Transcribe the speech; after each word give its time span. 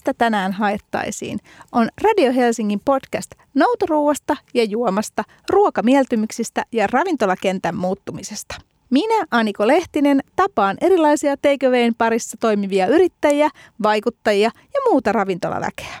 Mistä 0.00 0.14
tänään 0.14 0.52
haettaisiin 0.52 1.38
on 1.72 1.88
Radio 2.02 2.32
Helsingin 2.32 2.80
podcast 2.84 3.30
noutoruuasta 3.54 4.36
ja 4.54 4.64
juomasta, 4.64 5.24
ruokamieltymyksistä 5.50 6.64
ja 6.72 6.86
ravintolakentän 6.86 7.76
muuttumisesta. 7.76 8.54
Minä, 8.90 9.24
Aniko 9.30 9.66
Lehtinen, 9.66 10.20
tapaan 10.36 10.76
erilaisia 10.80 11.36
takeawayn 11.36 11.94
parissa 11.94 12.36
toimivia 12.40 12.86
yrittäjiä, 12.86 13.50
vaikuttajia 13.82 14.50
ja 14.56 14.80
muuta 14.90 15.12
ravintolaväkeä. 15.12 15.98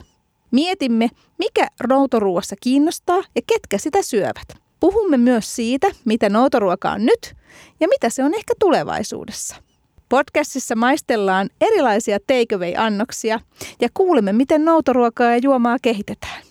Mietimme, 0.50 1.08
mikä 1.38 1.68
noutoruuassa 1.88 2.56
kiinnostaa 2.62 3.22
ja 3.34 3.42
ketkä 3.46 3.78
sitä 3.78 4.02
syövät. 4.02 4.48
Puhumme 4.80 5.16
myös 5.16 5.56
siitä, 5.56 5.90
mitä 6.04 6.28
noutoruoka 6.28 6.90
on 6.90 7.06
nyt 7.06 7.36
ja 7.80 7.88
mitä 7.88 8.10
se 8.10 8.24
on 8.24 8.34
ehkä 8.34 8.54
tulevaisuudessa. 8.58 9.69
Podcastissa 10.10 10.76
maistellaan 10.76 11.50
erilaisia 11.60 12.18
takeaway-annoksia 12.26 13.40
ja 13.80 13.88
kuulemme, 13.94 14.32
miten 14.32 14.64
noutoruokaa 14.64 15.30
ja 15.30 15.36
juomaa 15.42 15.76
kehitetään. 15.82 16.42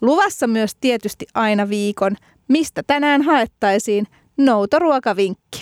Luvassa 0.00 0.46
myös 0.46 0.74
tietysti 0.80 1.26
aina 1.34 1.68
viikon, 1.68 2.16
mistä 2.48 2.82
tänään 2.86 3.22
haettaisiin 3.22 4.06
noutoruokavinkki. 4.36 5.60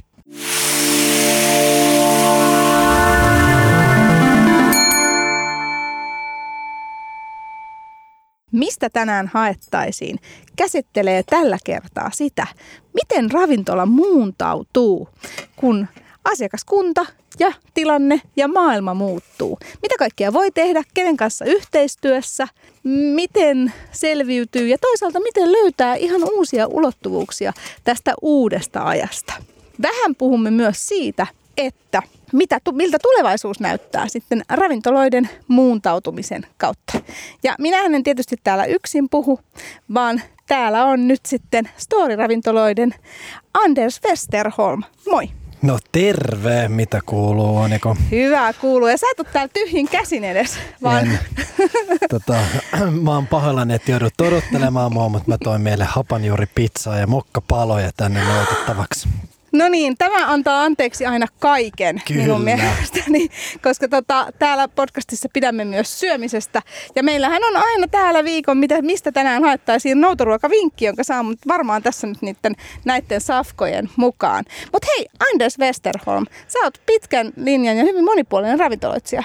Mistä 8.53 8.91
tänään 8.93 9.31
haettaisiin, 9.35 10.19
käsittelee 10.57 11.23
tällä 11.23 11.59
kertaa 11.65 12.11
sitä, 12.13 12.47
miten 12.95 13.31
ravintola 13.31 13.87
muuntautuu, 13.87 15.09
kun 15.57 15.87
asiakaskunta 16.27 17.07
ja 17.39 17.53
tilanne 17.75 18.21
ja 18.37 18.49
maailma 18.49 18.95
muuttuu. 18.95 19.59
Mitä 19.83 19.95
kaikkea 19.99 20.33
voi 20.33 20.51
tehdä, 20.51 20.83
kenen 20.95 21.17
kanssa 21.17 21.45
yhteistyössä, 21.45 22.49
miten 23.15 23.73
selviytyy 23.93 24.69
ja 24.69 24.79
toisaalta 24.79 25.21
miten 25.21 25.53
löytää 25.53 25.95
ihan 25.95 26.25
uusia 26.25 26.67
ulottuvuuksia 26.67 27.53
tästä 27.85 28.15
uudesta 28.23 28.83
ajasta. 28.83 29.33
Vähän 29.83 30.15
puhumme 30.15 30.51
myös 30.51 30.87
siitä, 30.87 31.27
että 31.57 32.03
mitä, 32.33 32.61
miltä 32.73 32.99
tulevaisuus 33.03 33.61
näyttää 33.61 34.09
sitten 34.09 34.43
ravintoloiden 34.49 35.29
muuntautumisen 35.49 36.47
kautta. 36.59 37.01
Ja 37.43 37.55
minähän 37.59 37.95
en 37.95 38.03
tietysti 38.03 38.37
täällä 38.45 38.65
yksin 38.65 39.09
puhu, 39.09 39.41
vaan 39.95 40.23
täällä 40.47 40.85
on 40.85 41.09
nyt 41.09 41.21
sitten 41.27 41.69
Story-ravintoloiden 41.77 42.95
Anders 43.55 44.01
Westerholm. 44.05 44.83
Moi! 45.11 45.46
No 45.67 45.79
terve, 45.93 46.69
mitä 46.69 47.01
kuuluu 47.07 47.59
Aniko? 47.59 47.97
Hyvä 48.11 48.53
kuuluu. 48.53 48.89
Ja 48.89 48.99
sä 48.99 49.07
et 49.13 49.21
ole 49.21 49.27
täällä 49.33 49.51
tyhjin 49.55 49.89
käsin 49.89 50.25
edes, 50.25 50.59
vaan... 50.83 51.07
En. 51.07 51.19
Tota, 52.11 52.35
mä 53.05 53.15
oon 53.15 53.27
pahoillani, 53.27 53.75
että 53.75 53.91
joudut 53.91 54.21
odottelemaan 54.21 54.93
mua, 54.93 55.09
mutta 55.09 55.31
mä 55.31 55.39
toin 55.39 55.63
meille 55.63 55.85
hapanjuuripizzaa 55.85 56.99
ja 56.99 57.07
mokkapaloja 57.07 57.91
tänne 57.97 58.25
nautittavaksi. 58.25 59.09
No 59.53 59.69
niin, 59.69 59.97
tämä 59.99 60.33
antaa 60.33 60.63
anteeksi 60.63 61.07
aina 61.07 61.27
kaiken 61.39 62.03
Kyllä. 62.07 62.23
minun 62.23 62.41
mielestäni, 62.41 63.29
koska 63.65 63.89
tota, 63.89 64.27
täällä 64.39 64.69
podcastissa 64.69 65.29
pidämme 65.33 65.65
myös 65.65 66.01
syömisestä. 66.01 66.63
Ja 66.97 67.03
meillähän 67.03 67.45
on 67.45 67.57
aina 67.57 67.89
täällä 67.89 68.25
viikon, 68.25 68.59
mitä, 68.59 68.83
mistä 68.83 69.13
tänään 69.13 69.43
haettaisiin 69.43 70.01
noutoruokavinkki, 70.01 70.85
jonka 70.85 71.05
saa 71.05 71.25
varmaan 71.49 71.83
tässä 71.83 72.07
nyt 72.07 72.23
niiden, 72.23 72.55
näiden 72.85 73.21
safkojen 73.21 73.91
mukaan. 73.97 74.45
Mutta 74.73 74.89
hei, 74.97 75.07
Anders 75.33 75.59
Westerholm, 75.59 76.27
sä 76.49 76.59
oot 76.65 76.83
pitkän 76.87 77.33
linjan 77.37 77.77
ja 77.77 77.85
hyvin 77.85 78.05
monipuolinen 78.05 78.59
ravintoloitsija. 78.59 79.23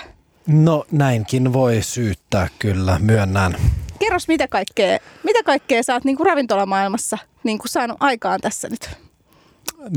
No 0.48 0.86
näinkin 0.92 1.54
voi 1.54 1.82
syyttää 1.82 2.48
kyllä, 2.60 3.00
myönnän. 3.00 3.56
Kerros, 4.00 4.28
mitä 4.28 4.48
kaikkea, 4.48 4.98
mitä 5.24 5.44
kaikkea 5.44 5.84
sä 5.84 5.94
oot 5.94 6.04
niin 6.04 6.18
kuin 6.18 6.28
ravintolamaailmassa 6.28 7.18
niin 7.44 7.58
kuin 7.58 7.70
saanut 7.70 7.98
aikaan 8.00 8.42
tässä 8.42 8.70
nyt? 8.70 9.11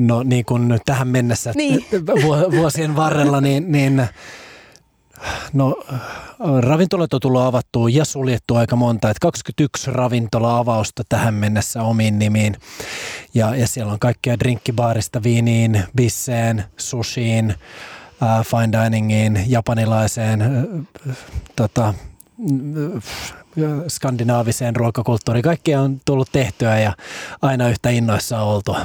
No 0.00 0.22
niin 0.22 0.44
kuin 0.44 0.80
tähän 0.86 1.08
mennessä 1.08 1.52
niin. 1.54 1.84
vuosien 2.56 2.96
varrella, 2.96 3.40
niin, 3.40 3.72
niin 3.72 4.08
No, 5.52 5.84
ravintolat 6.60 7.14
on 7.14 7.20
tullut 7.20 7.40
avattua 7.40 7.88
ja 7.90 8.04
suljettu 8.04 8.56
aika 8.56 8.76
monta, 8.76 9.10
että 9.10 9.20
21 9.20 9.90
ravintola-avausta 9.90 11.02
tähän 11.08 11.34
mennessä 11.34 11.82
omiin 11.82 12.18
nimiin. 12.18 12.56
Ja, 13.34 13.56
ja 13.56 13.66
siellä 13.66 13.92
on 13.92 13.98
kaikkea 13.98 14.38
drinkkibaarista 14.38 15.22
viiniin, 15.22 15.82
bisseen, 15.96 16.64
sushiin, 16.76 17.54
äh, 18.22 18.46
fine 18.46 18.84
diningiin, 18.84 19.44
japanilaiseen, 19.46 20.42
äh, 20.42 21.16
tota, 21.56 21.94
skandinaaviseen 23.88 24.76
ruokakulttuuriin. 24.76 25.42
Kaikkea 25.42 25.80
on 25.80 26.00
tullut 26.04 26.28
tehtyä 26.32 26.78
ja 26.78 26.92
aina 27.42 27.68
yhtä 27.68 27.90
innoissa 27.90 28.40
oltua. 28.40 28.80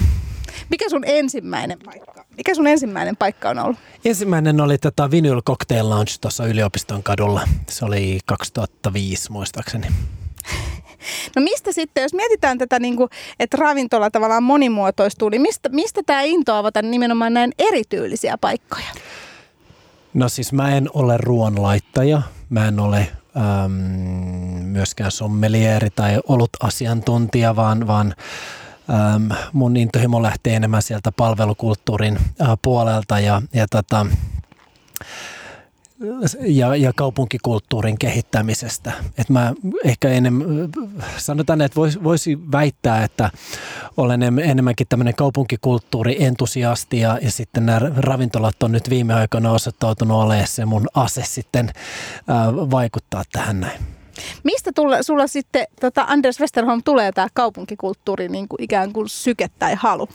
Mikä 0.69 0.89
sun 0.89 1.03
ensimmäinen 1.05 1.79
paikka? 1.85 2.25
Mikä 2.37 2.55
sun 2.55 2.67
ensimmäinen 2.67 3.17
paikka 3.17 3.49
on 3.49 3.59
ollut? 3.59 3.79
Ensimmäinen 4.05 4.61
oli 4.61 4.77
tota 4.77 5.11
Vinyl 5.11 5.41
Cocktail 5.41 5.89
Lounge 5.89 6.11
tuossa 6.21 6.45
yliopiston 6.45 7.03
kadulla. 7.03 7.41
Se 7.69 7.85
oli 7.85 8.19
2005 8.25 9.31
muistaakseni. 9.31 9.87
No 11.35 11.41
mistä 11.41 11.71
sitten, 11.71 12.01
jos 12.01 12.13
mietitään 12.13 12.57
tätä, 12.57 12.79
niin 12.79 12.95
kuin, 12.95 13.09
että 13.39 13.57
ravintola 13.57 14.11
tavallaan 14.11 14.43
monimuotoistuu, 14.43 15.29
niin 15.29 15.41
mistä, 15.41 15.69
mistä 15.69 16.01
tämä 16.05 16.21
into 16.21 16.55
avata 16.55 16.81
nimenomaan 16.81 17.33
näin 17.33 17.51
erityylisiä 17.59 18.37
paikkoja? 18.41 18.85
No 20.13 20.29
siis 20.29 20.53
mä 20.53 20.77
en 20.77 20.89
ole 20.93 21.17
ruoanlaittaja, 21.17 22.21
mä 22.49 22.67
en 22.67 22.79
ole 22.79 23.07
äm, 23.65 23.71
myöskään 24.63 25.11
sommelieri 25.11 25.89
tai 25.89 26.19
ollut 26.27 26.49
asiantuntija, 26.59 27.55
vaan, 27.55 27.87
vaan 27.87 28.15
äm, 28.89 29.29
mun 29.53 29.77
intohimo 29.77 30.23
lähtee 30.23 30.55
enemmän 30.55 30.81
sieltä 30.81 31.11
palvelukulttuurin 31.11 32.19
äh, 32.41 32.49
puolelta 32.61 33.19
ja, 33.19 33.41
ja 33.53 33.67
tota, 33.67 34.05
ja, 36.39 36.75
ja 36.75 36.93
kaupunkikulttuurin 36.95 37.97
kehittämisestä. 37.97 38.91
Et 39.17 39.29
mä 39.29 39.53
ehkä 39.83 40.09
enemmän, 40.09 40.47
sanotaan, 41.17 41.61
että 41.61 41.75
voisi 41.75 42.03
voisi 42.03 42.39
väittää, 42.51 43.03
että 43.03 43.31
olen 43.97 44.23
enemmänkin 44.23 44.87
tämmöinen 44.89 45.15
kaupunkikulttuuri-entusiasti 45.15 46.99
ja, 46.99 47.19
ja 47.21 47.31
sitten 47.31 47.65
nämä 47.65 47.81
ravintolat 47.97 48.63
on 48.63 48.71
nyt 48.71 48.89
viime 48.89 49.13
aikoina 49.13 49.51
osoittautunut 49.51 50.17
olemaan 50.17 50.47
se 50.47 50.65
mun 50.65 50.87
ase 50.93 51.21
sitten 51.25 51.71
ää, 52.27 52.55
vaikuttaa 52.55 53.23
tähän 53.31 53.59
näin. 53.59 53.98
Mistä 54.43 54.71
tulla, 54.75 55.03
sulla 55.03 55.27
sitten, 55.27 55.67
tota 55.81 56.05
Anders 56.07 56.39
Westerholm, 56.39 56.81
tulee 56.85 57.11
tämä 57.11 57.27
kaupunkikulttuuri 57.33 58.29
niin 58.29 58.47
kuin 58.47 58.63
ikään 58.63 58.93
kuin 58.93 59.09
syke 59.09 59.49
tai 59.59 59.75
halu? 59.75 60.09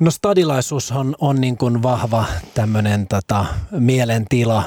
No 0.00 0.10
stadilaisuus 0.10 0.92
on, 0.92 1.16
on 1.20 1.40
niin 1.40 1.56
kuin 1.56 1.82
vahva 1.82 2.24
tämmöinen 2.54 3.06
tota, 3.06 3.46
mielentila. 3.70 4.64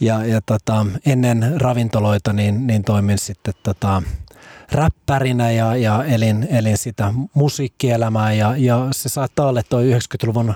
Ja, 0.00 0.26
ja 0.26 0.40
tota, 0.46 0.86
ennen 1.06 1.60
ravintoloita 1.60 2.32
niin, 2.32 2.66
niin 2.66 2.84
toimin 2.84 3.18
sitten 3.18 3.54
tota, 3.62 4.02
räppärinä 4.72 5.50
ja, 5.50 5.76
ja 5.76 6.04
elin, 6.04 6.46
elin 6.50 6.78
sitä 6.78 7.14
musiikkielämää 7.34 8.32
ja, 8.32 8.54
ja 8.56 8.88
se 8.92 9.08
saattaa 9.08 9.48
olla 9.48 9.62
tuo 9.62 9.80
90-luvun 9.80 10.54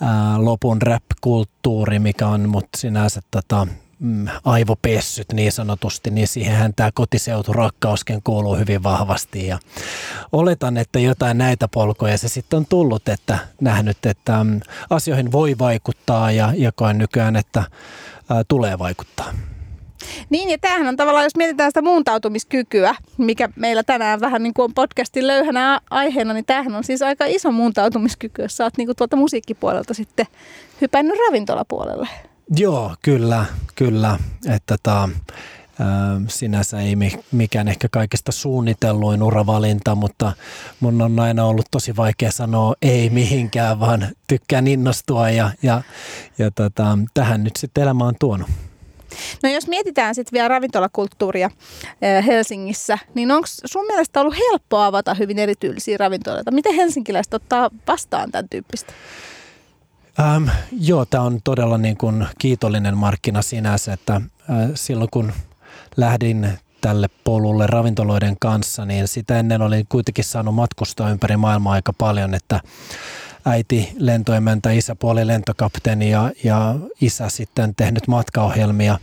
ää, 0.00 0.44
lopun 0.44 0.82
rap-kulttuuri, 0.82 1.98
mikä 1.98 2.26
on 2.28 2.48
mut 2.48 2.68
sinänsä 2.76 3.20
tota, 3.30 3.66
mm, 3.98 4.26
aivopessyt 4.44 5.32
niin 5.32 5.52
sanotusti, 5.52 6.10
niin 6.10 6.28
siihenhän 6.28 6.74
tämä 6.74 6.90
kotiseuturakkauskin 6.94 8.20
kuuluu 8.24 8.56
hyvin 8.56 8.82
vahvasti. 8.82 9.46
Ja 9.46 9.58
oletan, 10.32 10.76
että 10.76 10.98
jotain 10.98 11.38
näitä 11.38 11.68
polkoja 11.68 12.18
se 12.18 12.28
sitten 12.28 12.56
on 12.56 12.66
tullut, 12.66 13.08
että 13.08 13.38
nähnyt, 13.60 14.06
että 14.06 14.44
mm, 14.44 14.60
asioihin 14.90 15.32
voi 15.32 15.58
vaikuttaa 15.58 16.30
ja, 16.30 16.52
ja 16.56 16.72
koen 16.72 16.98
nykyään, 16.98 17.36
että 17.36 17.64
ää, 18.28 18.44
tulee 18.48 18.78
vaikuttaa. 18.78 19.32
Niin 20.30 20.50
ja 20.50 20.58
tämähän 20.58 20.88
on 20.88 20.96
tavallaan, 20.96 21.24
jos 21.24 21.36
mietitään 21.36 21.70
sitä 21.70 21.82
muuntautumiskykyä, 21.82 22.94
mikä 23.18 23.48
meillä 23.56 23.82
tänään 23.82 24.20
vähän 24.20 24.42
niin 24.42 24.54
kuin 24.54 24.64
on 24.64 24.74
podcastin 24.74 25.26
löyhänä 25.26 25.80
aiheena, 25.90 26.34
niin 26.34 26.44
tämähän 26.44 26.74
on 26.74 26.84
siis 26.84 27.02
aika 27.02 27.24
iso 27.24 27.52
muuntautumiskyky, 27.52 28.42
jos 28.42 28.56
sä 28.56 28.64
oot 28.64 28.76
niin 28.76 28.86
kuin 28.86 28.96
tuolta 28.96 29.16
musiikkipuolelta 29.16 29.94
sitten 29.94 30.26
hypännyt 30.80 31.18
ravintolapuolelle. 31.26 32.08
Joo, 32.56 32.94
kyllä, 33.02 33.44
kyllä. 33.74 34.18
Että 34.48 34.76
tota, 34.78 35.08
sinänsä 36.28 36.80
ei 36.80 36.96
mikään 37.32 37.68
ehkä 37.68 37.88
kaikista 37.90 38.32
suunnitelluin 38.32 39.22
uravalinta, 39.22 39.94
mutta 39.94 40.32
mun 40.80 41.02
on 41.02 41.20
aina 41.20 41.44
ollut 41.44 41.66
tosi 41.70 41.96
vaikea 41.96 42.32
sanoa 42.32 42.74
ei 42.82 43.10
mihinkään, 43.10 43.80
vaan 43.80 44.08
tykkään 44.26 44.66
innostua 44.66 45.30
ja, 45.30 45.50
ja, 45.62 45.82
ja 46.38 46.50
tota, 46.50 46.98
tähän 47.14 47.44
nyt 47.44 47.56
sitten 47.56 47.82
elämä 47.82 48.04
on 48.04 48.14
tuonut. 48.20 48.48
No 49.42 49.50
jos 49.50 49.68
mietitään 49.68 50.14
sitten 50.14 50.32
vielä 50.32 50.48
ravintolakulttuuria 50.48 51.50
Helsingissä, 52.26 52.98
niin 53.14 53.30
onko 53.30 53.46
sun 53.64 53.86
mielestä 53.86 54.20
ollut 54.20 54.36
helppoa 54.50 54.86
avata 54.86 55.14
hyvin 55.14 55.38
erityylisiä 55.38 55.96
ravintoloita? 55.96 56.50
Miten 56.50 56.74
helsinkiläiset 56.74 57.34
ottaa 57.34 57.70
vastaan 57.86 58.30
tämän 58.30 58.48
tyyppistä? 58.48 58.92
Ähm, 60.20 60.48
joo, 60.80 61.04
tämä 61.04 61.24
on 61.24 61.40
todella 61.44 61.78
niin 61.78 61.96
kuin 61.96 62.26
kiitollinen 62.38 62.96
markkina 62.96 63.42
sinänsä, 63.42 63.92
että 63.92 64.14
äh, 64.14 64.22
silloin 64.74 65.10
kun 65.12 65.32
lähdin 65.96 66.48
tälle 66.80 67.08
polulle 67.24 67.66
ravintoloiden 67.66 68.36
kanssa, 68.40 68.84
niin 68.84 69.08
sitä 69.08 69.38
ennen 69.38 69.62
olin 69.62 69.86
kuitenkin 69.88 70.24
saanut 70.24 70.54
matkustaa 70.54 71.10
ympäri 71.10 71.36
maailmaa 71.36 71.72
aika 71.72 71.92
paljon, 71.92 72.34
että 72.34 72.60
äiti 73.44 73.92
lentoemäntä, 73.98 74.70
isä 74.70 74.94
puoli 74.94 75.26
lentokapteeni 75.26 76.10
ja, 76.10 76.30
ja 76.44 76.74
isä 77.00 77.28
sitten 77.28 77.74
tehnyt 77.74 78.08
matkaohjelmia, 78.08 78.98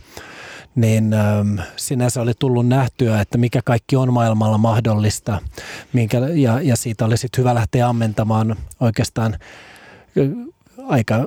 niin 0.74 1.14
ähm, 1.14 1.58
sinänsä 1.76 2.22
oli 2.22 2.32
tullut 2.38 2.68
nähtyä, 2.68 3.20
että 3.20 3.38
mikä 3.38 3.60
kaikki 3.64 3.96
on 3.96 4.12
maailmalla 4.12 4.58
mahdollista 4.58 5.38
minkä, 5.92 6.18
ja, 6.18 6.60
ja 6.60 6.76
siitä 6.76 7.04
oli 7.04 7.16
sitten 7.16 7.42
hyvä 7.42 7.54
lähteä 7.54 7.88
ammentamaan 7.88 8.56
oikeastaan 8.80 9.38
aika 10.88 11.26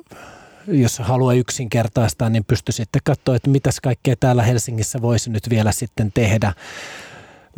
jos 0.67 0.99
haluaa 0.99 1.33
yksinkertaistaa, 1.33 2.29
niin 2.29 2.45
pysty 2.45 2.71
sitten 2.71 3.01
katsoa, 3.05 3.35
että 3.35 3.49
mitäs 3.49 3.79
kaikkea 3.79 4.15
täällä 4.15 4.43
Helsingissä 4.43 5.01
voisi 5.01 5.29
nyt 5.29 5.49
vielä 5.49 5.71
sitten 5.71 6.11
tehdä 6.11 6.53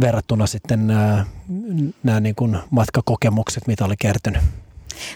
verrattuna 0.02 0.48
sitten 0.48 0.88
nämä, 0.88 1.26
nämä 2.04 2.20
niin 2.20 2.36
kuin 2.36 2.58
matkakokemukset, 2.70 3.68
mitä 3.68 3.86
oli 3.86 3.96
kertynyt. 4.00 4.42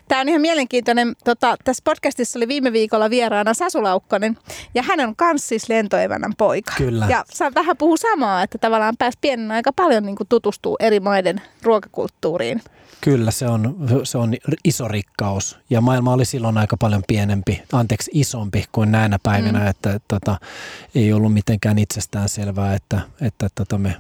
Tämä 0.07 0.21
on 0.21 0.29
ihan 0.29 0.41
mielenkiintoinen. 0.41 1.13
Tota, 1.23 1.55
tässä 1.63 1.81
podcastissa 1.83 2.39
oli 2.39 2.47
viime 2.47 2.73
viikolla 2.73 3.09
vieraana 3.09 3.53
Sasu 3.53 3.83
Laukkonen 3.83 4.37
ja 4.75 4.83
hän 4.83 4.99
on 4.99 5.15
kans 5.15 5.47
siis 5.47 5.69
lentoevännän 5.69 6.33
poika. 6.37 6.73
Kyllä. 6.77 7.07
Ja 7.09 7.25
vähän 7.55 7.77
puhuu 7.77 7.97
samaa, 7.97 8.43
että 8.43 8.57
tavallaan 8.57 8.97
pääsi 8.97 9.17
pienen 9.21 9.51
aika 9.51 9.73
paljon 9.73 10.05
niin 10.05 10.17
tutustua 10.29 10.75
eri 10.79 10.99
maiden 10.99 11.41
ruokakulttuuriin. 11.63 12.61
Kyllä, 13.01 13.31
se 13.31 13.47
on, 13.47 13.75
se 14.03 14.17
on 14.17 14.33
iso 14.63 14.87
rikkaus 14.87 15.59
ja 15.69 15.81
maailma 15.81 16.13
oli 16.13 16.25
silloin 16.25 16.57
aika 16.57 16.77
paljon 16.77 17.03
pienempi, 17.07 17.63
anteeksi 17.73 18.11
isompi 18.13 18.65
kuin 18.71 18.91
näinä 18.91 19.19
päivinä, 19.23 19.59
mm. 19.59 19.67
että 19.67 19.99
tota, 20.07 20.37
ei 20.95 21.13
ollut 21.13 21.33
mitenkään 21.33 21.77
itsestään 21.77 22.29
selvää, 22.29 22.75
että, 22.75 23.01
että 23.21 23.47
tota 23.55 23.77
me 23.77 23.95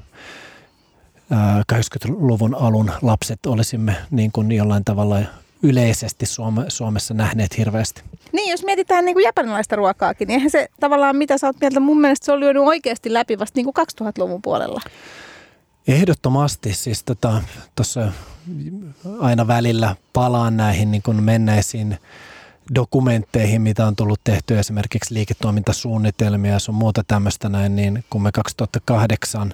80-luvun 1.73 2.55
alun 2.55 2.91
lapset 3.01 3.45
olisimme 3.45 3.95
niin 4.11 4.31
kuin 4.31 4.51
jollain 4.51 4.85
tavalla 4.85 5.19
yleisesti 5.63 6.25
Suome, 6.25 6.65
Suomessa 6.67 7.13
nähneet 7.13 7.57
hirveästi. 7.57 8.01
Niin, 8.31 8.51
jos 8.51 8.63
mietitään 8.63 9.05
niin 9.05 9.15
kuin 9.15 9.23
japanilaista 9.23 9.75
ruokaakin, 9.75 10.27
niin 10.27 10.35
eihän 10.35 10.51
se 10.51 10.67
tavallaan, 10.79 11.15
mitä 11.15 11.37
sä 11.37 11.47
oot 11.47 11.55
mieltä, 11.61 11.79
mun 11.79 12.01
mielestä 12.01 12.25
se 12.25 12.31
on 12.31 12.39
lyönyt 12.39 12.63
oikeasti 12.63 13.13
läpi 13.13 13.39
vasta 13.39 13.57
niin 13.57 13.73
kuin 13.73 13.87
2000-luvun 14.01 14.41
puolella. 14.41 14.81
Ehdottomasti, 15.87 16.73
siis 16.73 17.03
tuossa 17.03 18.01
tota, 18.01 18.11
aina 19.19 19.47
välillä 19.47 19.95
palaan 20.13 20.57
näihin 20.57 20.91
niin 20.91 21.01
kuin 21.01 21.23
menneisiin 21.23 21.97
dokumentteihin, 22.75 23.61
mitä 23.61 23.87
on 23.87 23.95
tullut 23.95 24.19
tehty 24.23 24.59
esimerkiksi 24.59 25.13
liiketoimintasuunnitelmia 25.13 26.51
ja 26.51 26.59
sun 26.59 26.75
muuta 26.75 27.03
tämmöistä 27.07 27.49
näin, 27.49 27.75
niin 27.75 28.03
kun 28.09 28.21
me 28.23 28.31
2008 28.31 29.53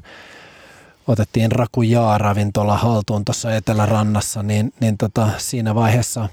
otettiin 1.07 1.51
Rakujaa-ravintola 1.51 2.77
haltuun 2.77 3.25
tuossa 3.25 3.55
Etelärannassa, 3.55 4.43
niin, 4.43 4.73
niin 4.79 4.97
tota, 4.97 5.29
siinä 5.37 5.75
vaiheessa 5.75 6.29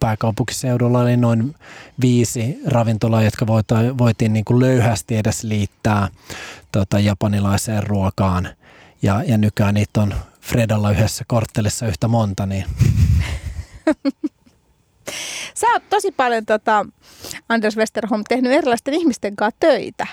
pääkaupunkiseudulla 0.00 1.00
oli 1.00 1.16
noin 1.16 1.54
viisi 2.00 2.60
ravintolaa, 2.66 3.22
jotka 3.22 3.46
voitiin, 3.46 3.98
voitiin 3.98 4.32
niin 4.32 4.44
kuin 4.44 4.60
löyhästi 4.60 5.16
edes 5.16 5.44
liittää 5.44 6.08
tota, 6.72 6.98
japanilaiseen 6.98 7.82
ruokaan. 7.82 8.48
Ja, 9.02 9.22
ja 9.22 9.38
nykyään 9.38 9.74
niitä 9.74 10.00
on 10.00 10.14
Fredalla 10.40 10.90
yhdessä 10.90 11.24
korttelissa 11.28 11.86
yhtä 11.86 12.08
monta, 12.08 12.46
niin 12.46 12.64
Sä 15.54 15.66
oot 15.72 15.82
tosi 15.90 16.12
paljon, 16.12 16.46
tota, 16.46 16.86
Anders 17.48 17.76
Westerholm, 17.76 18.22
tehnyt 18.28 18.52
erilaisten 18.52 18.94
ihmisten 18.94 19.36
kanssa 19.36 19.56
töitä. 19.60 20.06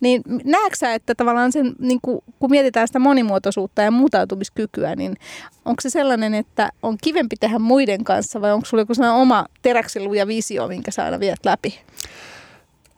Niin 0.00 0.22
näetkö 0.44 0.92
että 0.94 1.14
tavallaan 1.14 1.52
sen, 1.52 1.74
niin 1.78 1.98
kun, 2.02 2.22
kun 2.38 2.50
mietitään 2.50 2.88
sitä 2.88 2.98
monimuotoisuutta 2.98 3.82
ja 3.82 3.90
muutautumiskykyä, 3.90 4.96
niin 4.96 5.16
onko 5.64 5.80
se 5.80 5.90
sellainen, 5.90 6.34
että 6.34 6.70
on 6.82 6.98
kivempi 7.02 7.36
tehdä 7.40 7.58
muiden 7.58 8.04
kanssa 8.04 8.40
vai 8.40 8.52
onko 8.52 8.66
sulla 8.66 8.80
joku 8.80 8.94
sellainen 8.94 9.22
oma 9.22 9.46
teräksilu 9.62 10.14
ja 10.14 10.26
visio, 10.26 10.68
minkä 10.68 10.90
sä 10.90 11.04
aina 11.04 11.20
viet 11.20 11.44
läpi? 11.44 11.80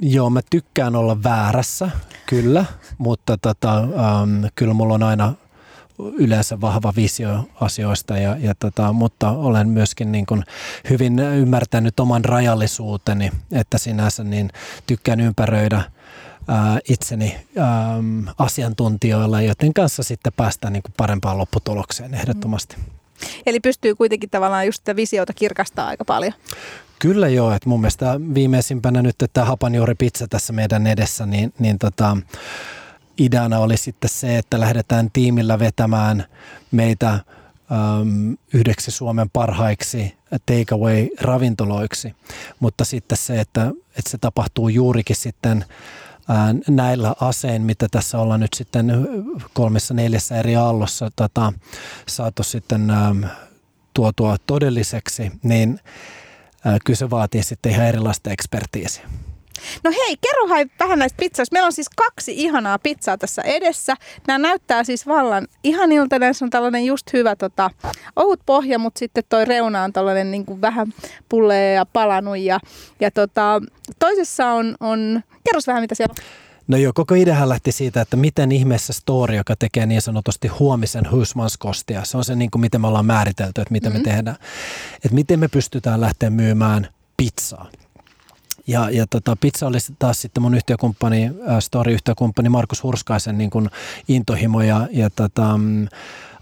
Joo, 0.00 0.30
mä 0.30 0.40
tykkään 0.50 0.96
olla 0.96 1.22
väärässä, 1.22 1.90
kyllä, 2.26 2.64
mutta 2.98 3.38
tota, 3.42 3.78
ähm, 3.78 4.44
kyllä 4.54 4.74
mulla 4.74 4.94
on 4.94 5.02
aina 5.02 5.34
yleensä 5.98 6.60
vahva 6.60 6.92
visio 6.96 7.48
asioista, 7.60 8.18
ja, 8.18 8.36
ja 8.40 8.54
tota, 8.54 8.92
mutta 8.92 9.30
olen 9.30 9.68
myöskin 9.68 10.12
niin 10.12 10.26
kuin 10.26 10.44
hyvin 10.90 11.18
ymmärtänyt 11.18 12.00
oman 12.00 12.24
rajallisuuteni, 12.24 13.30
että 13.52 13.78
sinänsä 13.78 14.24
niin 14.24 14.50
tykkään 14.86 15.20
ympäröidä 15.20 15.82
ää, 16.48 16.78
itseni 16.88 17.36
ää, 17.58 17.96
asiantuntijoilla, 18.38 19.40
joiden 19.40 19.74
kanssa 19.74 20.02
sitten 20.02 20.32
päästään 20.36 20.72
niin 20.72 20.82
kuin 20.82 20.94
parempaan 20.96 21.38
lopputulokseen 21.38 22.14
ehdottomasti. 22.14 22.76
Mm. 22.76 22.82
Eli 23.46 23.60
pystyy 23.60 23.94
kuitenkin 23.94 24.30
tavallaan 24.30 24.66
just 24.66 24.78
sitä 24.78 24.96
visiota 24.96 25.32
kirkastaa 25.32 25.86
aika 25.86 26.04
paljon. 26.04 26.32
Kyllä 26.98 27.28
joo, 27.28 27.52
että 27.52 27.68
mun 27.68 27.80
mielestä 27.80 28.20
viimeisimpänä 28.34 29.02
nyt 29.02 29.16
tämä 29.32 29.44
hapanjuuripizza 29.44 30.28
tässä 30.28 30.52
meidän 30.52 30.86
edessä, 30.86 31.26
niin, 31.26 31.52
niin 31.58 31.78
tota, 31.78 32.16
ideana 33.18 33.58
oli 33.58 33.76
sitten 33.76 34.10
se, 34.10 34.38
että 34.38 34.60
lähdetään 34.60 35.10
tiimillä 35.12 35.58
vetämään 35.58 36.24
meitä 36.70 37.10
äm, 37.10 38.36
yhdeksi 38.54 38.90
Suomen 38.90 39.30
parhaiksi 39.30 40.14
takeaway-ravintoloiksi. 40.46 42.14
Mutta 42.60 42.84
sitten 42.84 43.18
se, 43.18 43.40
että, 43.40 43.66
että 43.98 44.10
se 44.10 44.18
tapahtuu 44.18 44.68
juurikin 44.68 45.16
sitten 45.16 45.64
ää, 46.28 46.54
näillä 46.68 47.14
asein, 47.20 47.62
mitä 47.62 47.86
tässä 47.90 48.18
ollaan 48.18 48.40
nyt 48.40 48.54
sitten 48.54 49.08
kolmessa 49.54 49.94
neljässä 49.94 50.36
eri 50.36 50.56
aallossa 50.56 51.10
tota, 51.16 51.52
saatu 52.08 52.42
sitten 52.42 52.90
äm, 52.90 53.24
tuotua 53.94 54.36
todelliseksi, 54.46 55.32
niin 55.42 55.80
ää, 56.64 56.78
kyllä 56.84 56.96
se 56.96 57.10
vaatii 57.10 57.42
sitten 57.42 57.72
ihan 57.72 57.86
erilaista 57.86 58.30
ekspertiisiä. 58.30 59.08
No 59.84 59.90
hei, 59.90 60.16
kerro 60.16 60.48
hai 60.48 60.66
vähän 60.78 60.98
näistä 60.98 61.16
pizzoista. 61.16 61.54
Meillä 61.54 61.66
on 61.66 61.72
siis 61.72 61.88
kaksi 61.88 62.32
ihanaa 62.36 62.78
pizzaa 62.78 63.18
tässä 63.18 63.42
edessä. 63.42 63.94
Nämä 64.26 64.38
näyttää 64.38 64.84
siis 64.84 65.06
vallan 65.06 65.46
ihanilta. 65.64 66.18
Näissä 66.18 66.44
on 66.44 66.50
tällainen 66.50 66.84
just 66.84 67.12
hyvä 67.12 67.36
tota, 67.36 67.70
ohut 68.16 68.40
pohja, 68.46 68.78
mutta 68.78 68.98
sitten 68.98 69.24
toi 69.28 69.44
reuna 69.44 69.82
on 69.82 69.92
tällainen 69.92 70.30
niin 70.30 70.46
kuin 70.46 70.60
vähän 70.60 70.94
pullee 71.28 71.74
ja 71.74 71.86
palanut. 71.86 72.38
Ja, 72.38 72.60
ja 73.00 73.10
tota, 73.10 73.62
toisessa 73.98 74.48
on, 74.48 74.76
on, 74.80 75.22
kerros 75.44 75.66
vähän 75.66 75.82
mitä 75.82 75.94
siellä 75.94 76.14
on. 76.18 76.24
No 76.68 76.76
joo, 76.76 76.92
koko 76.94 77.14
ideahan 77.14 77.48
lähti 77.48 77.72
siitä, 77.72 78.00
että 78.00 78.16
miten 78.16 78.52
ihmeessä 78.52 78.92
story, 78.92 79.36
joka 79.36 79.56
tekee 79.56 79.86
niin 79.86 80.02
sanotusti 80.02 80.48
huomisen 80.48 81.10
husmanskostia, 81.10 82.04
se 82.04 82.16
on 82.16 82.24
se 82.24 82.34
niin 82.34 82.50
kuin 82.50 82.60
miten 82.60 82.80
me 82.80 82.86
ollaan 82.86 83.06
määritelty, 83.06 83.60
että 83.60 83.72
mitä 83.72 83.88
mm-hmm. 83.88 84.02
me 84.02 84.10
tehdään. 84.10 84.36
Että 84.94 85.14
miten 85.14 85.38
me 85.38 85.48
pystytään 85.48 86.00
lähteä 86.00 86.30
myymään 86.30 86.88
pizzaa. 87.16 87.70
Ja, 88.66 88.90
ja 88.90 89.06
tota, 89.06 89.36
pizza 89.40 89.66
oli 89.66 89.78
taas 89.98 90.20
sitten 90.22 90.42
mun 90.42 90.54
yhtiökumppani, 90.54 91.30
äh, 91.48 91.58
story-yhtiökumppani 91.58 92.48
Markus 92.48 92.82
Hurskaisen 92.82 93.38
niin 93.38 93.50
kuin 93.50 93.70
intohimo 94.08 94.62
ja, 94.62 94.88
ja 94.90 95.10
tota, 95.10 95.58
mm, 95.58 95.88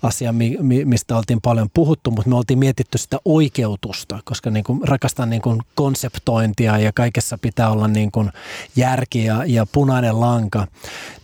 asia, 0.03 0.33
mi, 0.33 0.57
mi, 0.61 0.85
mistä 0.85 1.17
oltiin 1.17 1.41
paljon 1.41 1.69
puhuttu, 1.75 2.11
mutta 2.11 2.29
me 2.29 2.37
oltiin 2.37 2.59
mietitty 2.59 2.99
sitä 2.99 3.19
oikeutusta, 3.25 4.19
koska 4.25 4.51
niin 4.51 4.65
kuin 4.65 4.81
rakastan 4.83 5.31
niin 5.31 5.43
kuin 5.43 5.61
konseptointia 5.75 6.79
ja 6.79 6.93
kaikessa 6.93 7.39
pitää 7.39 7.71
olla 7.71 7.89
niin 7.89 8.11
kuin 8.13 8.31
järki 8.77 9.25
ja, 9.25 9.45
ja 9.45 9.67
punainen 9.67 10.21
lanka, 10.21 10.67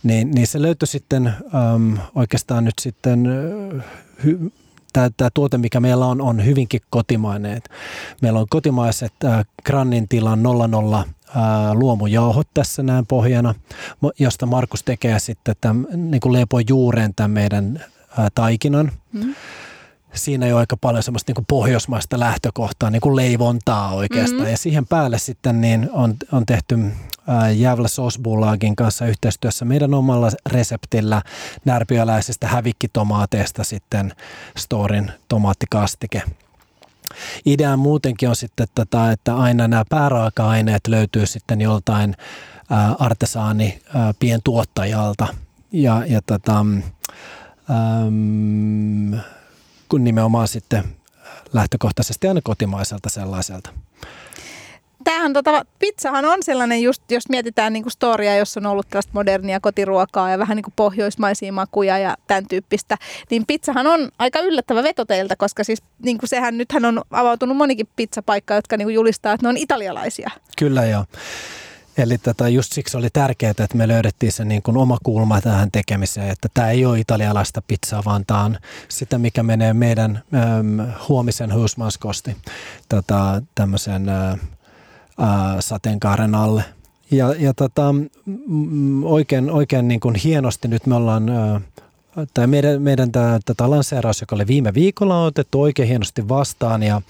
niin, 0.03 0.31
niin 0.31 0.47
se 0.47 0.61
löytyi 0.61 0.87
sitten 0.87 1.27
äm, 1.27 1.97
oikeastaan 2.15 2.65
nyt 2.65 2.79
sitten 2.81 3.27
hy, 4.23 4.51
tämä, 4.97 5.09
tämä 5.17 5.29
tuote, 5.33 5.57
mikä 5.57 5.79
meillä 5.79 6.05
on, 6.05 6.21
on 6.21 6.45
hyvinkin 6.45 6.81
kotimainen. 6.89 7.61
Meillä 8.21 8.39
on 8.39 8.45
kotimaiset 8.49 9.13
äh, 9.25 9.45
Grannin 9.65 10.07
tilan 10.07 10.43
00 10.43 10.97
äh, 10.99 11.05
luomujauhot 11.73 12.47
tässä 12.53 12.83
näin 12.83 13.05
pohjana, 13.05 13.55
josta 14.19 14.45
Markus 14.45 14.83
tekee 14.83 15.19
sitten 15.19 15.55
tämän, 15.61 15.87
niin 15.95 16.21
kuin 16.21 16.33
leipoi 16.33 16.63
juureen 16.69 17.15
tämän 17.15 17.31
meidän 17.31 17.83
taikinan. 18.35 18.91
Mm. 19.13 19.35
Siinä 20.17 20.45
ole 20.45 20.59
aika 20.59 20.77
paljon 20.77 21.03
semmoista 21.03 21.29
niin 21.29 21.35
kuin 21.35 21.45
pohjoismaista 21.45 22.19
lähtökohtaa, 22.19 22.89
niin 22.89 23.01
kuin 23.01 23.15
leivontaa 23.15 23.93
oikeastaan. 23.93 24.39
Mm-hmm. 24.39 24.51
Ja 24.51 24.57
siihen 24.57 24.85
päälle 24.85 25.19
sitten 25.19 25.61
niin 25.61 25.89
on, 25.93 26.15
on 26.31 26.45
tehty 26.45 26.79
Jävla 27.55 27.87
Sosbulagin 27.87 28.75
kanssa 28.75 29.05
yhteistyössä 29.05 29.65
meidän 29.65 29.93
omalla 29.93 30.29
reseptillä 30.45 31.21
närpiöläisestä 31.65 32.47
hävikkitomaateista 32.47 33.63
sitten 33.63 34.13
Storin 34.57 35.11
tomaattikastike. 35.27 36.21
Idea 37.45 37.77
muutenkin 37.77 38.29
on 38.29 38.35
sitten, 38.35 38.67
tätä, 38.75 39.11
että 39.11 39.35
aina 39.35 39.67
nämä 39.67 39.83
pääraaka-aineet 39.89 40.87
löytyy 40.87 41.25
sitten 41.25 41.61
joltain 41.61 42.15
artesaani 42.99 43.81
pientuottajalta. 44.19 45.27
Ja, 45.71 46.03
ja 46.05 46.21
tota, 46.21 46.59
äm, 47.69 49.13
kun 49.89 50.03
nimenomaan 50.03 50.47
sitten 50.47 50.83
lähtökohtaisesti 51.53 52.27
aina 52.27 52.41
kotimaiselta 52.43 53.09
sellaiselta. 53.09 53.69
tämähän, 55.03 55.33
tota, 55.33 55.65
pizzahan 55.79 56.25
on 56.25 56.43
sellainen 56.43 56.81
just, 56.81 57.11
jos 57.11 57.29
mietitään 57.29 57.73
niin 57.73 57.91
storia, 57.91 58.35
jossa 58.35 58.59
on 58.59 58.65
ollut 58.65 58.89
tällaista 58.89 59.11
modernia 59.13 59.59
kotiruokaa 59.59 60.29
ja 60.29 60.39
vähän 60.39 60.55
niin 60.55 60.63
kuin 60.63 60.73
pohjoismaisia 60.75 61.53
makuja 61.53 61.97
ja 61.97 62.17
tämän 62.27 62.47
tyyppistä, 62.47 62.97
niin 63.31 63.45
pizzahan 63.45 63.87
on 63.87 64.09
aika 64.19 64.39
yllättävä 64.39 64.83
veto 64.83 65.05
teiltä, 65.05 65.35
koska 65.35 65.63
siis 65.63 65.83
niin 66.03 66.17
kuin 66.17 66.29
sehän 66.29 66.57
nythän 66.57 66.85
on 66.85 67.01
avautunut 67.11 67.57
monikin 67.57 67.89
pizzapaikka, 67.95 68.53
jotka 68.55 68.77
niin 68.77 68.85
kuin 68.85 68.95
julistaa, 68.95 69.33
että 69.33 69.45
ne 69.45 69.49
on 69.49 69.57
italialaisia. 69.57 70.29
Kyllä 70.57 70.85
joo. 70.85 71.05
Eli 71.97 72.17
tätä 72.17 72.49
just 72.49 72.73
siksi 72.73 72.97
oli 72.97 73.09
tärkeää, 73.13 73.51
että 73.51 73.67
me 73.73 73.87
löydettiin 73.87 74.31
se 74.31 74.45
niin 74.45 74.61
kuin 74.61 74.77
oma 74.77 74.97
kulma 75.03 75.41
tähän 75.41 75.71
tekemiseen, 75.71 76.29
että 76.29 76.47
tämä 76.53 76.69
ei 76.69 76.85
ole 76.85 76.99
italialaista 76.99 77.61
pizzaa, 77.67 78.01
vaan 78.05 78.23
tämä 78.27 78.43
on 78.43 78.57
sitä, 78.89 79.17
mikä 79.17 79.43
menee 79.43 79.73
meidän 79.73 80.23
äm, 80.33 80.93
huomisen 81.09 81.53
husmanskosti 81.53 82.37
tota, 82.89 83.41
tämmöisen 83.55 84.05
sateenkaaren 85.59 86.35
alle. 86.35 86.63
Ja, 87.11 87.35
ja 87.39 87.53
tota, 87.53 87.95
oikein, 89.03 89.51
oikein 89.51 89.87
niin 89.87 89.99
kuin 89.99 90.15
hienosti 90.15 90.67
nyt 90.67 90.85
me 90.85 90.95
ollaan 90.95 91.29
ä, 91.29 91.61
tai 92.33 92.47
meidän, 92.47 92.81
meidän 92.81 93.11
tämä, 93.11 93.39
tämä 93.57 93.69
lanseeraus, 93.69 94.21
joka 94.21 94.35
oli 94.35 94.47
viime 94.47 94.73
viikolla, 94.73 95.23
otettu 95.23 95.61
oikein 95.61 95.87
hienosti 95.87 96.29
vastaan 96.29 96.83
ja, 96.83 97.01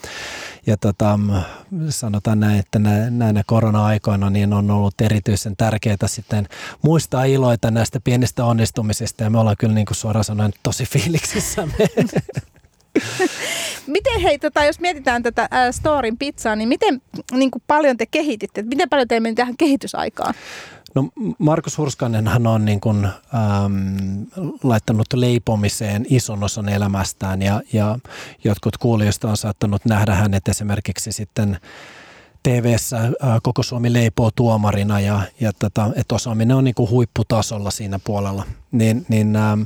ja 0.66 0.78
tota, 0.78 1.20
sanotaan 1.90 2.40
näin, 2.40 2.60
että 2.60 2.80
näinä 3.10 3.44
korona-aikoina 3.46 4.30
niin 4.30 4.54
on 4.54 4.72
ollut 4.72 5.02
erityisen 5.02 5.56
tärkeää 5.58 5.98
sitten 6.06 6.48
muistaa 6.82 7.24
iloita 7.24 7.72
näistä 7.72 8.00
pienistä 8.04 8.46
onnistumisista 8.46 9.24
ja 9.24 9.30
me 9.30 9.40
ollaan 9.40 9.58
kyllä 9.60 9.74
niin 9.74 9.86
kuin 9.86 9.98
suoraan 9.98 10.24
sanoen 10.24 10.54
tosi 10.64 10.86
fiiliksissämme. 10.86 11.74
miten 13.88 14.22
hei, 14.22 14.40
tota, 14.40 14.66
jos 14.66 14.80
mietitään 14.80 15.24
tätä 15.24 15.42
äh, 15.42 15.72
Storin 15.72 16.18
pizzaa, 16.18 16.56
niin 16.56 16.70
miten 16.70 17.02
niin 17.32 17.52
kuin 17.52 17.64
paljon 17.68 17.98
te 17.98 18.06
kehititte? 18.06 18.62
Miten 18.64 18.90
paljon 18.90 19.08
teillä 19.08 19.24
meni 19.24 19.36
tähän 19.36 19.58
kehitysaikaan? 19.58 20.34
No 20.98 21.10
Markus 21.40 21.78
Hurskanenhan 21.78 22.48
on 22.48 22.66
niin 22.66 22.80
kuin, 22.80 23.06
äm, 23.06 23.12
laittanut 24.64 25.08
leipomiseen 25.14 26.06
ison 26.10 26.44
osan 26.44 26.70
elämästään 26.70 27.42
ja, 27.42 27.62
ja 27.74 28.00
jotkut 28.44 28.78
kuulijoista 28.78 29.30
on 29.30 29.38
saattanut 29.38 29.86
nähdä 29.86 30.16
hänet 30.16 30.48
esimerkiksi 30.48 31.12
sitten 31.12 31.60
ää, 33.22 33.40
Koko 33.44 33.64
Suomi 33.64 33.94
leipoo 33.94 34.32
tuomarina 34.36 35.00
ja, 35.00 35.22
ja 35.40 35.52
tota, 35.60 35.90
että 35.96 36.16
osaaminen 36.16 36.58
on 36.58 36.64
niin 36.64 36.76
kuin 36.76 36.90
huipputasolla 36.90 37.72
siinä 37.72 38.00
puolella. 38.04 38.44
Niin, 38.72 39.06
niin 39.10 39.36
äm, 39.36 39.66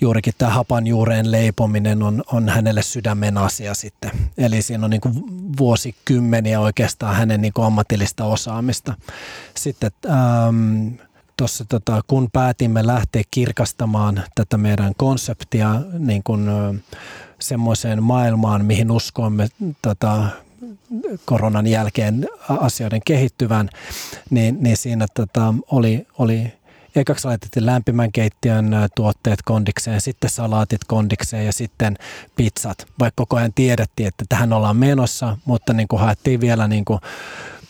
juurikin 0.00 0.34
tämä 0.38 0.50
hapanjuureen 0.50 1.30
leipominen 1.30 2.02
on, 2.02 2.24
on 2.32 2.48
hänelle 2.48 2.82
sydämen 2.82 3.38
asia 3.38 3.74
sitten. 3.74 4.10
Eli 4.38 4.62
siinä 4.62 4.84
on 4.84 4.90
niin 4.90 5.00
kuin 5.00 5.14
vuosikymmeniä 5.58 6.60
oikeastaan 6.60 7.16
hänen 7.16 7.40
niin 7.40 7.52
kuin 7.52 7.66
ammatillista 7.66 8.24
osaamista. 8.24 8.94
Sitten 9.56 9.90
ähm, 10.06 10.88
tuossa 11.36 11.64
tota, 11.64 12.00
kun 12.06 12.28
päätimme 12.32 12.86
lähteä 12.86 13.22
kirkastamaan 13.30 14.22
tätä 14.34 14.56
meidän 14.56 14.92
konseptia 14.96 15.80
niin 15.98 16.22
kuin, 16.22 16.48
semmoiseen 17.40 18.02
maailmaan, 18.02 18.64
mihin 18.64 18.90
uskoimme 18.90 19.48
tota, 19.82 20.26
koronan 21.24 21.66
jälkeen 21.66 22.28
asioiden 22.48 23.00
kehittyvän, 23.04 23.68
niin, 24.30 24.56
niin 24.60 24.76
siinä 24.76 25.06
tota, 25.14 25.54
oli, 25.70 26.06
oli 26.18 26.52
ekaksi 26.96 27.26
laitettiin 27.26 27.66
lämpimän 27.66 28.12
keittiön 28.12 28.70
tuotteet 28.94 29.42
kondikseen, 29.42 30.00
sitten 30.00 30.30
salaatit 30.30 30.84
kondikseen 30.86 31.46
ja 31.46 31.52
sitten 31.52 31.96
pizzat, 32.36 32.86
vaikka 32.98 33.20
koko 33.20 33.36
ajan 33.36 33.52
tiedettiin, 33.54 34.06
että 34.06 34.24
tähän 34.28 34.52
ollaan 34.52 34.76
menossa, 34.76 35.36
mutta 35.44 35.72
niin 35.72 35.88
kuin 35.88 36.00
haettiin 36.00 36.40
vielä 36.40 36.68
niin 36.68 36.84
kuin 36.84 37.00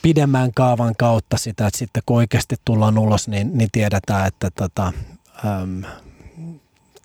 pidemmän 0.02 0.54
kaavan 0.54 0.96
kautta 0.96 1.36
sitä, 1.36 1.66
että 1.66 1.78
sitten 1.78 2.02
kun 2.06 2.16
oikeasti 2.16 2.56
tullaan 2.64 2.98
ulos, 2.98 3.28
niin, 3.28 3.58
niin 3.58 3.70
tiedetään, 3.72 4.26
että 4.26 4.50
tota, 4.50 4.92
äm, 5.44 5.82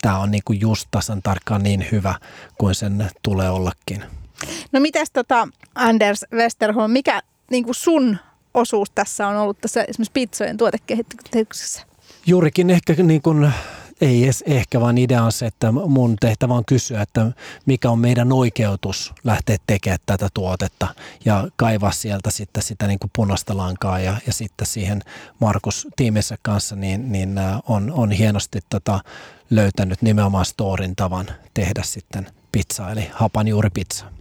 tämä 0.01 0.19
on 0.19 0.31
niin 0.31 0.43
kuin 0.45 0.61
just 0.61 0.87
tasan 0.91 1.21
tarkkaan 1.21 1.63
niin 1.63 1.85
hyvä 1.91 2.15
kuin 2.57 2.75
sen 2.75 3.09
tulee 3.23 3.49
ollakin. 3.49 4.03
No 4.71 4.79
mitäs 4.79 5.11
tota 5.11 5.47
Anders 5.75 6.25
Westerholm, 6.33 6.91
mikä 6.91 7.21
niin 7.51 7.63
kuin 7.63 7.75
sun 7.75 8.17
osuus 8.53 8.91
tässä 8.95 9.27
on 9.27 9.37
ollut 9.37 9.61
tässä 9.61 9.83
esimerkiksi 9.83 10.11
pizzojen 10.13 10.57
tuotekehityksessä? 10.57 11.81
Juurikin 12.27 12.69
ehkä 12.69 12.93
niin 12.93 13.21
kuin, 13.21 13.53
ei 14.01 14.23
edes 14.23 14.43
ehkä, 14.47 14.81
vaan 14.81 14.97
idea 14.97 15.23
on 15.23 15.31
se, 15.31 15.45
että 15.45 15.71
mun 15.71 16.15
tehtävä 16.15 16.53
on 16.53 16.65
kysyä, 16.65 17.01
että 17.01 17.31
mikä 17.65 17.89
on 17.89 17.99
meidän 17.99 18.31
oikeutus 18.31 19.13
lähteä 19.23 19.57
tekemään 19.67 19.99
tätä 20.05 20.27
tuotetta 20.33 20.87
ja 21.25 21.47
kaivaa 21.55 21.91
sieltä 21.91 22.31
sitten 22.31 22.63
sitä 22.63 22.87
niin 22.87 22.99
kuin 22.99 23.11
punaista 23.15 23.57
lankaa 23.57 23.99
ja, 23.99 24.17
ja 24.27 24.33
sitten 24.33 24.67
siihen 24.67 25.01
Markus 25.39 25.87
tiimissä 25.95 26.37
kanssa 26.41 26.75
niin, 26.75 27.11
niin 27.11 27.37
äh, 27.37 27.59
on, 27.67 27.91
on 27.91 28.11
hienosti 28.11 28.59
tota, 28.69 28.99
löytänyt 29.49 30.01
nimenomaan 30.01 30.45
storin 30.45 30.95
tavan 30.95 31.27
tehdä 31.53 31.81
sitten 31.83 32.27
pizzaa, 32.51 32.91
eli 32.91 33.09
hapanjuuripizza. 33.13 34.14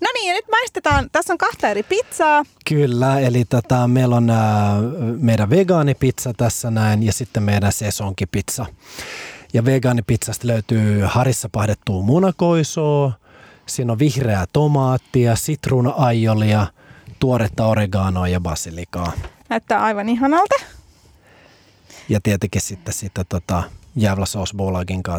No 0.00 0.08
niin, 0.14 0.28
ja 0.28 0.34
nyt 0.34 0.48
maistetaan. 0.50 1.08
Tässä 1.12 1.32
on 1.32 1.38
kahta 1.38 1.68
eri 1.68 1.82
pizzaa. 1.82 2.44
Kyllä, 2.68 3.20
eli 3.20 3.44
tota, 3.44 3.88
meillä 3.88 4.16
on 4.16 4.30
ää, 4.30 4.76
meidän 5.20 5.50
vegaanipizza 5.50 6.32
tässä 6.36 6.70
näin 6.70 7.02
ja 7.02 7.12
sitten 7.12 7.42
meidän 7.42 7.72
sesonkipizza. 7.72 8.66
Ja 9.52 9.64
vegaanipizzasta 9.64 10.46
löytyy 10.46 11.02
harissa 11.04 11.48
pahdettua 11.52 12.02
munakoisoa, 12.02 13.12
siinä 13.66 13.92
on 13.92 13.98
vihreää 13.98 14.46
tomaattia, 14.52 15.36
sitruuna-aijolia, 15.36 16.66
tuoretta 17.18 17.66
oreganoa 17.66 18.28
ja 18.28 18.40
basilikaa. 18.40 19.12
Näyttää 19.48 19.82
aivan 19.82 20.08
ihanalta. 20.08 20.54
Ja 22.08 22.20
tietenkin 22.22 22.60
sitten 22.60 22.94
sitä 22.94 23.24
tota, 23.24 23.62
jävla 23.96 24.26
sauce 24.26 24.56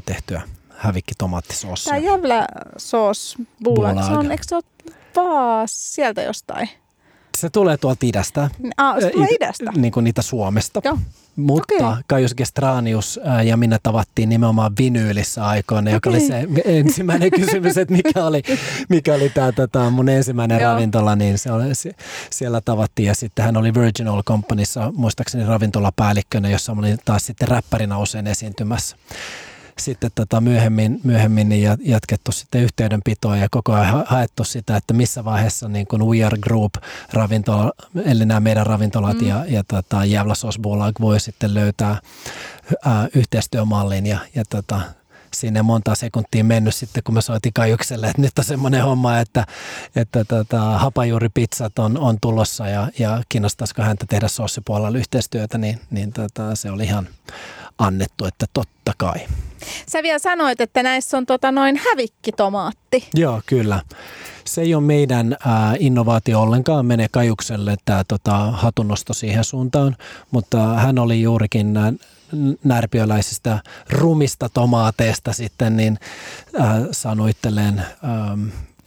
tehtyä 0.06 0.42
hävikki 0.80 1.14
tomaattisoosia. 1.18 1.94
Tämä 1.94 2.06
jävla 2.06 2.48
sauce 2.78 3.44
bulag, 3.64 4.04
se 4.04 4.12
on, 4.12 4.32
eikö 4.32 4.44
se 4.48 4.56
ole 4.56 4.64
vaas 5.16 5.96
sieltä 5.96 6.22
jostain? 6.22 6.70
Se 7.38 7.50
tulee 7.50 7.78
tuolta 7.78 8.06
idästä. 8.06 8.50
Ah, 8.78 8.96
se 9.00 9.10
tulee 9.10 9.28
idästä? 9.32 9.72
Niin 9.76 9.92
kuin 9.92 10.04
niitä 10.04 10.22
Suomesta. 10.22 10.82
Joo. 10.84 10.98
Mutta 11.36 11.74
okay. 11.76 12.04
Kaius 12.08 12.36
Gestranius 12.36 13.20
ja 13.46 13.58
minä 13.58 13.80
tavattiin 13.84 14.30
nimenomaan 14.30 14.72
vinyylissä 14.80 15.46
aikoina, 15.46 15.90
okay. 15.90 15.96
joka 15.96 16.10
oli 16.10 16.20
se 16.20 16.48
ensimmäinen 16.66 17.32
kysymys, 17.32 17.78
että 17.78 17.94
mikä 17.94 18.26
oli, 18.26 18.44
mikä 18.90 19.14
oli 19.14 19.30
tämä 19.30 19.52
tota, 19.52 19.90
mun 19.90 20.10
ensimmäinen 20.10 20.60
Joo. 20.60 20.72
ravintola, 20.72 21.16
niin 21.16 21.38
se 21.38 21.52
oli, 21.52 21.66
siellä 22.30 22.62
tavattiin. 22.62 23.08
Ja 23.08 23.16
sitten 23.16 23.46
hän 23.46 23.58
oli 23.58 23.74
Virgin 23.74 24.08
Oil 24.08 24.24
Companyssa, 24.24 24.92
muistaakseni 24.96 25.46
ravintolapäällikkönä, 25.46 26.50
jossa 26.50 26.72
oli 26.72 26.96
taas 27.06 27.26
sitten 27.26 27.48
räppärinä 27.48 27.98
usein 27.98 28.28
esiintymässä 28.28 28.96
sitten 29.80 30.12
tota 30.16 30.42
myöhemmin, 30.42 31.00
myöhemmin 31.04 31.50
niin 31.50 31.78
jatkettu 31.80 32.32
sitten 32.32 32.62
yhteydenpitoa 32.62 33.38
ja 33.38 33.48
koko 33.52 33.74
ajan 33.74 34.04
haettu 34.08 34.44
sitä, 34.44 34.78
että 34.78 34.94
missä 34.94 35.26
vaiheessa 35.26 35.68
niin 35.68 35.88
kuin 35.88 36.06
We 36.06 36.24
Are 36.24 36.38
Group 36.38 36.74
ravintola, 37.14 37.72
eli 38.06 38.26
nämä 38.26 38.40
meidän 38.40 38.66
ravintolat 38.66 39.22
mm. 39.22 39.28
ja, 39.28 39.46
ja 39.48 39.64
tota, 39.68 40.06
Jävla 40.06 40.36
Sosbulag 40.36 40.96
voi 41.00 41.20
sitten 41.20 41.54
löytää 41.54 41.98
ää, 42.86 43.08
yhteistyömallin 43.16 44.06
ja, 44.06 44.20
ja 44.36 44.44
tota, 44.50 44.82
sinne 45.34 45.62
monta 45.62 45.96
sekuntia 45.96 46.44
mennyt 46.44 46.76
sitten, 46.76 47.04
kun 47.04 47.14
mä 47.14 47.22
soitin 47.22 47.54
Kajukselle, 47.54 48.08
että 48.08 48.22
nyt 48.22 48.40
on 48.40 48.44
semmoinen 48.44 48.84
homma, 48.84 49.20
että, 49.20 49.46
että 49.96 50.26
tota, 50.26 50.60
hapajuuripizzat 50.60 51.80
on, 51.80 51.98
on 51.98 52.18
tulossa 52.22 52.68
ja, 52.68 52.88
ja 53.00 53.24
kiinnostaisiko 53.30 53.82
häntä 53.82 54.06
tehdä 54.10 54.28
sossipuolella 54.28 54.98
yhteistyötä, 54.98 55.58
niin, 55.58 55.80
niin 55.92 56.14
tota, 56.14 56.56
se 56.56 56.72
oli 56.72 56.84
ihan 56.84 57.08
annettu, 57.80 58.26
että 58.26 58.46
totta 58.54 58.92
kai. 58.98 59.16
Sä 59.88 60.04
vielä 60.04 60.20
sanoit, 60.20 60.62
että 60.62 60.84
näissä 60.84 61.18
on 61.18 61.26
tota 61.26 61.52
noin 61.52 61.82
hävikkitomaatti. 61.90 63.08
Joo, 63.14 63.42
kyllä. 63.46 63.82
Se 64.46 64.62
ei 64.62 64.76
ole 64.76 64.84
meidän 64.84 65.38
ää, 65.46 65.76
innovaatio 65.80 66.42
ollenkaan, 66.42 66.86
menee 66.86 67.08
Kajukselle 67.12 67.76
tämä 67.86 68.04
tota, 68.08 68.38
hatunnosto 68.38 69.14
siihen 69.14 69.44
suuntaan, 69.44 69.98
mutta 70.32 70.58
hän 70.58 71.00
oli 71.00 71.22
juurikin 71.22 71.74
närpiöläisistä 72.64 73.60
rumista 73.90 74.50
tomaateista 74.50 75.34
sitten, 75.34 75.78
niin 75.78 76.00
ää, 76.60 76.82
saanut 76.92 77.30
itselleen 77.30 77.80
ää, 77.80 78.38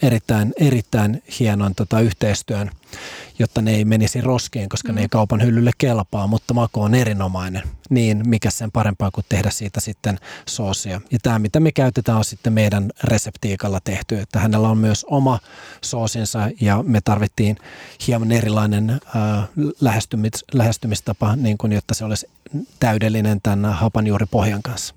erittäin, 0.02 0.52
erittäin 0.56 1.23
hienon 1.40 1.75
tota, 1.75 2.00
yhteistyön, 2.00 2.71
jotta 3.38 3.62
ne 3.62 3.75
ei 3.75 3.85
menisi 3.85 4.21
roskiin, 4.21 4.68
koska 4.68 4.92
mm. 4.92 4.94
ne 4.94 5.00
ei 5.00 5.06
mm. 5.06 5.11
kaupan 5.11 5.42
hyllylle 5.42 5.71
kelpaa, 5.78 6.26
mutta 6.26 6.54
maku 6.54 6.82
on 6.82 6.94
erinomainen. 6.94 7.62
Niin 7.90 8.28
mikä 8.28 8.50
sen 8.50 8.71
parempaa 8.71 9.11
kuin 9.11 9.25
tehdä 9.28 9.50
siitä 9.50 9.80
sitten 9.80 10.18
soosia. 10.49 11.00
Ja 11.11 11.18
tämä, 11.23 11.38
mitä 11.38 11.61
me 11.61 11.73
käytetään, 11.73 12.18
on 12.18 12.25
sitten 12.25 12.52
meidän 12.52 12.90
reseptiikalla 13.04 13.80
tehty, 13.85 14.18
että 14.18 14.40
hänellä 14.40 14.68
on 14.68 14.78
myös 14.78 15.06
oma 15.09 15.38
soosinsa 15.85 16.50
ja 16.61 16.82
me 16.87 17.00
tarvittiin 17.00 17.56
hieman 18.06 18.32
erilainen 18.32 18.90
äh, 18.90 18.99
lähestymis, 19.80 20.44
lähestymistapa, 20.52 21.37
niin 21.37 21.59
kuin, 21.59 21.73
jotta 21.73 21.94
se 21.94 22.04
olisi 22.04 22.26
täydellinen 22.80 23.40
tämän 23.42 23.73
hapanjuuripohjan 23.73 24.62
kanssa. 24.62 24.94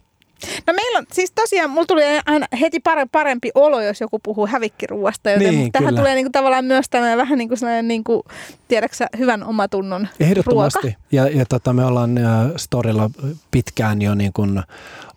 No 0.67 0.73
meillä 0.73 0.99
on, 0.99 1.05
siis 1.13 1.31
tosiaan, 1.31 1.69
mulla 1.69 1.85
tuli 1.85 2.01
aina 2.25 2.47
heti 2.61 2.79
parempi 3.11 3.51
olo, 3.55 3.81
jos 3.81 4.01
joku 4.01 4.19
puhuu 4.19 4.47
hävikkiruuasta, 4.47 5.29
joten 5.29 5.53
Niin, 5.53 5.71
tähän 5.71 5.87
kyllä. 5.87 5.99
tulee 5.99 6.15
niinku 6.15 6.29
tavallaan 6.31 6.65
myös 6.65 6.85
tämmöinen 6.89 7.17
vähän 7.17 7.37
niin 7.37 7.47
kuin 7.47 7.57
sellainen, 7.57 7.87
niinku, 7.87 8.23
tiedäksä, 8.67 9.07
hyvän 9.17 9.43
omatunnon 9.43 10.07
Ehdottomasti. 10.19 10.79
ruoka. 10.83 10.97
Ja, 11.11 11.27
ja 11.27 11.45
tota, 11.45 11.73
me 11.73 11.85
ollaan 11.85 12.17
äh, 12.17 12.23
Storilla 12.57 13.09
pitkään 13.51 14.01
jo 14.01 14.15
niin 14.15 14.33
kuin 14.33 14.63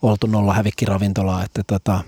oltu 0.02 0.26
nolla 0.26 0.54
hävikkiravintolaa, 0.54 1.44
että 1.44 1.62
tota, 1.66 2.00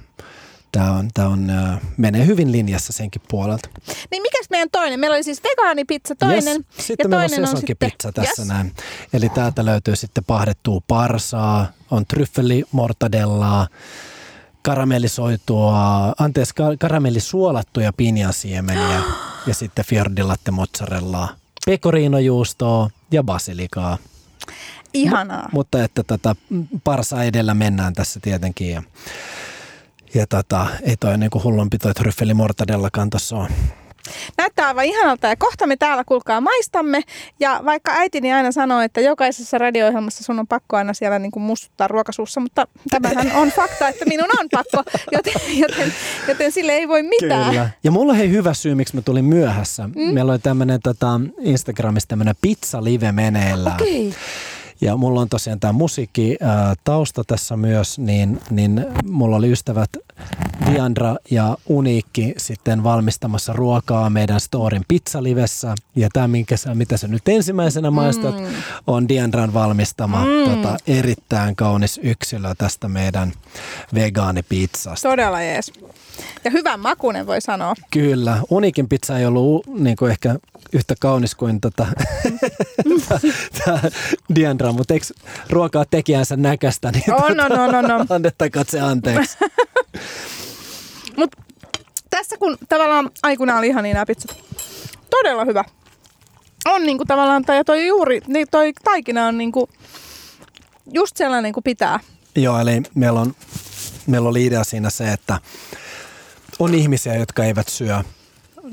tämä 0.72 0.90
on, 0.92 1.08
tää 1.14 1.28
on, 1.28 1.50
äh, 1.50 1.80
menee 1.96 2.26
hyvin 2.26 2.52
linjassa 2.52 2.92
senkin 2.92 3.22
puolelta. 3.28 3.68
Niin 4.10 4.22
mikäs 4.22 4.50
meidän 4.50 4.68
toinen? 4.72 5.00
Meillä 5.00 5.14
oli 5.14 5.22
siis 5.22 5.42
vegaanipizza 5.44 6.14
toinen. 6.14 6.64
Yes. 6.76 6.86
Sitten 6.86 7.10
meillä 7.10 7.24
on 7.24 7.30
sesonkipizza 7.30 8.12
tässä 8.12 8.42
yes. 8.42 8.48
näin. 8.48 8.72
Eli 9.12 9.28
täältä 9.28 9.64
löytyy 9.64 9.96
sitten 9.96 10.24
pahdettua 10.24 10.80
parsaa, 10.88 11.66
on 11.90 12.06
tryffelimortadellaa, 12.06 13.68
karamellisoitua, 14.62 16.12
anteeksi, 16.18 16.54
ka- 16.54 16.76
karamellisuolattuja 16.78 17.92
pinjansiemeniä 17.92 19.02
ja 19.46 19.54
sitten 19.54 19.84
fiordilatte 19.84 20.50
mozzarellaa, 20.50 21.28
pecorinojuustoa 21.66 22.90
ja 23.10 23.22
basilikaa. 23.22 23.98
Ihanaa. 24.94 25.48
Mutta 25.52 25.84
että 25.84 26.02
tota, 26.02 26.36
parsa 26.84 27.22
edellä 27.22 27.54
mennään 27.54 27.92
tässä 27.92 28.20
tietenkin 28.20 28.70
ja, 28.70 28.82
ja 30.14 30.26
tota, 30.26 30.66
ei 30.82 30.96
toi 30.96 31.18
niinku 31.18 31.42
hullumpi 31.44 31.78
toi 31.78 31.94
tryffeli 31.94 32.34
mortadellakaan 32.34 33.10
tossa 33.10 33.36
on. 33.36 33.48
Näyttää 34.38 34.66
aivan 34.66 34.84
ihanalta 34.84 35.26
ja 35.26 35.36
kohta 35.36 35.66
me 35.66 35.76
täällä 35.76 36.04
kuulkaa 36.04 36.40
maistamme. 36.40 37.02
Ja 37.40 37.60
vaikka 37.64 37.92
äitini 37.92 38.32
aina 38.32 38.52
sanoo, 38.52 38.80
että 38.80 39.00
jokaisessa 39.00 39.58
radio-ohjelmassa 39.58 40.24
sun 40.24 40.38
on 40.38 40.46
pakko 40.46 40.76
aina 40.76 40.94
siellä 40.94 41.18
niin 41.18 41.32
kuin 41.32 41.42
mustuttaa 41.42 41.88
ruokasuussa, 41.88 42.40
mutta 42.40 42.66
tämähän 42.90 43.32
on 43.34 43.48
fakta, 43.50 43.88
että 43.88 44.04
minun 44.04 44.28
on 44.40 44.48
pakko, 44.50 44.90
joten, 45.12 45.58
joten, 45.58 45.92
joten 46.28 46.52
sille 46.52 46.72
ei 46.72 46.88
voi 46.88 47.02
mitään. 47.02 47.50
Kyllä. 47.50 47.70
Ja 47.84 47.90
mulla 47.90 48.12
on 48.12 48.18
hei 48.18 48.30
hyvä 48.30 48.54
syy, 48.54 48.74
miksi 48.74 48.96
mä 48.96 49.02
tulin 49.02 49.24
myöhässä. 49.24 49.88
Mm. 49.88 50.14
Meillä 50.14 50.32
oli 50.32 50.38
tämmönen 50.38 50.80
tota, 50.82 51.20
Instagramissa 51.40 52.08
tämmönen 52.08 52.34
pizza-live 52.40 53.12
meneillään. 53.12 53.82
Okei. 53.82 54.14
Ja 54.80 54.96
mulla 54.96 55.20
on 55.20 55.28
tosiaan 55.28 55.60
tämä 55.60 55.72
musiikki 55.72 56.36
ää, 56.40 56.74
tausta 56.84 57.24
tässä 57.26 57.56
myös, 57.56 57.98
niin, 57.98 58.40
niin 58.50 58.86
mulla 59.04 59.36
oli 59.36 59.52
ystävät 59.52 59.90
Diandra 60.72 61.16
ja 61.30 61.56
Uniikki 61.66 62.34
sitten 62.36 62.84
valmistamassa 62.84 63.52
ruokaa 63.52 64.10
meidän 64.10 64.40
Storin 64.40 64.82
pizzalivessä. 64.88 65.74
Ja 65.96 66.08
tämä, 66.12 66.28
minkä 66.28 66.56
sä, 66.56 66.74
mitä 66.74 66.96
sä 66.96 67.08
nyt 67.08 67.28
ensimmäisenä 67.28 67.90
maistat, 67.90 68.40
mm. 68.40 68.46
on 68.86 69.08
Diandran 69.08 69.54
valmistama 69.54 70.24
mm. 70.24 70.50
tota, 70.50 70.76
erittäin 70.86 71.56
kaunis 71.56 72.00
yksilö 72.02 72.54
tästä 72.58 72.88
meidän 72.88 73.32
vegaanipizzasta. 73.94 75.08
Todella 75.08 75.42
jees. 75.42 75.72
Ja 76.44 76.50
hyvän 76.50 76.80
makunen 76.80 77.26
voi 77.26 77.40
sanoa. 77.40 77.74
Kyllä. 77.90 78.40
Uniikin 78.50 78.88
pizza 78.88 79.18
ei 79.18 79.26
ollut 79.26 79.66
niin 79.66 79.96
kuin 79.96 80.10
ehkä 80.10 80.36
yhtä 80.72 80.94
kaunis 81.00 81.34
kuin 81.34 81.60
tota, 81.60 81.86
tämä 83.64 83.80
Diandra, 84.34 84.72
mutta 84.72 84.94
eikö 84.94 85.06
ruokaa 85.50 85.84
tekijänsä 85.84 86.36
näköistä, 86.36 86.90
niin 86.90 87.14
On, 87.14 87.40
on, 87.40 87.52
on, 87.52 87.74
on, 87.74 87.90
on. 87.90 88.06
annettakoon 88.08 88.64
se 88.68 88.80
anteeksi. 88.80 89.38
Mut 91.16 91.36
tässä 92.10 92.36
kun 92.38 92.58
tavallaan 92.68 93.10
aikuina 93.22 93.58
oli 93.58 93.66
ihan 93.66 93.82
niin 93.82 93.94
nämä 93.94 94.06
pizzat. 94.06 94.36
Todella 95.10 95.44
hyvä. 95.44 95.64
On 96.66 96.82
niinku 96.82 97.04
tavallaan, 97.04 97.44
tai 97.44 97.64
toi 97.64 97.86
juuri, 97.86 98.20
niin 98.26 98.46
toi 98.50 98.72
taikina 98.84 99.26
on 99.26 99.38
niinku 99.38 99.68
just 100.92 101.16
sellainen 101.16 101.52
kuin 101.52 101.64
pitää. 101.64 102.00
Joo, 102.36 102.60
eli 102.60 102.82
meillä, 102.94 103.20
on, 103.20 103.34
meillä 104.06 104.28
oli 104.28 104.46
idea 104.46 104.64
siinä 104.64 104.90
se, 104.90 105.12
että 105.12 105.38
on 106.58 106.74
ihmisiä, 106.74 107.14
jotka 107.14 107.44
eivät 107.44 107.68
syö 107.68 108.02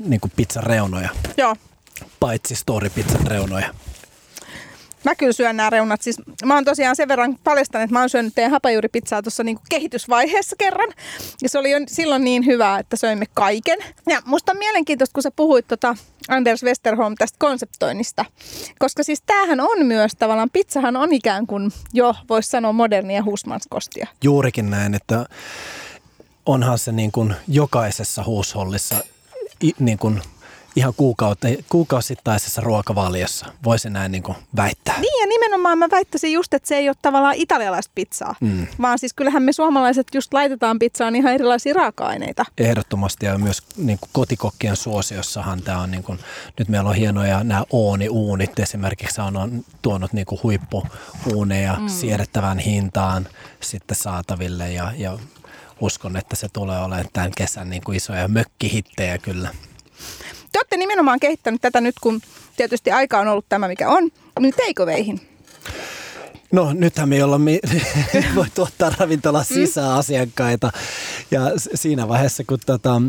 niin 0.04 0.20
kuin 0.20 0.32
pizzan 0.36 0.62
reunoja, 0.62 1.08
Joo. 1.36 1.56
Paitsi 2.20 2.54
story-pizzan 2.54 3.26
reunoja. 3.26 3.74
Mä 5.04 5.14
kyllä 5.14 5.32
syön 5.32 5.56
nämä 5.56 5.70
reunat. 5.70 6.02
Siis 6.02 6.16
mä 6.44 6.54
oon 6.54 6.64
tosiaan 6.64 6.96
sen 6.96 7.08
verran 7.08 7.38
paljastanut, 7.44 7.84
että 7.84 7.92
mä 7.92 8.00
oon 8.00 8.10
syönyt 8.10 8.34
teidän 8.34 8.50
hapajuuripizzaa 8.50 9.22
tuossa 9.22 9.44
niinku 9.44 9.62
kehitysvaiheessa 9.68 10.56
kerran. 10.58 10.88
Ja 11.42 11.48
se 11.48 11.58
oli 11.58 11.70
jo 11.70 11.78
silloin 11.88 12.24
niin 12.24 12.46
hyvää, 12.46 12.78
että 12.78 12.96
söimme 12.96 13.26
kaiken. 13.34 13.78
Ja 14.06 14.22
musta 14.24 14.52
on 14.52 14.58
mielenkiintoista, 14.58 15.14
kun 15.14 15.22
sä 15.22 15.30
puhuit 15.30 15.68
tota 15.68 15.96
Anders 16.28 16.62
Westerholm 16.62 17.14
tästä 17.18 17.36
konseptoinnista. 17.38 18.24
Koska 18.78 19.02
siis 19.02 19.22
tämähän 19.26 19.60
on 19.60 19.86
myös 19.86 20.12
tavallaan, 20.18 20.50
pizzahan 20.50 20.96
on 20.96 21.12
ikään 21.12 21.46
kuin 21.46 21.72
jo, 21.92 22.14
voisi 22.28 22.50
sanoa, 22.50 22.72
modernia 22.72 23.22
husmanskostia. 23.24 24.06
Juurikin 24.22 24.70
näin, 24.70 24.94
että 24.94 25.26
onhan 26.46 26.78
se 26.78 26.92
niin 26.92 27.12
kuin 27.12 27.34
jokaisessa 27.48 28.24
huushollissa 28.24 28.96
niin 29.78 29.98
kuin 29.98 30.22
ihan 30.78 30.94
kuukaute, 30.96 31.58
kuukausittaisessa 31.68 32.60
ruokavaliossa, 32.60 33.46
voisi 33.64 33.90
näin 33.90 34.12
niin 34.12 34.22
kuin 34.22 34.36
väittää. 34.56 35.00
Niin 35.00 35.20
ja 35.20 35.26
nimenomaan 35.26 35.78
mä 35.78 35.88
väittäisin 35.90 36.32
just, 36.32 36.54
että 36.54 36.68
se 36.68 36.76
ei 36.76 36.88
ole 36.88 36.96
tavallaan 37.02 37.34
italialaista 37.34 37.92
pizzaa, 37.94 38.34
mm. 38.40 38.66
vaan 38.82 38.98
siis 38.98 39.12
kyllähän 39.12 39.42
me 39.42 39.52
suomalaiset 39.52 40.06
just 40.14 40.34
laitetaan 40.34 40.78
pizzaan 40.78 41.16
ihan 41.16 41.34
erilaisia 41.34 41.74
raaka-aineita. 41.74 42.44
Ehdottomasti 42.58 43.26
ja 43.26 43.38
myös 43.38 43.62
niin 43.76 43.98
kuin 43.98 44.10
kotikokkien 44.12 44.76
suosiossahan 44.76 45.62
tämä 45.62 45.80
on, 45.80 45.90
niin 45.90 46.02
kuin, 46.02 46.18
nyt 46.58 46.68
meillä 46.68 46.90
on 46.90 46.96
hienoja 46.96 47.44
nämä 47.44 47.64
ooni-uunit 47.72 48.58
esimerkiksi 48.58 49.20
on, 49.20 49.36
on 49.36 49.64
tuonut 49.82 50.12
niin 50.12 50.26
kuin 50.26 50.40
huippuuuneja 50.42 51.76
mm. 51.80 51.88
siedettävän 51.88 52.58
hintaan 52.58 53.26
sitten 53.60 53.96
saataville 53.96 54.72
ja, 54.72 54.92
ja 54.96 55.18
uskon, 55.80 56.16
että 56.16 56.36
se 56.36 56.48
tulee 56.52 56.78
olemaan 56.78 57.04
tämän 57.12 57.32
kesän 57.36 57.70
niin 57.70 57.82
kuin 57.84 57.96
isoja 57.96 58.28
mökkihittejä 58.28 59.18
kyllä. 59.18 59.50
Te 60.52 60.58
olette 60.58 60.76
nimenomaan 60.76 61.20
kehittänyt 61.20 61.60
tätä 61.60 61.80
nyt, 61.80 61.94
kun 62.00 62.20
tietysti 62.56 62.90
aika 62.90 63.18
on 63.18 63.28
ollut 63.28 63.46
tämä, 63.48 63.68
mikä 63.68 63.88
on, 63.88 64.10
niin 64.40 64.54
takeawayhin. 64.66 65.20
No 66.52 66.72
nythän 66.72 67.08
me 67.08 67.16
ei 67.16 67.22
olla 67.22 67.40
voi 68.36 68.46
tuottaa 68.54 68.92
ravintola 68.98 69.44
sisään 69.44 69.90
asiakkaita. 69.90 70.70
Ja 71.30 71.40
siinä 71.74 72.08
vaiheessa, 72.08 72.44
kun 72.46 72.58
tota, 72.66 73.02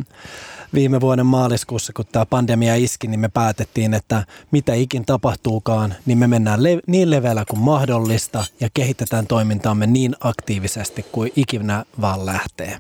viime 0.74 1.02
vuoden 1.02 1.26
maaliskuussa, 1.26 1.94
kun 1.94 2.06
tämä 2.12 2.26
pandemia 2.26 2.76
iski, 2.76 3.08
niin 3.08 3.20
me 3.20 3.30
päätettiin, 3.30 3.94
että 3.94 4.26
mitä 4.52 4.74
ikin 4.74 5.06
tapahtuukaan, 5.06 5.96
niin 6.06 6.18
me 6.18 6.28
mennään 6.28 6.64
le- 6.64 6.80
niin 6.88 7.10
leveällä 7.10 7.46
kuin 7.50 7.60
mahdollista 7.60 8.46
ja 8.60 8.70
kehitetään 8.74 9.28
toimintaamme 9.28 9.88
niin 9.88 10.16
aktiivisesti 10.20 11.06
kuin 11.12 11.32
ikinä 11.36 11.86
vaan 12.02 12.26
lähtee. 12.26 12.80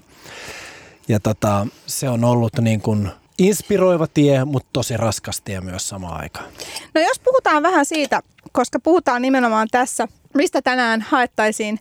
Ja 1.08 1.20
tota, 1.20 1.68
se 1.88 2.10
on 2.10 2.24
ollut 2.24 2.54
niin 2.62 2.82
kuin 2.82 3.10
inspiroiva 3.40 4.08
tie, 4.08 4.46
mutta 4.46 4.70
tosi 4.74 4.98
raskas 4.98 5.42
tie 5.42 5.62
myös 5.62 5.90
samaan 5.90 6.22
aikaan. 6.22 6.46
No 6.94 7.02
jos 7.02 7.20
puhutaan 7.20 7.64
vähän 7.64 7.86
siitä, 7.86 8.22
koska 8.52 8.80
puhutaan 8.80 9.22
nimenomaan 9.22 9.68
tässä, 9.72 10.08
mistä 10.34 10.62
tänään 10.62 11.02
haettaisiin 11.02 11.80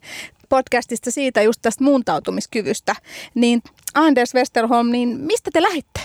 podcastista 0.49 1.11
siitä 1.11 1.43
just 1.43 1.63
tästä 1.63 1.85
muuntautumiskyvystä, 1.85 2.97
niin 3.35 3.63
Anders 3.95 4.35
Westerholm, 4.35 4.91
niin 4.91 5.09
mistä 5.09 5.51
te 5.53 5.63
lähditte, 5.63 6.01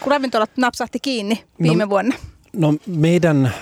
kun 0.00 0.10
ravintolat 0.10 0.50
napsahti 0.56 0.98
kiinni 1.00 1.44
viime 1.62 1.84
no, 1.84 1.90
vuonna? 1.90 2.16
No 2.52 2.74
meidän, 2.86 3.54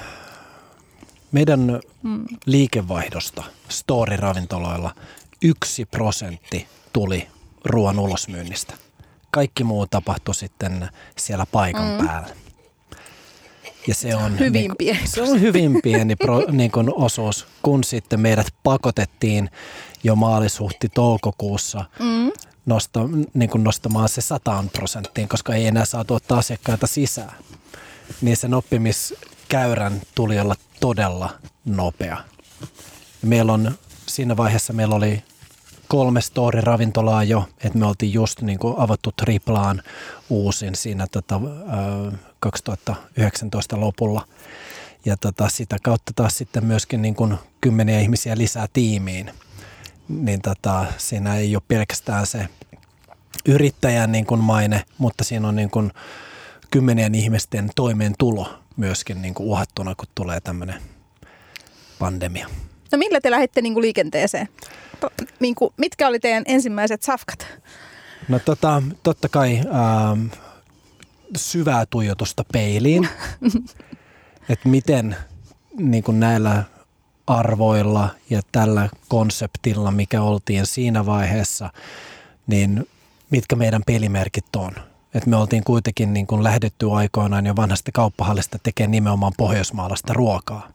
meidän 1.32 1.80
mm. 2.02 2.24
liikevaihdosta 2.46 3.42
Story-ravintoloilla 3.68 4.94
yksi 5.42 5.84
prosentti 5.84 6.66
tuli 6.92 7.28
ruoan 7.64 7.98
ulosmyynnistä. 7.98 8.74
Kaikki 9.30 9.64
muu 9.64 9.86
tapahtui 9.86 10.34
sitten 10.34 10.88
siellä 11.18 11.46
paikan 11.46 12.00
mm. 12.00 12.06
päällä. 12.06 12.28
Ja 13.86 13.94
se 13.94 14.16
on 14.16 14.38
hyvin 14.38 14.52
niin, 14.52 14.72
pieni. 14.78 15.06
Se 15.06 15.22
on 15.22 15.40
hyvin 15.40 15.80
pieni 15.82 16.16
pro, 16.16 16.42
niin 16.50 16.70
kuin 16.70 16.94
osuus, 16.94 17.46
kun 17.62 17.84
sitten 17.84 18.20
meidät 18.20 18.46
pakotettiin 18.62 19.50
jo 20.04 20.14
maalis-huhti-toukokuussa 20.14 21.84
mm. 21.98 22.32
nosta, 22.66 23.00
niin 23.34 23.50
kuin 23.50 23.64
nostamaan 23.64 24.08
se 24.08 24.20
sataan 24.20 24.70
prosenttiin, 24.70 25.28
koska 25.28 25.54
ei 25.54 25.66
enää 25.66 25.84
saatu 25.84 26.14
ottaa 26.14 26.38
asiakkaita 26.38 26.86
sisään. 26.86 27.34
Niin 28.20 28.36
sen 28.36 28.54
oppimiskäyrän 28.54 30.00
tuli 30.14 30.40
olla 30.40 30.54
todella 30.80 31.30
nopea. 31.64 32.16
Meillä 33.22 33.52
on, 33.52 33.78
siinä 34.06 34.36
vaiheessa 34.36 34.72
meillä 34.72 34.94
oli 34.94 35.22
kolme 35.88 36.20
story-ravintolaa 36.20 37.24
jo, 37.24 37.48
että 37.64 37.78
me 37.78 37.86
oltiin 37.86 38.12
just 38.12 38.42
niin 38.42 38.58
kuin 38.58 38.74
avattu 38.78 39.12
triplaan 39.12 39.82
uusin 40.30 40.74
siinä 40.74 41.06
tota, 41.12 41.40
2019 42.40 43.80
lopulla. 43.80 44.28
Ja 45.04 45.16
tota, 45.16 45.48
sitä 45.48 45.76
kautta 45.82 46.12
taas 46.16 46.38
sitten 46.38 46.64
myöskin 46.64 47.02
niin 47.02 47.14
kuin 47.14 47.34
kymmeniä 47.60 48.00
ihmisiä 48.00 48.38
lisää 48.38 48.66
tiimiin. 48.72 49.30
Niin 50.08 50.42
tota, 50.42 50.86
siinä 50.96 51.36
ei 51.36 51.56
ole 51.56 51.62
pelkästään 51.68 52.26
se 52.26 52.48
yrittäjän 53.48 54.12
niin 54.12 54.26
kuin 54.26 54.40
maine, 54.40 54.84
mutta 54.98 55.24
siinä 55.24 55.48
on 55.48 55.56
niin 55.56 55.70
kuin 55.70 55.92
kymmenien 56.70 57.14
ihmisten 57.14 57.70
toimeentulo 57.76 58.58
myöskin 58.76 59.22
niin 59.22 59.34
kuin 59.34 59.46
uhattuna, 59.46 59.94
kun 59.94 60.08
tulee 60.14 60.40
tämmöinen 60.40 60.82
pandemia. 61.98 62.48
No 62.92 62.98
millä 62.98 63.20
te 63.20 63.30
lähditte 63.30 63.62
niin 63.62 63.72
kuin 63.72 63.82
liikenteeseen? 63.82 64.48
Niin 65.40 65.54
kuin, 65.54 65.74
mitkä 65.76 66.08
oli 66.08 66.20
teidän 66.20 66.42
ensimmäiset 66.46 67.02
safkat? 67.02 67.46
No 68.28 68.38
tota, 68.38 68.82
totta 69.02 69.28
kai 69.28 69.58
ähm, 69.58 70.26
syvää 71.36 71.84
tuijotusta 71.90 72.44
peiliin, 72.52 73.08
että 74.48 74.68
miten 74.68 75.16
niin 75.78 76.02
kuin 76.02 76.20
näillä 76.20 76.64
arvoilla 77.26 78.08
ja 78.30 78.40
tällä 78.52 78.88
konseptilla, 79.08 79.90
mikä 79.90 80.22
oltiin 80.22 80.66
siinä 80.66 81.06
vaiheessa, 81.06 81.70
niin 82.46 82.88
mitkä 83.30 83.56
meidän 83.56 83.82
pelimerkit 83.86 84.56
on. 84.56 84.72
Et 85.14 85.26
me 85.26 85.36
oltiin 85.36 85.64
kuitenkin 85.64 86.12
niin 86.12 86.26
kuin 86.26 86.44
lähdetty 86.44 86.92
aikoinaan 86.92 87.46
jo 87.46 87.56
vanhasta 87.56 87.92
kauppahallista 87.92 88.58
tekemään 88.62 88.90
nimenomaan 88.90 89.32
pohjoismaalaista 89.36 90.12
ruokaa. 90.12 90.68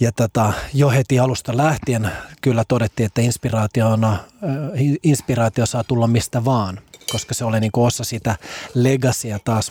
Ja 0.00 0.12
tätä 0.12 0.52
jo 0.74 0.90
heti 0.90 1.18
alusta 1.18 1.56
lähtien 1.56 2.10
kyllä 2.40 2.64
todettiin, 2.68 3.06
että 3.06 3.20
inspiraationa, 3.20 4.18
inspiraatio 5.02 5.66
saa 5.66 5.84
tulla 5.84 6.06
mistä 6.06 6.44
vaan, 6.44 6.80
koska 7.12 7.34
se 7.34 7.44
oli 7.44 7.60
niin 7.60 7.72
kuin 7.72 7.86
osa 7.86 8.04
sitä 8.04 8.36
legacya 8.74 9.38
taas, 9.44 9.70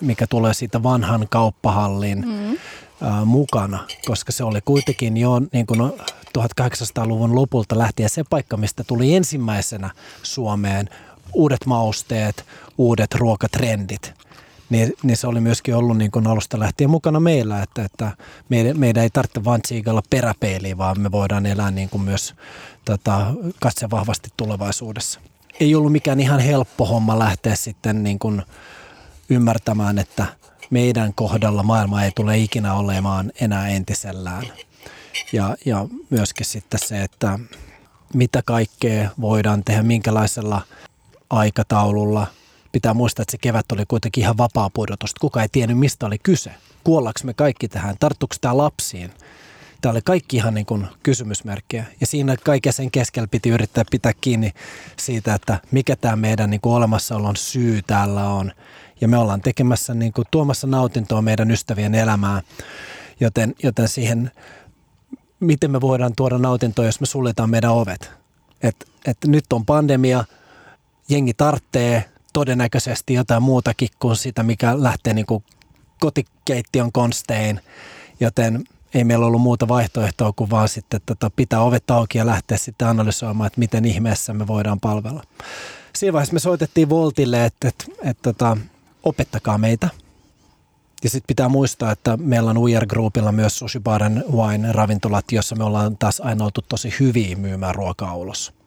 mikä 0.00 0.26
tulee 0.26 0.54
siitä 0.54 0.82
vanhan 0.82 1.26
kauppahallin 1.30 2.24
mm. 2.26 2.58
mukana, 3.24 3.86
koska 4.06 4.32
se 4.32 4.44
oli 4.44 4.60
kuitenkin 4.64 5.16
jo 5.16 5.40
niin 5.52 5.66
kuin 5.66 5.80
1800-luvun 6.38 7.34
lopulta 7.34 7.78
lähtien 7.78 8.08
se 8.08 8.24
paikka, 8.30 8.56
mistä 8.56 8.84
tuli 8.84 9.14
ensimmäisenä 9.14 9.90
Suomeen 10.22 10.88
uudet 11.34 11.66
mausteet, 11.66 12.44
uudet 12.78 13.14
ruokatrendit. 13.14 14.14
Niin, 14.70 14.92
niin 15.02 15.16
se 15.16 15.26
oli 15.26 15.40
myöskin 15.40 15.76
ollut 15.76 15.98
niin 15.98 16.10
kuin 16.10 16.26
alusta 16.26 16.58
lähtien 16.58 16.90
mukana 16.90 17.20
meillä, 17.20 17.62
että, 17.62 17.84
että 17.84 18.10
meidän, 18.48 18.78
meidän 18.78 19.02
ei 19.02 19.10
tarvitse 19.10 19.44
vain 19.44 19.62
tsiikalla 19.62 20.02
peräpeiliä, 20.10 20.78
vaan 20.78 21.00
me 21.00 21.12
voidaan 21.12 21.46
elää 21.46 21.70
niin 21.70 21.88
kuin 21.88 22.02
myös 22.02 22.34
tota, 22.84 23.34
katse 23.60 23.90
vahvasti 23.90 24.28
tulevaisuudessa. 24.36 25.20
Ei 25.60 25.74
ollut 25.74 25.92
mikään 25.92 26.20
ihan 26.20 26.40
helppo 26.40 26.86
homma 26.86 27.18
lähteä 27.18 27.56
sitten 27.56 28.02
niin 28.02 28.18
kuin 28.18 28.42
ymmärtämään, 29.30 29.98
että 29.98 30.26
meidän 30.70 31.14
kohdalla 31.14 31.62
maailma 31.62 32.04
ei 32.04 32.10
tule 32.16 32.38
ikinä 32.38 32.74
olemaan 32.74 33.32
enää 33.40 33.68
entisellään. 33.68 34.46
Ja, 35.32 35.56
ja 35.64 35.86
myöskin 36.10 36.46
sitten 36.46 36.80
se, 36.84 37.02
että 37.02 37.38
mitä 38.14 38.42
kaikkea 38.44 39.10
voidaan 39.20 39.64
tehdä, 39.64 39.82
minkälaisella 39.82 40.62
aikataululla. 41.30 42.26
Pitää 42.72 42.94
muistaa, 42.94 43.22
että 43.22 43.30
se 43.32 43.38
kevät 43.38 43.72
oli 43.72 43.84
kuitenkin 43.88 44.22
ihan 44.22 44.38
vapaa 44.38 44.70
pudotus. 44.70 45.14
Kuka 45.14 45.42
ei 45.42 45.48
tiennyt, 45.52 45.78
mistä 45.78 46.06
oli 46.06 46.18
kyse. 46.18 46.50
Kuollaanko 46.84 47.20
me 47.24 47.34
kaikki 47.34 47.68
tähän? 47.68 47.96
Tarttuuko 48.00 48.34
tämä 48.40 48.56
lapsiin? 48.56 49.10
Tämä 49.80 49.90
oli 49.90 50.00
kaikki 50.04 50.36
ihan 50.36 50.54
niin 50.54 50.66
kuin 50.66 50.86
kysymysmerkkiä. 51.02 51.84
Ja 52.00 52.06
siinä 52.06 52.36
kaiken 52.36 52.72
sen 52.72 52.90
keskellä 52.90 53.26
piti 53.30 53.48
yrittää 53.48 53.84
pitää 53.90 54.12
kiinni 54.20 54.52
siitä, 54.96 55.34
että 55.34 55.58
mikä 55.70 55.96
tämä 55.96 56.16
meidän 56.16 56.50
niin 56.50 56.60
kuin 56.60 56.72
olemassaolon 56.72 57.36
syy 57.36 57.82
täällä 57.82 58.28
on. 58.28 58.52
Ja 59.00 59.08
me 59.08 59.18
ollaan 59.18 59.40
tekemässä, 59.40 59.94
niin 59.94 60.12
kuin, 60.12 60.28
tuomassa 60.30 60.66
nautintoa 60.66 61.22
meidän 61.22 61.50
ystävien 61.50 61.94
elämään. 61.94 62.42
Joten, 63.20 63.54
joten 63.62 63.88
siihen, 63.88 64.30
miten 65.40 65.70
me 65.70 65.80
voidaan 65.80 66.12
tuoda 66.16 66.38
nautintoa, 66.38 66.84
jos 66.84 67.00
me 67.00 67.06
suljetaan 67.06 67.50
meidän 67.50 67.72
ovet. 67.72 68.10
Et, 68.62 68.88
et 69.06 69.16
nyt 69.26 69.52
on 69.52 69.66
pandemia– 69.66 70.24
jengi 71.10 71.34
tarttee 71.34 72.04
todennäköisesti 72.32 73.14
jotain 73.14 73.42
muutakin 73.42 73.88
kuin 73.98 74.16
sitä, 74.16 74.42
mikä 74.42 74.82
lähtee 74.82 75.14
niin 75.14 75.26
kuin 75.26 75.44
kotikeittiön 76.00 76.92
konstein, 76.92 77.60
joten 78.20 78.64
ei 78.94 79.04
meillä 79.04 79.26
ollut 79.26 79.40
muuta 79.40 79.68
vaihtoehtoa 79.68 80.32
kuin 80.32 80.50
vaan 80.50 80.68
sitten 80.68 81.00
tota, 81.06 81.30
pitää 81.36 81.60
ovet 81.60 81.90
auki 81.90 82.18
ja 82.18 82.26
lähteä 82.26 82.58
sitten 82.58 82.88
analysoimaan, 82.88 83.46
että 83.46 83.58
miten 83.58 83.84
ihmeessä 83.84 84.34
me 84.34 84.46
voidaan 84.46 84.80
palvella. 84.80 85.22
Siinä 85.96 86.12
vaiheessa 86.12 86.32
me 86.32 86.38
soitettiin 86.38 86.88
Voltille, 86.88 87.44
että, 87.44 87.68
että, 87.68 87.84
että, 87.88 88.10
että 88.10 88.22
tota, 88.22 88.56
opettakaa 89.02 89.58
meitä. 89.58 89.88
Ja 91.04 91.10
sitten 91.10 91.26
pitää 91.26 91.48
muistaa, 91.48 91.92
että 91.92 92.16
meillä 92.16 92.50
on 92.50 92.58
Uyer 92.58 92.86
Groupilla 92.86 93.32
myös 93.32 93.58
Sushi 93.58 93.80
Bar 93.80 94.02
Wine 94.32 94.72
ravintolat, 94.72 95.32
jossa 95.32 95.56
me 95.56 95.64
ollaan 95.64 95.96
taas 95.96 96.20
aina 96.20 96.44
oltu 96.44 96.60
tosi 96.68 96.94
hyviä 97.00 97.36
myymään 97.36 97.74
ruokaa 97.74 98.16
ulos. 98.16 98.59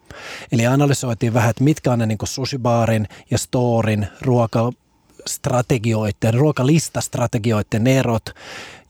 Eli 0.52 0.68
analysoitiin 0.68 1.34
vähän, 1.34 1.50
että 1.50 1.64
mitkä 1.64 1.92
on 1.92 2.00
ne 2.00 2.06
niin 2.06 2.18
sushibaarin 2.24 3.08
ja 3.32 3.38
storin 3.38 4.08
ruokastrategioiden, 4.22 6.34
ruokalistastrategioiden 6.34 7.88
erot 7.88 8.30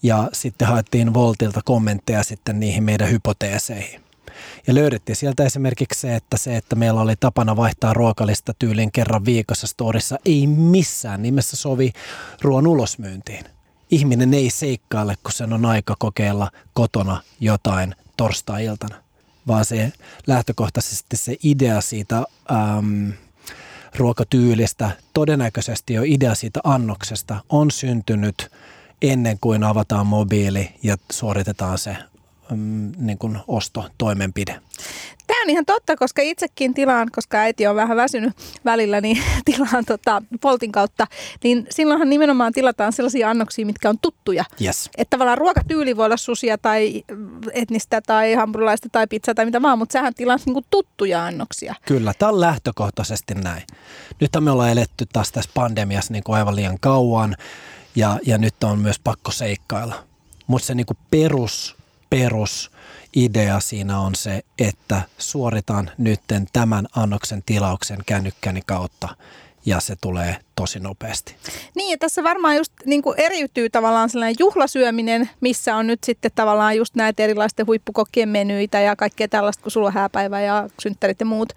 ja 0.03 0.29
sitten 0.33 0.67
haettiin 0.67 1.13
Voltilta 1.13 1.61
kommentteja 1.65 2.23
sitten 2.23 2.59
niihin 2.59 2.83
meidän 2.83 3.09
hypoteeseihin. 3.09 4.03
Ja 4.67 4.75
löydettiin 4.75 5.15
sieltä 5.15 5.43
esimerkiksi 5.43 5.99
se, 5.99 6.15
että 6.15 6.37
se, 6.37 6.57
että 6.57 6.75
meillä 6.75 7.01
oli 7.01 7.15
tapana 7.15 7.55
vaihtaa 7.55 7.93
ruokalista 7.93 8.53
tyylin 8.59 8.91
kerran 8.91 9.25
viikossa 9.25 9.67
storissa, 9.67 10.17
ei 10.25 10.47
missään 10.47 11.21
nimessä 11.21 11.57
sovi 11.57 11.91
ruoan 12.41 12.67
ulosmyyntiin. 12.67 13.45
Ihminen 13.91 14.33
ei 14.33 14.49
seikkaile, 14.49 15.15
kun 15.23 15.31
sen 15.31 15.53
on 15.53 15.65
aika 15.65 15.95
kokeilla 15.99 16.51
kotona 16.73 17.21
jotain 17.39 17.95
torstai-iltana 18.17 19.02
vaan 19.47 19.65
se 19.65 19.91
lähtökohtaisesti 20.27 21.17
se 21.17 21.35
idea 21.43 21.81
siitä 21.81 22.17
äm, 22.17 23.13
ruokatyylistä, 23.95 24.91
todennäköisesti 25.13 25.93
jo 25.93 26.01
idea 26.05 26.35
siitä 26.35 26.59
annoksesta 26.63 27.39
on 27.49 27.71
syntynyt 27.71 28.51
ennen 29.01 29.37
kuin 29.41 29.63
avataan 29.63 30.07
mobiili 30.07 30.69
ja 30.83 30.97
suoritetaan 31.11 31.77
se 31.77 31.97
äm, 32.51 32.91
niin 32.97 33.17
kuin 33.17 33.39
ostotoimenpide. 33.47 34.59
Tämä 35.27 35.41
on 35.43 35.49
ihan 35.49 35.65
totta, 35.65 35.95
koska 35.95 36.21
itsekin 36.21 36.73
tilaan, 36.73 37.07
koska 37.11 37.37
äiti 37.37 37.67
on 37.67 37.75
vähän 37.75 37.97
väsynyt 37.97 38.33
välillä, 38.65 39.01
niin 39.01 39.23
tilaan 39.45 39.85
tota, 39.85 40.21
Poltin 40.41 40.71
kautta, 40.71 41.07
niin 41.43 41.67
silloinhan 41.69 42.09
nimenomaan 42.09 42.53
tilataan 42.53 42.93
sellaisia 42.93 43.29
annoksia, 43.29 43.65
mitkä 43.65 43.89
on 43.89 43.99
tuttuja. 44.01 44.45
Yes. 44.61 44.89
Että 44.97 45.09
tavallaan 45.09 45.37
ruokatyyli 45.37 45.97
voi 45.97 46.05
olla 46.05 46.17
susia 46.17 46.57
tai 46.57 47.03
etnistä 47.53 48.01
tai 48.01 48.33
hampurilaista 48.33 48.89
tai 48.91 49.07
pizza 49.07 49.35
tai 49.35 49.45
mitä 49.45 49.61
vaan, 49.61 49.77
mutta 49.77 49.93
sähän 49.93 50.13
tilaat 50.13 50.41
niinku 50.45 50.65
tuttuja 50.69 51.25
annoksia. 51.25 51.75
Kyllä, 51.87 52.13
tämä 52.19 52.29
on 52.29 52.39
lähtökohtaisesti 52.39 53.33
näin. 53.33 53.63
Nyt 54.21 54.31
me 54.39 54.51
ollaan 54.51 54.71
eletty 54.71 55.05
taas 55.13 55.31
tässä 55.31 55.51
pandemiassa 55.53 56.13
niin 56.13 56.23
kuin 56.23 56.35
aivan 56.35 56.55
liian 56.55 56.79
kauan 56.79 57.35
ja, 57.95 58.19
ja 58.25 58.37
nyt 58.37 58.63
on 58.63 58.79
myös 58.79 58.99
pakko 58.99 59.31
seikkailla. 59.31 60.03
Mutta 60.47 60.65
se 60.65 60.75
niin 60.75 60.85
kuin 60.85 60.97
perus, 61.11 61.75
perus 62.13 62.71
idea 63.15 63.59
siinä 63.59 63.99
on 63.99 64.15
se, 64.15 64.41
että 64.59 65.01
suoritan 65.17 65.91
nytten 65.97 66.47
tämän 66.53 66.87
annoksen 66.95 67.43
tilauksen 67.45 67.97
kännykkäni 68.05 68.61
kautta 68.65 69.09
ja 69.65 69.79
se 69.79 69.95
tulee 70.01 70.37
tosi 70.55 70.79
nopeasti. 70.79 71.35
Niin 71.75 71.91
ja 71.91 71.97
tässä 71.97 72.23
varmaan 72.23 72.57
just 72.57 72.73
niin 72.85 73.01
kuin 73.01 73.19
eriytyy 73.19 73.69
tavallaan 73.69 74.09
sellainen 74.09 74.35
juhlasyöminen, 74.39 75.29
missä 75.41 75.75
on 75.75 75.87
nyt 75.87 76.03
sitten 76.03 76.31
tavallaan 76.35 76.77
just 76.77 76.95
näitä 76.95 77.23
erilaisten 77.23 77.67
huippukokkien 77.67 78.29
menyitä 78.29 78.79
ja 78.79 78.95
kaikkea 78.95 79.27
tällaista, 79.27 79.63
kun 79.63 79.71
sulla 79.71 79.87
on 79.87 79.93
hääpäivä 79.93 80.41
ja 80.41 80.69
synttärit 80.81 81.19
ja 81.19 81.25
muut. 81.25 81.53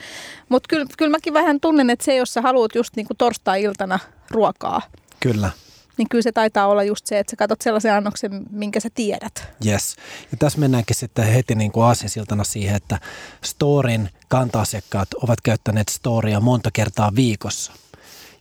Mutta 0.49 0.67
kyllä, 0.69 0.87
kyllä 0.99 1.11
mäkin 1.11 1.35
vähän 1.35 1.61
tunnen, 1.61 1.91
että 1.91 2.05
se, 2.05 2.17
jos 2.17 2.35
sä 2.35 2.43
haluat 2.43 2.75
just 2.75 2.97
niin 2.97 3.07
kuin 3.07 3.17
torstai-iltana 3.17 3.99
ruokaa. 4.31 4.83
Kyllä 5.21 5.51
niin 5.99 6.09
kyllä 6.09 6.23
se 6.23 6.33
taitaa 6.33 6.67
olla 6.67 6.83
just 6.83 7.07
se, 7.07 7.19
että 7.19 7.31
sä 7.31 7.37
katsot 7.37 7.61
sellaisen 7.61 7.95
annoksen, 7.95 8.43
minkä 8.51 8.81
sä 8.81 8.89
tiedät. 8.95 9.49
Yes. 9.67 9.97
Ja 10.31 10.37
tässä 10.39 10.59
mennäänkin 10.59 10.97
sitten 10.97 11.25
heti 11.25 11.55
niin 11.55 11.73
kuin 11.73 11.85
aasinsiltana 11.85 12.45
siihen, 12.45 12.77
että 12.77 12.99
Storin 13.45 14.09
kanta-asiakkaat 14.29 15.15
ovat 15.15 15.41
käyttäneet 15.41 15.89
Storia 15.89 16.41
monta 16.41 16.71
kertaa 16.73 17.13
viikossa. 17.15 17.73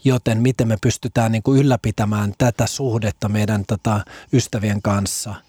Joten 0.03 0.41
miten 0.41 0.67
me 0.67 0.77
pystytään 0.81 1.31
niin 1.31 1.43
kuin 1.43 1.59
ylläpitämään 1.59 2.33
tätä 2.37 2.67
suhdetta 2.67 3.29
meidän 3.29 3.63
tota, 3.67 4.05
ystävien 4.33 4.81
kanssa– 4.81 5.35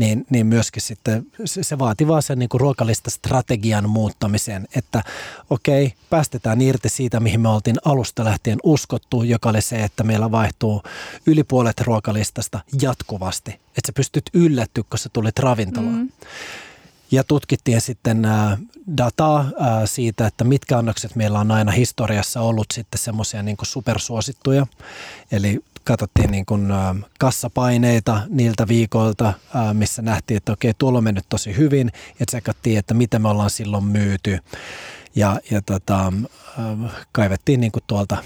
niin, 0.00 0.26
niin 0.30 0.46
myöskin 0.46 0.82
sitten 0.82 1.26
se, 1.44 1.62
se 1.62 1.78
vaatii 1.78 2.08
vaan 2.08 2.22
sen 2.22 2.38
niin 2.38 2.48
kuin 2.48 2.60
ruokalista 2.60 3.10
strategian 3.10 3.88
muuttamisen, 3.88 4.68
että 4.76 5.02
okei, 5.50 5.86
okay, 5.86 5.98
päästetään 6.10 6.60
irti 6.60 6.88
siitä, 6.88 7.20
mihin 7.20 7.40
me 7.40 7.48
oltiin 7.48 7.76
alusta 7.84 8.24
lähtien 8.24 8.58
uskottu, 8.62 9.22
joka 9.22 9.48
oli 9.48 9.62
se, 9.62 9.84
että 9.84 10.04
meillä 10.04 10.30
vaihtuu 10.30 10.82
yli 11.26 11.44
puolet 11.44 11.80
ruokalistasta 11.80 12.60
jatkuvasti, 12.82 13.50
että 13.50 13.86
sä 13.86 13.92
pystyt 13.92 14.30
yllättyä, 14.34 14.84
kun 14.90 14.98
sä 14.98 15.08
tulit 15.12 15.38
ravintolaan. 15.38 15.94
Mm. 15.94 16.08
Ja 17.10 17.24
tutkittiin 17.24 17.80
sitten 17.80 18.22
dataa 18.96 19.44
siitä, 19.84 20.26
että 20.26 20.44
mitkä 20.44 20.78
annokset 20.78 21.16
meillä 21.16 21.38
on 21.38 21.50
aina 21.50 21.72
historiassa 21.72 22.40
ollut 22.40 22.66
sitten 22.74 22.98
semmoisia 22.98 23.42
niin 23.42 23.56
supersuosittuja. 23.62 24.66
Eli 25.32 25.60
katsottiin 25.84 26.30
niin 26.30 26.46
kuin, 26.46 26.68
kassapaineita 27.18 28.22
niiltä 28.28 28.68
viikoilta, 28.68 29.32
missä 29.72 30.02
nähtiin, 30.02 30.36
että 30.36 30.52
okei, 30.52 30.72
tuolla 30.78 30.98
on 30.98 31.04
mennyt 31.04 31.26
tosi 31.28 31.56
hyvin, 31.56 31.92
ja 32.20 32.26
tsekattiin, 32.26 32.78
että 32.78 32.94
mitä 32.94 33.18
me 33.18 33.28
ollaan 33.28 33.50
silloin 33.50 33.84
myyty. 33.84 34.38
Ja, 35.14 35.40
ja 35.50 35.62
tota, 35.62 36.12
kaivettiin 37.12 37.60
niin 37.60 37.72
kuin 37.72 37.82
tuolta 37.86 38.16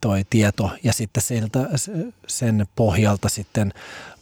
toi 0.00 0.24
tieto 0.30 0.70
ja 0.82 0.92
sitten 0.92 1.22
sieltä, 1.22 1.68
sen 2.26 2.66
pohjalta 2.76 3.28
sitten 3.28 3.72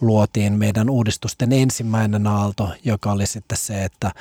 luotiin 0.00 0.52
meidän 0.52 0.90
uudistusten 0.90 1.52
ensimmäinen 1.52 2.26
aalto, 2.26 2.72
joka 2.84 3.12
oli 3.12 3.26
sitten 3.26 3.58
se, 3.58 3.84
että 3.84 4.12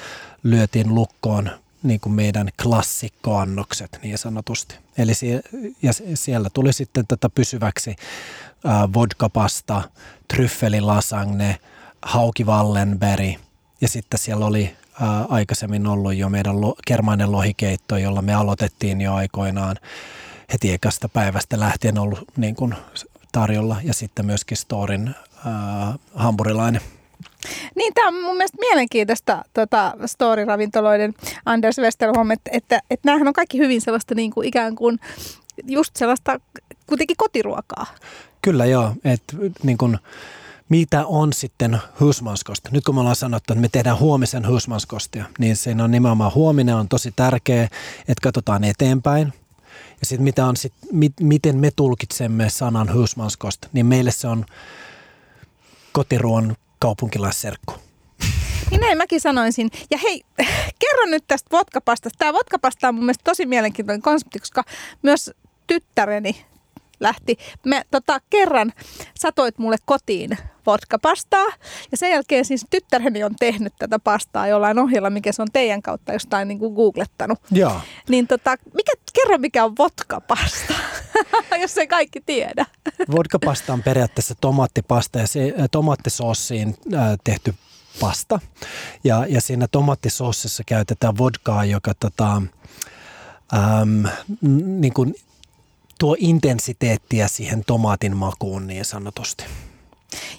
lyötiin 0.43 0.95
lukkoon 0.95 1.51
niin 1.83 1.99
kuin 1.99 2.13
meidän 2.13 2.49
klassikkoannokset 2.63 3.99
niin 4.03 4.17
sanotusti. 4.17 4.75
Eli 4.97 5.13
sie, 5.13 5.41
ja 5.81 5.91
siellä 6.13 6.49
tuli 6.53 6.73
sitten 6.73 7.07
tätä 7.07 7.29
pysyväksi 7.29 7.95
vodkapasta, 8.93 9.81
tryffelilasagne, 10.27 11.59
hauki 12.01 12.43
Wallenberg 12.43 13.39
ja 13.81 13.87
sitten 13.87 14.19
siellä 14.19 14.45
oli 14.45 14.75
äh, 15.01 15.09
aikaisemmin 15.29 15.87
ollut 15.87 16.15
jo 16.15 16.29
meidän 16.29 16.61
lo, 16.61 16.75
kermainen 16.87 17.31
lohikeitto, 17.31 17.97
jolla 17.97 18.21
me 18.21 18.33
aloitettiin 18.33 19.01
jo 19.01 19.13
aikoinaan 19.13 19.75
heti 20.53 20.73
ekasta 20.73 21.09
päivästä 21.09 21.59
lähtien 21.59 21.99
ollut 21.99 22.19
niin 22.37 22.55
kuin 22.55 22.75
tarjolla 23.31 23.77
ja 23.83 23.93
sitten 23.93 24.25
myöskin 24.25 24.57
Storin 24.57 25.07
äh, 25.07 25.99
hampurilainen. 26.15 26.81
Niin, 27.75 27.93
tämä 27.93 28.07
on 28.07 28.23
mun 28.23 28.37
mielestä 28.37 28.57
mielenkiintoista 28.59 29.43
tota, 29.53 29.93
story-ravintoloiden 30.05 31.13
Anders 31.45 31.77
Westerholm, 31.79 32.31
että, 32.31 32.51
että, 32.53 32.81
että 32.89 33.09
näähän 33.09 33.27
on 33.27 33.33
kaikki 33.33 33.57
hyvin 33.57 33.81
sellaista 33.81 34.15
niin 34.15 34.31
kuin 34.31 34.47
ikään 34.47 34.75
kuin 34.75 34.99
just 35.63 35.95
sellaista 35.95 36.39
kuitenkin 36.87 37.17
kotiruokaa. 37.17 37.85
Kyllä 38.41 38.65
joo, 38.65 38.93
että 39.03 39.35
niin 39.63 39.77
kuin, 39.77 39.97
mitä 40.69 41.05
on 41.05 41.33
sitten 41.33 41.77
husmanskosta? 41.99 42.69
Nyt 42.73 42.83
kun 42.83 42.95
me 42.95 42.99
ollaan 42.99 43.15
sanottu, 43.15 43.53
että 43.53 43.61
me 43.61 43.69
tehdään 43.69 43.99
huomisen 43.99 44.47
husmanskostia, 44.47 45.25
niin 45.39 45.55
siinä 45.55 45.83
on 45.83 45.91
nimenomaan 45.91 46.33
huominen 46.35 46.75
on 46.75 46.87
tosi 46.87 47.13
tärkeä, 47.15 47.63
että 47.99 48.23
katsotaan 48.23 48.63
eteenpäin. 48.63 49.33
Ja 49.99 50.05
sitten 50.05 50.23
mitä 50.23 50.45
on 50.45 50.57
sit, 50.57 50.73
mi, 50.91 51.09
miten 51.19 51.57
me 51.57 51.71
tulkitsemme 51.75 52.49
sanan 52.49 52.93
husmanskost, 52.93 53.65
niin 53.73 53.85
meille 53.85 54.11
se 54.11 54.27
on 54.27 54.45
kotiruon 55.91 56.55
kaupunkilaisserkku. 56.79 57.73
Niin 58.71 58.81
näin 58.81 58.97
mäkin 58.97 59.21
sanoisin. 59.21 59.71
Ja 59.91 59.97
hei, 60.03 60.21
kerro 60.79 61.05
nyt 61.05 61.23
tästä 61.27 61.49
vodkapastasta. 61.51 62.17
Tämä 62.19 62.33
vodkapasta 62.33 62.87
on 62.87 62.95
mun 62.95 63.03
mielestä 63.03 63.23
tosi 63.23 63.45
mielenkiintoinen 63.45 64.01
konsepti, 64.01 64.39
koska 64.39 64.63
myös 65.01 65.31
tyttäreni 65.67 66.45
lähti. 66.99 67.37
Me 67.65 67.81
tota, 67.91 68.19
kerran 68.29 68.73
satoit 69.15 69.57
mulle 69.57 69.77
kotiin 69.85 70.37
vodkapastaa 70.65 71.45
ja 71.91 71.97
sen 71.97 72.11
jälkeen 72.11 72.45
siis 72.45 72.65
tyttäreni 72.69 73.23
on 73.23 73.35
tehnyt 73.39 73.73
tätä 73.79 73.99
pastaa 73.99 74.47
jollain 74.47 74.79
ohjella, 74.79 75.09
mikä 75.09 75.31
se 75.31 75.41
on 75.41 75.47
teidän 75.53 75.81
kautta 75.81 76.13
jostain 76.13 76.47
niin 76.47 76.59
kuin 76.59 76.73
googlettanut. 76.73 77.39
Joo. 77.51 77.81
Niin 78.09 78.27
tota, 78.27 78.55
mikä, 78.73 78.91
kerro 79.13 79.37
mikä 79.37 79.65
on 79.65 79.75
vodkapasta, 79.77 80.73
jos 81.61 81.77
ei 81.77 81.87
kaikki 81.87 82.21
tiedä. 82.21 82.65
Vodkapasta 83.11 83.73
on 83.73 83.83
periaatteessa 83.83 84.35
tomaattipasta 84.41 85.19
ja 85.19 85.27
se, 85.27 85.53
tomaattisoosiin 85.71 86.75
äh, 86.93 87.17
tehty 87.23 87.53
pasta. 87.99 88.39
Ja, 89.03 89.25
ja 89.29 89.41
siinä 89.41 89.67
tomaattisossissa 89.67 90.63
käytetään 90.65 91.17
vodkaa, 91.17 91.65
joka 91.65 91.93
tota, 91.99 92.41
äm, 93.53 94.03
niin 94.65 94.93
kuin 94.93 95.15
tuo 95.99 96.15
intensiteettiä 96.19 97.27
siihen 97.27 97.63
tomaatin 97.67 98.17
makuun 98.17 98.67
niin 98.67 98.85
sanotusti. 98.85 99.45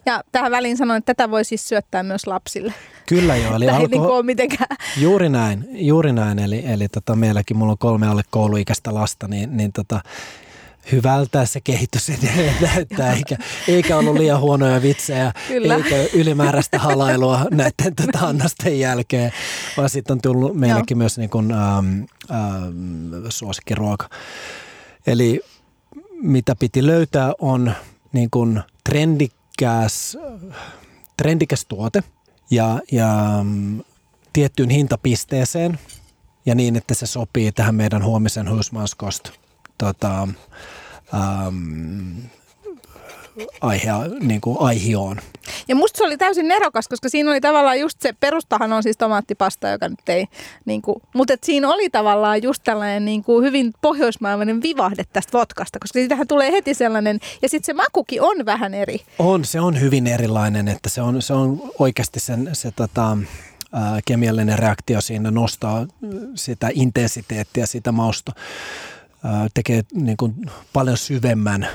Ja 0.06 0.22
tähän 0.32 0.50
väliin 0.50 0.76
sanoin, 0.76 0.98
että 0.98 1.14
tätä 1.14 1.30
voi 1.30 1.44
siis 1.44 1.68
syöttää 1.68 2.02
myös 2.02 2.26
lapsille. 2.26 2.74
Kyllä 3.06 3.36
joo. 3.36 3.54
Eli 3.54 3.68
alko... 3.68 3.86
niin 3.86 4.26
mitenkään. 4.26 4.76
Juuri 4.96 5.28
näin, 5.28 5.68
juuri 5.70 6.12
näin. 6.12 6.38
Eli, 6.38 6.62
eli 6.66 6.88
tota, 6.88 7.16
meilläkin, 7.16 7.56
mulla 7.56 7.72
on 7.72 7.78
kolme 7.78 8.08
alle 8.08 8.22
kouluikäistä 8.30 8.94
lasta, 8.94 9.28
niin, 9.28 9.56
niin 9.56 9.72
tota, 9.72 10.00
hyvältä 10.92 11.46
se 11.46 11.60
kehitys 11.60 12.10
edelleen 12.10 12.54
näyttää, 12.74 13.12
eikä, 13.12 13.36
eikä 13.68 13.96
ollut 13.96 14.16
liian 14.16 14.40
huonoja 14.40 14.82
vitsejä, 14.82 15.32
Kyllä. 15.48 15.76
eikä 15.76 15.96
ylimääräistä 16.14 16.78
halailua 16.78 17.46
näiden 17.50 17.94
tota, 17.96 18.26
annosten 18.26 18.80
jälkeen, 18.80 19.32
vaan 19.76 19.88
sitten 19.90 20.14
on 20.14 20.20
tullut 20.20 20.56
meillekin 20.56 20.94
Joo. 20.94 20.98
myös 20.98 21.18
niin 21.18 21.30
kuin, 21.30 21.52
ähm, 21.52 22.02
ähm, 22.30 23.26
suosikkiruoka. 23.28 24.08
Eli 25.08 25.40
mitä 26.22 26.54
piti 26.54 26.86
löytää 26.86 27.32
on 27.38 27.72
niin 28.12 28.30
kuin 28.30 28.62
trendikäs, 28.84 30.18
trendikäs 31.16 31.66
tuote 31.68 32.02
ja, 32.50 32.80
ja 32.92 33.40
mm, 33.42 33.84
tiettyyn 34.32 34.70
hintapisteeseen 34.70 35.78
ja 36.46 36.54
niin, 36.54 36.76
että 36.76 36.94
se 36.94 37.06
sopii 37.06 37.52
tähän 37.52 37.74
meidän 37.74 38.04
huomisen 38.04 38.50
husmanskost 38.50 39.30
tota, 39.78 40.28
ähm, 41.14 42.18
aihe, 43.60 43.90
niin 44.20 44.40
kuin 44.40 44.56
aihioon. 44.60 45.16
Ja 45.68 45.74
musta 45.76 45.98
se 45.98 46.04
oli 46.04 46.16
täysin 46.16 46.48
nerokas, 46.48 46.88
koska 46.88 47.08
siinä 47.08 47.30
oli 47.30 47.40
tavallaan 47.40 47.80
just 47.80 48.00
se, 48.00 48.12
perustahan 48.20 48.72
on 48.72 48.82
siis 48.82 48.96
tomaattipasta, 48.96 49.68
joka 49.68 49.88
nyt 49.88 50.08
ei, 50.08 50.26
niin 50.64 50.82
kuin, 50.82 51.02
mutta 51.14 51.34
et 51.34 51.44
siinä 51.44 51.68
oli 51.68 51.90
tavallaan 51.90 52.42
just 52.42 52.62
tällainen 52.64 53.04
niin 53.04 53.24
kuin 53.24 53.44
hyvin 53.44 53.72
pohjoismaalainen 53.80 54.62
vivahde 54.62 55.04
tästä 55.12 55.38
vodkasta, 55.38 55.78
koska 55.78 55.98
siitähän 55.98 56.26
tulee 56.26 56.52
heti 56.52 56.74
sellainen, 56.74 57.20
ja 57.42 57.48
sitten 57.48 57.66
se 57.66 57.72
makukin 57.72 58.22
on 58.22 58.46
vähän 58.46 58.74
eri. 58.74 59.00
On, 59.18 59.44
se 59.44 59.60
on 59.60 59.80
hyvin 59.80 60.06
erilainen, 60.06 60.68
että 60.68 60.88
se 60.88 61.02
on, 61.02 61.22
se 61.22 61.32
on 61.32 61.62
oikeasti 61.78 62.20
sen, 62.20 62.50
se 62.52 62.70
tota, 62.70 63.18
kemiallinen 64.04 64.58
reaktio 64.58 65.00
siinä 65.00 65.30
nostaa 65.30 65.86
sitä 66.34 66.68
intensiteettiä, 66.72 67.66
sitä 67.66 67.92
mausta 67.92 68.32
tekee 69.54 69.82
niin 69.94 70.16
kuin 70.16 70.34
paljon 70.72 70.96
syvemmän 70.96 71.68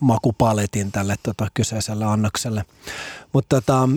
makupaletin 0.00 0.92
tälle 0.92 1.14
tota, 1.22 1.46
kyseiselle 1.54 2.04
annokselle. 2.04 2.64
Mutta 3.32 3.60
tota, 3.60 3.88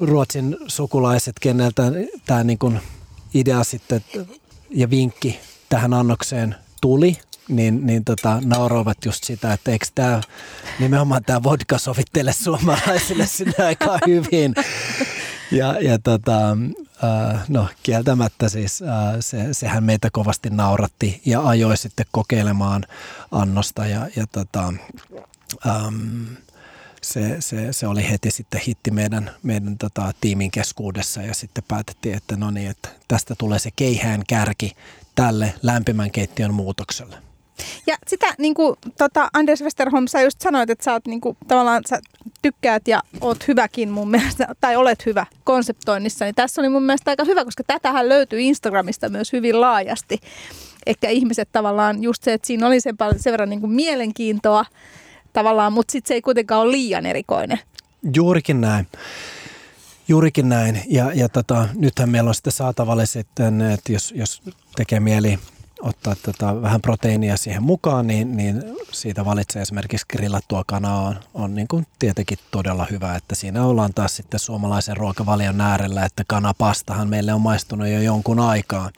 Ruotsin 0.00 0.56
sukulaiset, 0.66 1.38
keneltä 1.40 1.82
tämä 2.26 2.44
niin 2.44 2.58
kuin 2.58 2.80
idea 3.34 3.64
sitten 3.64 4.04
ja 4.70 4.90
vinkki 4.90 5.40
tähän 5.68 5.94
annokseen 5.94 6.54
tuli, 6.80 7.18
niin, 7.48 7.86
niin 7.86 8.04
tota, 8.04 8.38
nauroivat 8.44 9.04
just 9.04 9.24
sitä, 9.24 9.52
että 9.52 9.70
eikö 9.70 9.86
tämä 9.94 10.20
nimenomaan 10.80 11.24
tämä 11.24 11.42
vodka 11.42 11.78
sovittele 11.78 12.32
suomalaisille 12.32 13.26
sinne 13.26 13.64
aika 13.66 13.98
hyvin. 14.06 14.54
Ja, 15.50 15.80
ja 15.80 15.98
tota, 15.98 16.56
no 17.48 17.68
kieltämättä 17.82 18.48
siis 18.48 18.82
äh, 18.82 19.14
se, 19.20 19.54
sehän 19.54 19.84
meitä 19.84 20.08
kovasti 20.12 20.50
nauratti 20.50 21.22
ja 21.26 21.48
ajoi 21.48 21.76
sitten 21.76 22.06
kokeilemaan 22.12 22.84
annosta 23.30 23.86
ja, 23.86 24.08
ja 24.16 24.26
tota, 24.32 24.72
ähm, 25.66 26.24
se, 27.02 27.36
se, 27.40 27.72
se, 27.72 27.86
oli 27.86 28.10
heti 28.10 28.30
sitten 28.30 28.60
hitti 28.66 28.90
meidän, 28.90 29.30
meidän 29.42 29.78
tota, 29.78 30.12
tiimin 30.20 30.50
keskuudessa 30.50 31.22
ja 31.22 31.34
sitten 31.34 31.64
päätettiin, 31.68 32.14
että 32.14 32.36
no 32.36 32.50
niin, 32.50 32.70
että 32.70 32.88
tästä 33.08 33.34
tulee 33.38 33.58
se 33.58 33.70
keihään 33.76 34.22
kärki 34.28 34.76
tälle 35.14 35.54
lämpimän 35.62 36.10
keittiön 36.10 36.54
muutokselle. 36.54 37.31
Ja 37.86 37.96
sitä 38.06 38.26
niin 38.38 38.54
kuin, 38.54 38.76
tota, 38.98 39.28
Anders 39.32 39.62
Westerholm, 39.62 40.06
sä 40.06 40.22
just 40.22 40.40
sanoit, 40.40 40.70
että 40.70 40.84
sä 40.84 40.92
oot 40.92 41.06
niin 41.06 41.20
kuin, 41.20 41.36
tavallaan 41.48 41.82
sä 41.88 42.00
tykkäät 42.42 42.88
ja 42.88 43.02
oot 43.20 43.48
hyväkin 43.48 43.90
mun 43.90 44.10
mielestä, 44.10 44.46
tai 44.60 44.76
olet 44.76 45.06
hyvä 45.06 45.26
konseptoinnissa, 45.44 46.24
niin 46.24 46.34
tässä 46.34 46.60
oli 46.60 46.68
mun 46.68 46.82
mielestä 46.82 47.10
aika 47.10 47.24
hyvä, 47.24 47.44
koska 47.44 47.62
tätähän 47.66 48.08
löytyy 48.08 48.40
Instagramista 48.40 49.08
myös 49.08 49.32
hyvin 49.32 49.60
laajasti. 49.60 50.20
Ehkä 50.86 51.08
ihmiset 51.08 51.48
tavallaan 51.52 52.02
just 52.02 52.22
se, 52.22 52.32
että 52.32 52.46
siinä 52.46 52.66
oli 52.66 52.80
sen, 52.80 52.96
paljon, 52.96 53.18
sen 53.18 53.32
verran 53.32 53.50
niin 53.50 53.60
kuin 53.60 53.72
mielenkiintoa 53.72 54.64
tavallaan, 55.32 55.72
mutta 55.72 55.92
sitten 55.92 56.08
se 56.08 56.14
ei 56.14 56.22
kuitenkaan 56.22 56.60
ole 56.60 56.72
liian 56.72 57.06
erikoinen. 57.06 57.58
Juurikin 58.14 58.60
näin. 58.60 58.86
Juurikin 60.08 60.48
näin. 60.48 60.82
Ja, 60.88 61.12
ja 61.14 61.28
tota, 61.28 61.68
nythän 61.74 62.10
meillä 62.10 62.28
on 62.28 62.34
sitten 62.34 62.52
saatavalla 62.52 63.06
sitten, 63.06 63.60
että 63.60 63.92
jos, 63.92 64.12
jos 64.16 64.42
tekee 64.76 65.00
mieli 65.00 65.38
ottaa 65.82 66.16
tota 66.22 66.62
vähän 66.62 66.80
proteiinia 66.80 67.36
siihen 67.36 67.62
mukaan, 67.62 68.06
niin, 68.06 68.36
niin 68.36 68.62
siitä 68.92 69.24
valitsee 69.24 69.62
esimerkiksi 69.62 70.06
grillattua 70.10 70.62
kanaa 70.66 71.02
on, 71.02 71.16
on 71.34 71.54
niin 71.54 71.68
kuin 71.68 71.86
tietenkin 71.98 72.38
todella 72.50 72.86
hyvä, 72.90 73.16
että 73.16 73.34
siinä 73.34 73.64
ollaan 73.64 73.94
taas 73.94 74.16
sitten 74.16 74.40
suomalaisen 74.40 74.96
ruokavalion 74.96 75.60
äärellä, 75.60 76.04
että 76.04 76.24
kanapastahan 76.26 77.08
meille 77.08 77.34
on 77.34 77.40
maistunut 77.40 77.88
jo 77.88 78.00
jonkun 78.00 78.40
aikaa. 78.40 78.90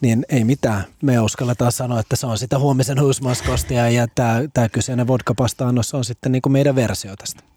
Niin 0.00 0.26
ei 0.28 0.44
mitään, 0.44 0.84
me 1.02 1.20
uskalletaan 1.20 1.72
sanoa, 1.72 2.00
että 2.00 2.16
se 2.16 2.26
on 2.26 2.38
sitä 2.38 2.58
huomisen 2.58 3.00
husmaskostia 3.00 3.90
ja 3.90 4.06
tämä, 4.14 4.40
tämä 4.54 4.68
kyseinen 4.68 5.06
vodkapasta-annos 5.06 5.94
on 5.94 6.04
sitten 6.04 6.32
niin 6.32 6.42
kuin 6.42 6.52
meidän 6.52 6.76
versio 6.76 7.16
tästä. 7.16 7.55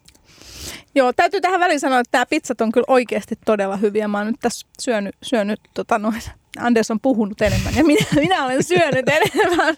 Joo, 0.95 1.13
täytyy 1.13 1.41
tähän 1.41 1.59
väliin 1.59 1.79
sanoa, 1.79 1.99
että 1.99 2.11
tämä 2.11 2.25
pizzat 2.25 2.61
on 2.61 2.71
kyllä 2.71 2.85
oikeasti 2.87 3.35
todella 3.45 3.77
hyviä. 3.77 4.07
Mä 4.07 4.17
oon 4.17 4.27
nyt 4.27 4.39
tässä 4.41 4.67
syönyt, 4.79 5.15
syönyt 5.23 5.59
tota 5.73 5.99
noin, 5.99 6.21
Anders 6.59 6.91
on 6.91 6.99
puhunut 6.99 7.41
enemmän 7.41 7.75
ja 7.75 7.83
minä, 7.83 8.05
minä 8.15 8.45
olen 8.45 8.63
syönyt 8.63 9.05
enemmän. 9.17 9.75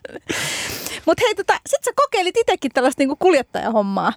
Mutta 1.06 1.24
hei, 1.26 1.36
tota, 1.36 1.54
sit 1.66 1.84
sä 1.84 1.92
kokeilit 1.96 2.38
itsekin 2.38 2.72
tällaista 2.74 3.02
niinku 3.02 3.16
kuljettajahommaa. 3.16 4.14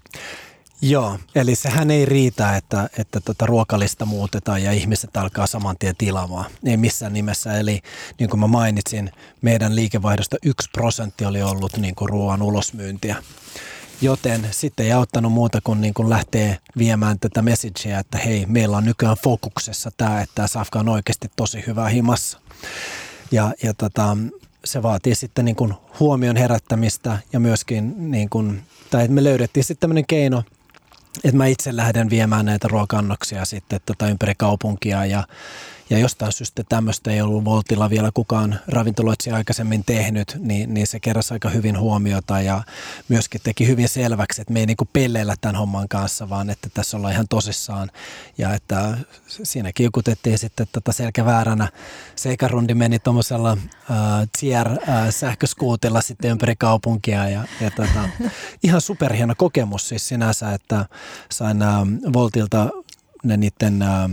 Joo, 0.83 1.19
eli 1.35 1.55
sehän 1.55 1.91
ei 1.91 2.05
riitä, 2.05 2.57
että, 2.57 2.89
että 2.99 3.21
tota 3.21 3.47
ruokalista 3.47 4.05
muutetaan 4.05 4.63
ja 4.63 4.73
ihmiset 4.73 5.17
alkaa 5.17 5.47
saman 5.47 5.79
tien 5.79 5.97
tilaamaan. 5.97 6.51
Ei 6.67 6.77
missään 6.77 7.13
nimessä. 7.13 7.59
Eli 7.59 7.81
niin 8.19 8.31
kuin 8.31 8.41
mä 8.41 8.47
mainitsin, 8.47 9.11
meidän 9.43 9.77
liikevaihdosta 9.77 10.37
yksi 10.45 10.69
prosentti 10.73 11.25
oli 11.25 11.43
ollut 11.43 11.77
niin 11.77 11.95
kuin 11.95 12.09
ruoan 12.09 12.43
ulosmyyntiä. 12.43 13.17
Joten 14.05 14.49
sitten 14.51 14.87
ei 14.87 14.93
auttanut 14.93 15.33
muuta 15.33 15.61
kuin, 15.65 15.81
niin 15.81 15.95
kuin 15.95 16.11
lähtee 16.11 16.59
viemään 16.79 17.19
tätä 17.19 17.43
messagea, 17.43 17.99
että 17.99 18.19
hei, 18.19 18.47
meillä 18.47 18.77
on 18.77 18.85
nykyään 18.85 19.17
fokuksessa 19.25 19.91
tämä, 19.97 20.21
että 20.21 20.35
tämä 20.35 20.49
safka 20.49 20.79
on 20.79 20.89
oikeasti 20.89 21.31
tosi 21.37 21.65
hyvä 21.67 21.89
himassa. 21.89 22.41
Ja, 23.31 23.53
ja 23.63 23.75
tota, 23.75 24.17
se 24.65 24.83
vaatii 24.83 25.15
sitten 25.15 25.45
niin 25.45 25.57
kuin 25.57 25.75
huomion 26.01 26.37
herättämistä 26.37 27.19
ja 27.33 27.41
myöskin, 27.41 28.11
niin 28.11 28.31
kuin, 28.31 28.63
tai 28.91 29.09
me 29.09 29.25
löydettiin 29.25 29.65
sitten 29.65 29.81
tämmöinen 29.81 30.07
keino, 30.07 30.43
että 31.25 31.37
mä 31.37 31.47
itse 31.47 31.77
lähden 31.77 32.11
viemään 32.11 32.47
näitä 32.47 32.69
ruokannoksia 32.69 33.45
sitten 33.45 33.81
tota 33.87 34.09
ympäri 34.09 34.35
kaupunkia 34.37 35.07
ja 35.07 35.25
ja 35.91 35.99
jostain 35.99 36.33
syystä 36.33 36.63
tämmöistä 36.69 37.11
ei 37.11 37.21
ollut 37.21 37.45
Voltilla 37.45 37.91
vielä 37.91 38.11
kukaan 38.15 38.61
ravintoloitsija 38.69 39.37
aikaisemmin 39.37 39.85
tehnyt, 39.85 40.37
niin, 40.39 40.75
niin 40.75 40.87
se 40.87 41.01
keräsi 41.01 41.35
aika 41.35 41.49
hyvin 41.49 41.79
huomiota 41.79 42.41
ja 42.41 42.63
myöskin 43.09 43.41
teki 43.45 43.67
hyvin 43.67 43.89
selväksi, 43.89 44.41
että 44.41 44.53
me 44.53 44.61
ei 44.61 44.67
niinku 44.67 44.89
pelleillä 44.93 45.35
tämän 45.41 45.57
homman 45.57 45.89
kanssa, 45.89 46.29
vaan 46.29 46.51
että 46.51 46.69
tässä 46.75 46.97
ollaan 46.97 47.13
ihan 47.13 47.29
tosissaan 47.29 47.91
ja 48.39 48.55
että 48.55 48.99
siinä 49.27 49.73
kiukutettiin 49.73 50.39
sitten 50.39 50.67
tota 50.73 50.93
selkävääränä. 50.93 51.69
Seikarundi 52.17 52.75
meni 52.75 52.99
tuommoisella 52.99 53.51
äh, 53.51 53.97
Tier-sähköskuutilla 54.39 55.99
äh, 55.99 56.05
sitten 56.05 56.31
ympäri 56.31 56.57
kaupunkia 56.57 57.29
ja, 57.29 57.45
ja 57.61 57.71
tota, 57.71 58.09
ihan 58.63 58.81
superhieno 58.81 59.35
kokemus 59.37 59.89
siis 59.89 60.09
sinänsä, 60.09 60.53
että 60.53 60.87
sain 61.31 61.63
äh, 61.63 61.79
Voltilta 62.13 62.69
ne 63.25 63.37
niiden 63.37 63.83
äh, 63.83 64.11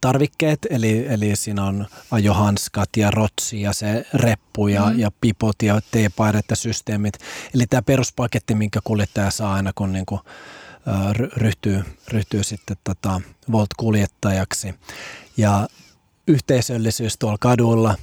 tarvikkeet, 0.00 0.66
eli, 0.70 1.06
eli 1.08 1.36
siinä 1.36 1.64
on 1.64 1.86
ajohanskat 2.10 2.88
ja 2.96 3.10
rotsi 3.10 3.60
ja 3.60 3.72
se 3.72 4.06
reppu 4.14 4.68
ja, 4.68 4.86
mm. 4.86 4.98
ja 4.98 5.10
pipot 5.20 5.62
ja 5.62 5.80
teepaidat 5.90 6.44
ja 6.50 6.56
systeemit. 6.56 7.14
Eli 7.54 7.66
tämä 7.66 7.82
peruspaketti, 7.82 8.54
minkä 8.54 8.80
kuljettaja 8.84 9.30
saa 9.30 9.54
aina, 9.54 9.72
kun 9.74 9.92
niin 9.92 10.06
kuin, 10.06 10.20
ryhtyy, 11.36 11.84
ryhtyy 12.08 12.42
sitten 12.42 12.76
tota 12.84 13.20
Volt-kuljettajaksi. 13.52 14.74
Ja 15.36 15.68
yhteisöllisyys 16.26 17.18
tuolla 17.18 17.38
kadulla, 17.40 17.94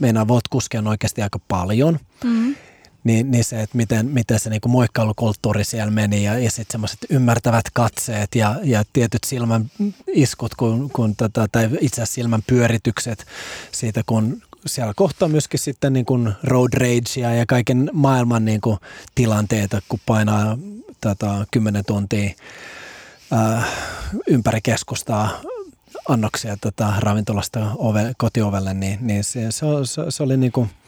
meidän 0.00 0.28
Volt-kuskeja 0.28 0.78
on 0.78 0.86
oikeasti 0.86 1.22
aika 1.22 1.38
paljon. 1.48 1.98
Mm 2.24 2.54
niin, 3.04 3.30
niin 3.30 3.44
se, 3.44 3.62
että 3.62 3.76
miten, 3.76 4.06
miten 4.06 4.40
se 4.40 4.50
niinku 4.50 4.68
moikkailukulttuuri 4.68 5.64
siellä 5.64 5.90
meni 5.90 6.24
ja, 6.24 6.38
ja 6.38 6.50
sitten 6.50 6.72
semmoiset 6.72 6.98
ymmärtävät 7.10 7.64
katseet 7.72 8.34
ja, 8.34 8.56
ja 8.62 8.84
tietyt 8.92 9.24
silmän 9.26 9.70
iskut 10.06 10.54
kun, 10.54 10.90
kun 10.92 11.16
tota, 11.16 11.46
tai 11.52 11.68
itse 11.80 12.02
asiassa 12.02 12.14
silmän 12.14 12.42
pyöritykset 12.46 13.26
siitä, 13.72 14.02
kun 14.06 14.42
siellä 14.66 14.92
kohtaa 14.96 15.28
myöskin 15.28 15.60
sitten 15.60 15.92
niin 15.92 16.06
kuin 16.06 16.32
road 16.44 16.72
ragea 16.72 17.34
ja 17.34 17.46
kaiken 17.46 17.90
maailman 17.92 18.44
niin 18.44 18.60
kuin 18.60 18.78
tilanteita, 19.14 19.82
kun 19.88 20.00
painaa 20.06 20.58
tota, 21.00 21.46
10 21.50 21.84
tuntia 21.84 22.30
ää, 23.30 23.64
ympäri 24.26 24.60
keskustaa 24.60 25.40
annoksia 26.08 26.56
tota, 26.56 26.92
ravintolasta 26.98 27.70
ove, 27.76 28.12
kotiovelle, 28.16 28.74
niin, 28.74 28.98
niin 29.00 29.24
se, 29.24 29.52
se, 29.52 29.66
se, 29.84 30.02
se 30.08 30.22
oli 30.22 30.36
niin 30.36 30.52
kuin– 30.52 30.70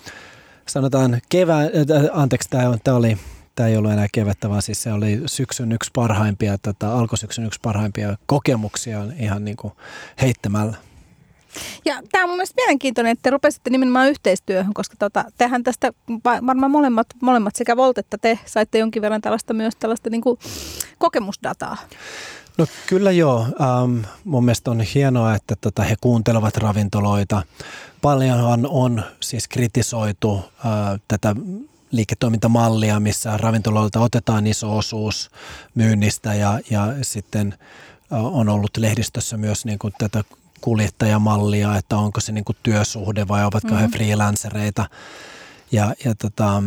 sanotaan 0.66 1.20
kevään, 1.28 1.66
äh, 1.66 2.04
anteeksi, 2.12 2.48
tämä, 2.50 2.78
tämä 2.84 2.96
oli 2.96 3.18
tämä 3.54 3.68
ei 3.68 3.76
ollut 3.76 3.92
enää 3.92 4.06
kevättä, 4.12 4.48
vaan 4.48 4.62
siis 4.62 4.82
se 4.82 4.92
oli 4.92 5.22
syksyn 5.26 5.72
yksi 5.72 5.90
parhaimpia, 5.94 6.58
tota, 6.58 6.92
alkusyksyn 6.92 7.46
yksi 7.46 7.60
parhaimpia 7.62 8.16
kokemuksia 8.26 9.04
ihan 9.18 9.44
niin 9.44 9.56
kuin 9.56 9.72
heittämällä. 10.20 10.76
Ja 11.84 12.02
tämä 12.12 12.24
on 12.24 12.30
mun 12.30 12.36
mielestä 12.36 12.54
mielenkiintoinen, 12.56 13.12
että 13.12 13.22
te 13.22 13.30
rupesitte 13.30 13.70
nimenomaan 13.70 14.08
yhteistyöhön, 14.08 14.74
koska 14.74 14.96
tota, 14.98 15.24
tehän 15.38 15.62
tästä 15.62 15.92
varmaan 16.24 16.70
molemmat, 16.70 17.06
molemmat 17.22 17.56
sekä 17.56 17.76
Volt 17.76 17.98
että 17.98 18.18
te 18.18 18.38
saitte 18.46 18.78
jonkin 18.78 19.02
verran 19.02 19.20
tällaista 19.20 19.54
myös 19.54 19.76
tällaista 19.76 20.10
niin 20.10 20.22
kuin 20.22 20.38
kokemusdataa. 20.98 21.76
No 22.60 22.66
kyllä 22.86 23.10
joo. 23.10 23.40
Ähm, 23.40 24.04
mun 24.24 24.44
mielestä 24.44 24.70
on 24.70 24.80
hienoa, 24.80 25.34
että 25.34 25.56
tota, 25.60 25.82
he 25.82 25.96
kuuntelevat 26.00 26.56
ravintoloita. 26.56 27.42
Paljonhan 28.02 28.66
on 28.66 29.02
siis 29.20 29.48
kritisoitu 29.48 30.34
äh, 30.36 31.00
tätä 31.08 31.36
liiketoimintamallia, 31.90 33.00
missä 33.00 33.36
ravintoloilta 33.36 34.00
otetaan 34.00 34.46
iso 34.46 34.76
osuus 34.76 35.30
myynnistä 35.74 36.34
ja, 36.34 36.60
ja 36.70 36.94
sitten 37.02 37.54
äh, 38.12 38.24
on 38.24 38.48
ollut 38.48 38.76
lehdistössä 38.76 39.36
myös 39.36 39.64
niin 39.64 39.78
kuin 39.78 39.94
tätä 39.98 40.24
kuljettajamallia, 40.60 41.76
että 41.76 41.96
onko 41.96 42.20
se 42.20 42.32
niin 42.32 42.44
kuin 42.44 42.56
työsuhde 42.62 43.28
vai 43.28 43.44
ovatko 43.44 43.68
mm-hmm. 43.68 43.82
he 43.82 43.88
freelancereita. 43.88 44.86
Ja, 45.72 45.94
ja 46.04 46.14
tota, 46.14 46.62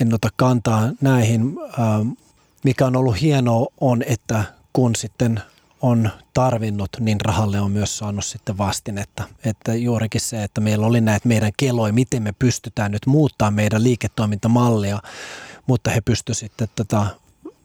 en 0.00 0.14
ota 0.14 0.28
kantaa 0.36 0.90
näihin. 1.00 1.56
Äh, 1.78 2.16
mikä 2.64 2.86
on 2.86 2.96
ollut 2.96 3.20
hienoa 3.20 3.66
on, 3.80 4.02
että 4.06 4.44
kun 4.72 4.96
sitten 4.96 5.42
on 5.82 6.10
tarvinnut, 6.34 6.90
niin 7.00 7.20
rahalle 7.20 7.60
on 7.60 7.70
myös 7.70 7.98
saanut 7.98 8.24
sitten 8.24 8.58
vastinetta. 8.58 9.24
Että 9.44 9.74
juurikin 9.74 10.20
se, 10.20 10.42
että 10.42 10.60
meillä 10.60 10.86
oli 10.86 11.00
näitä 11.00 11.28
meidän 11.28 11.52
keloja, 11.56 11.92
miten 11.92 12.22
me 12.22 12.32
pystytään 12.38 12.92
nyt 12.92 13.06
muuttaa 13.06 13.50
meidän 13.50 13.82
liiketoimintamallia, 13.82 14.98
mutta 15.66 15.90
he 15.90 16.00
pystyivät 16.00 16.38
sitten 16.38 16.68
tota, 16.74 17.06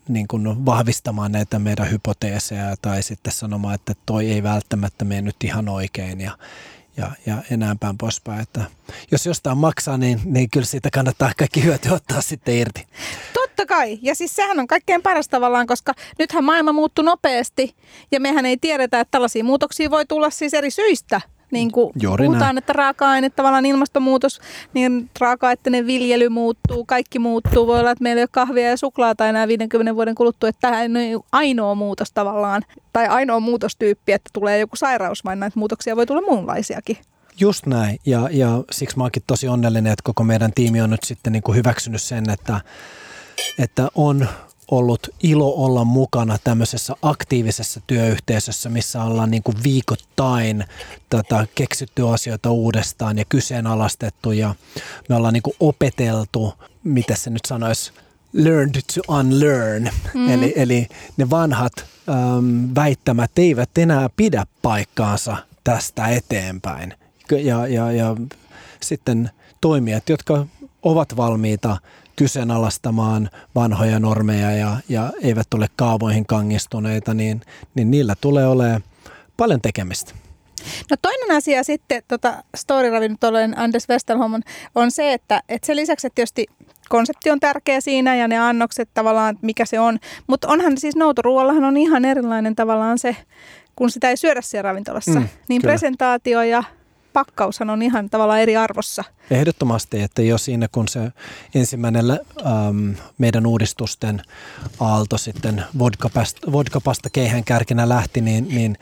niin 0.07 0.27
kuin 0.27 0.65
vahvistamaan 0.65 1.31
näitä 1.31 1.59
meidän 1.59 1.91
hypoteeseja 1.91 2.75
tai 2.81 3.03
sitten 3.03 3.33
sanomaan, 3.33 3.75
että 3.75 3.93
toi 4.05 4.31
ei 4.31 4.43
välttämättä 4.43 5.05
mene 5.05 5.21
nyt 5.21 5.43
ihan 5.43 5.69
oikein 5.69 6.21
ja, 6.21 6.37
ja, 6.97 7.11
ja 7.25 7.43
enää 7.51 7.75
päin 7.79 7.97
poispäin. 7.97 8.41
Että 8.41 8.65
jos 9.11 9.25
jostain 9.25 9.57
maksaa, 9.57 9.97
niin, 9.97 10.21
niin 10.25 10.49
kyllä 10.49 10.65
siitä 10.65 10.89
kannattaa 10.89 11.31
kaikki 11.37 11.63
hyöty 11.63 11.89
ottaa 11.89 12.21
sitten 12.21 12.55
irti. 12.55 12.87
Totta 13.57 13.75
kai. 13.75 13.99
Ja 14.01 14.15
siis 14.15 14.35
sehän 14.35 14.59
on 14.59 14.67
kaikkein 14.67 15.01
paras 15.01 15.29
tavallaan, 15.29 15.67
koska 15.67 15.93
nythän 16.19 16.43
maailma 16.43 16.71
muuttuu 16.71 17.05
nopeasti 17.05 17.75
ja 18.11 18.19
mehän 18.19 18.45
ei 18.45 18.57
tiedetä, 18.57 18.99
että 18.99 19.11
tällaisia 19.11 19.43
muutoksia 19.43 19.91
voi 19.91 20.05
tulla 20.05 20.29
siis 20.29 20.53
eri 20.53 20.71
syistä. 20.71 21.21
Niin 21.51 21.71
kuin 21.71 21.91
Juuri 22.01 22.25
puhutaan, 22.25 22.45
näin. 22.45 22.57
että 22.57 22.73
raaka-aine, 22.73 23.29
tavallaan 23.29 23.65
ilmastonmuutos, 23.65 24.39
niin 24.73 25.09
raaka-aineiden 25.19 25.87
viljely 25.87 26.29
muuttuu, 26.29 26.85
kaikki 26.85 27.19
muuttuu. 27.19 27.67
Voi 27.67 27.79
olla, 27.79 27.91
että 27.91 28.03
meillä 28.03 28.19
ei 28.19 28.23
ole 28.23 28.29
kahvia 28.31 28.69
ja 28.69 28.77
suklaata 28.77 29.27
enää 29.27 29.47
50 29.47 29.95
vuoden 29.95 30.15
kuluttua, 30.15 30.49
että 30.49 30.61
tämä 30.61 30.81
ei 30.81 31.15
ole 31.15 31.23
ainoa 31.31 31.75
muutos 31.75 32.11
tavallaan, 32.11 32.61
tai 32.93 33.07
ainoa 33.07 33.39
muutostyyppi, 33.39 34.11
että 34.11 34.29
tulee 34.33 34.59
joku 34.59 34.75
sairaus, 34.75 35.25
vaan 35.25 35.39
näitä 35.39 35.59
muutoksia 35.59 35.95
voi 35.95 36.05
tulla 36.05 36.21
muunlaisiakin. 36.21 36.97
Just 37.39 37.65
näin, 37.65 37.99
ja, 38.05 38.29
ja 38.31 38.63
siksi 38.71 38.97
mä 38.97 39.03
oonkin 39.03 39.23
tosi 39.27 39.47
onnellinen, 39.47 39.93
että 39.93 40.03
koko 40.03 40.23
meidän 40.23 40.51
tiimi 40.55 40.81
on 40.81 40.89
nyt 40.89 41.03
sitten 41.03 41.33
niin 41.33 41.43
kuin 41.43 41.55
hyväksynyt 41.55 42.01
sen, 42.01 42.29
että, 42.29 42.61
että 43.59 43.89
on 43.95 44.27
ollut 44.71 45.09
ilo 45.23 45.53
olla 45.55 45.83
mukana 45.83 46.37
tämmöisessä 46.43 46.95
aktiivisessa 47.01 47.81
työyhteisössä, 47.87 48.69
missä 48.69 49.03
ollaan 49.03 49.31
niin 49.31 49.43
kuin 49.43 49.57
viikoittain 49.63 50.63
tätä 51.09 51.47
keksitty 51.55 52.09
asioita 52.09 52.51
uudestaan 52.51 53.17
ja 53.17 53.25
kyseenalaistettu 53.29 54.31
ja 54.31 54.55
me 55.09 55.15
ollaan 55.15 55.33
niin 55.33 55.43
kuin 55.43 55.55
opeteltu, 55.59 56.53
mitä 56.83 57.15
se 57.15 57.29
nyt 57.29 57.45
sanoisi, 57.47 57.91
learned 58.33 58.81
to 58.93 59.13
unlearn. 59.13 59.89
Mm. 60.13 60.29
Eli, 60.29 60.53
eli 60.55 60.87
ne 61.17 61.29
vanhat 61.29 61.73
äm, 62.09 62.69
väittämät 62.75 63.31
eivät 63.37 63.77
enää 63.77 64.09
pidä 64.17 64.45
paikkaansa 64.61 65.37
tästä 65.63 66.07
eteenpäin. 66.07 66.93
Ja, 67.31 67.67
ja, 67.67 67.91
ja 67.91 68.15
sitten 68.79 69.29
toimijat, 69.61 70.09
jotka 70.09 70.45
ovat 70.83 71.17
valmiita 71.17 71.77
kyseenalaistamaan 72.17 73.29
vanhoja 73.55 73.99
normeja 73.99 74.51
ja, 74.51 74.77
ja 74.89 75.11
eivät 75.21 75.53
ole 75.53 75.67
kaavoihin 75.75 76.25
kangistuneita, 76.25 77.13
niin, 77.13 77.41
niin 77.75 77.91
niillä 77.91 78.15
tulee 78.21 78.47
olemaan 78.47 78.83
paljon 79.37 79.61
tekemistä. 79.61 80.13
No 80.89 80.97
toinen 81.01 81.37
asia 81.37 81.63
sitten 81.63 82.03
tota 82.07 82.43
story-ravintolojen 82.57 83.59
Anders 83.59 83.89
Westerholm 83.89 84.41
on 84.75 84.91
se, 84.91 85.13
että, 85.13 85.41
että 85.49 85.65
sen 85.65 85.75
lisäksi, 85.75 86.07
että 86.07 86.15
tietysti 86.15 86.45
konsepti 86.89 87.31
on 87.31 87.39
tärkeä 87.39 87.81
siinä 87.81 88.15
ja 88.15 88.27
ne 88.27 88.37
annokset 88.37 88.89
tavallaan, 88.93 89.39
mikä 89.41 89.65
se 89.65 89.79
on. 89.79 89.99
Mutta 90.27 90.47
onhan 90.47 90.77
siis 90.77 90.95
noutoruoallahan 90.95 91.63
on 91.63 91.77
ihan 91.77 92.05
erilainen 92.05 92.55
tavallaan 92.55 92.99
se, 92.99 93.15
kun 93.75 93.91
sitä 93.91 94.09
ei 94.09 94.17
syödä 94.17 94.41
siellä 94.41 94.69
ravintolassa. 94.69 95.19
Mm, 95.19 95.27
niin 95.49 95.61
kyllä. 95.61 95.71
presentaatio 95.71 96.41
ja 96.41 96.63
pakkaushan 97.17 97.69
on 97.69 97.81
ihan 97.81 98.09
tavallaan 98.09 98.39
eri 98.39 98.57
arvossa. 98.57 99.03
Ehdottomasti, 99.31 100.01
että 100.01 100.21
jo 100.21 100.37
siinä 100.37 100.67
kun 100.71 100.87
se 100.87 101.11
ensimmäinen 101.55 102.11
ähm, 102.11 102.89
meidän 103.17 103.45
uudistusten 103.45 104.21
aalto 104.79 105.17
sitten 105.17 105.63
vodkapasta, 105.79 106.51
vodkapasta 106.51 107.09
keihän 107.09 107.43
kärkinä 107.43 107.89
lähti, 107.89 108.21
niin, 108.21 108.47
niin, 108.49 108.77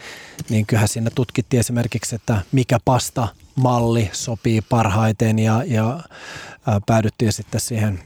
niin 0.49 0.65
kyllähän 0.65 0.87
siinä 0.87 1.09
tutkittiin 1.15 1.59
esimerkiksi, 1.59 2.15
että 2.15 2.41
mikä 2.51 2.77
pasta 2.85 3.27
malli 3.55 4.09
sopii 4.13 4.61
parhaiten 4.61 5.39
ja, 5.39 5.63
ja 5.67 5.95
äh, 5.95 6.75
päädyttiin 6.85 7.33
sitten 7.33 7.61
siihen 7.61 7.99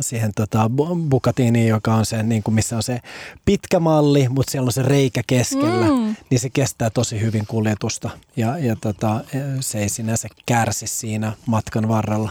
siihen 0.00 0.32
tota, 0.36 0.70
Bukatiniin, 1.08 1.68
joka 1.68 1.94
on 1.94 2.06
se, 2.06 2.22
niin 2.22 2.42
kuin 2.42 2.54
missä 2.54 2.76
on 2.76 2.82
se 2.82 3.00
pitkä 3.44 3.80
malli, 3.80 4.28
mutta 4.28 4.50
siellä 4.50 4.66
on 4.66 4.72
se 4.72 4.82
reikä 4.82 5.22
keskellä, 5.26 5.86
mm. 5.86 6.16
niin 6.30 6.40
se 6.40 6.50
kestää 6.50 6.90
tosi 6.90 7.20
hyvin 7.20 7.46
kuljetusta 7.46 8.10
ja, 8.36 8.58
ja 8.58 8.76
tota, 8.76 9.20
se 9.60 9.78
ei 9.78 9.88
sinänsä 9.88 10.28
kärsi 10.46 10.86
siinä 10.86 11.32
matkan 11.46 11.88
varrella. 11.88 12.30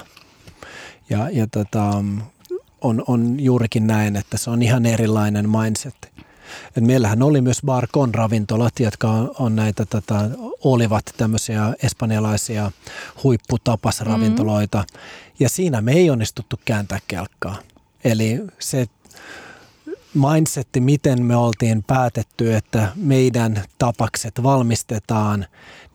Ja, 1.09 1.29
ja 1.29 1.47
tota, 1.47 2.03
on, 2.81 3.03
on 3.07 3.39
juurikin 3.39 3.87
näin, 3.87 4.15
että 4.15 4.37
se 4.37 4.49
on 4.49 4.61
ihan 4.61 4.85
erilainen 4.85 5.49
mindset. 5.49 6.11
Et 6.77 6.83
meillähän 6.83 7.23
oli 7.23 7.41
myös 7.41 7.61
Barcon 7.65 8.15
ravintolat, 8.15 8.79
jotka 8.79 9.09
on, 9.09 9.31
on 9.39 9.55
näitä, 9.55 9.85
tota, 9.85 10.15
olivat 10.63 11.05
tämmöisiä 11.17 11.73
espanjalaisia 11.83 12.71
huipputapasravintoloita. 13.23 14.77
Mm. 14.77 14.99
Ja 15.39 15.49
siinä 15.49 15.81
me 15.81 15.91
ei 15.91 16.09
onnistuttu 16.09 16.59
kääntää 16.65 16.99
kelkkaa. 17.07 17.55
Eli 18.03 18.39
se 18.59 18.87
mindsetti, 20.13 20.79
miten 20.79 21.25
me 21.25 21.35
oltiin 21.35 21.83
päätetty, 21.83 22.55
että 22.55 22.91
meidän 22.95 23.63
tapakset 23.77 24.43
valmistetaan, 24.43 25.45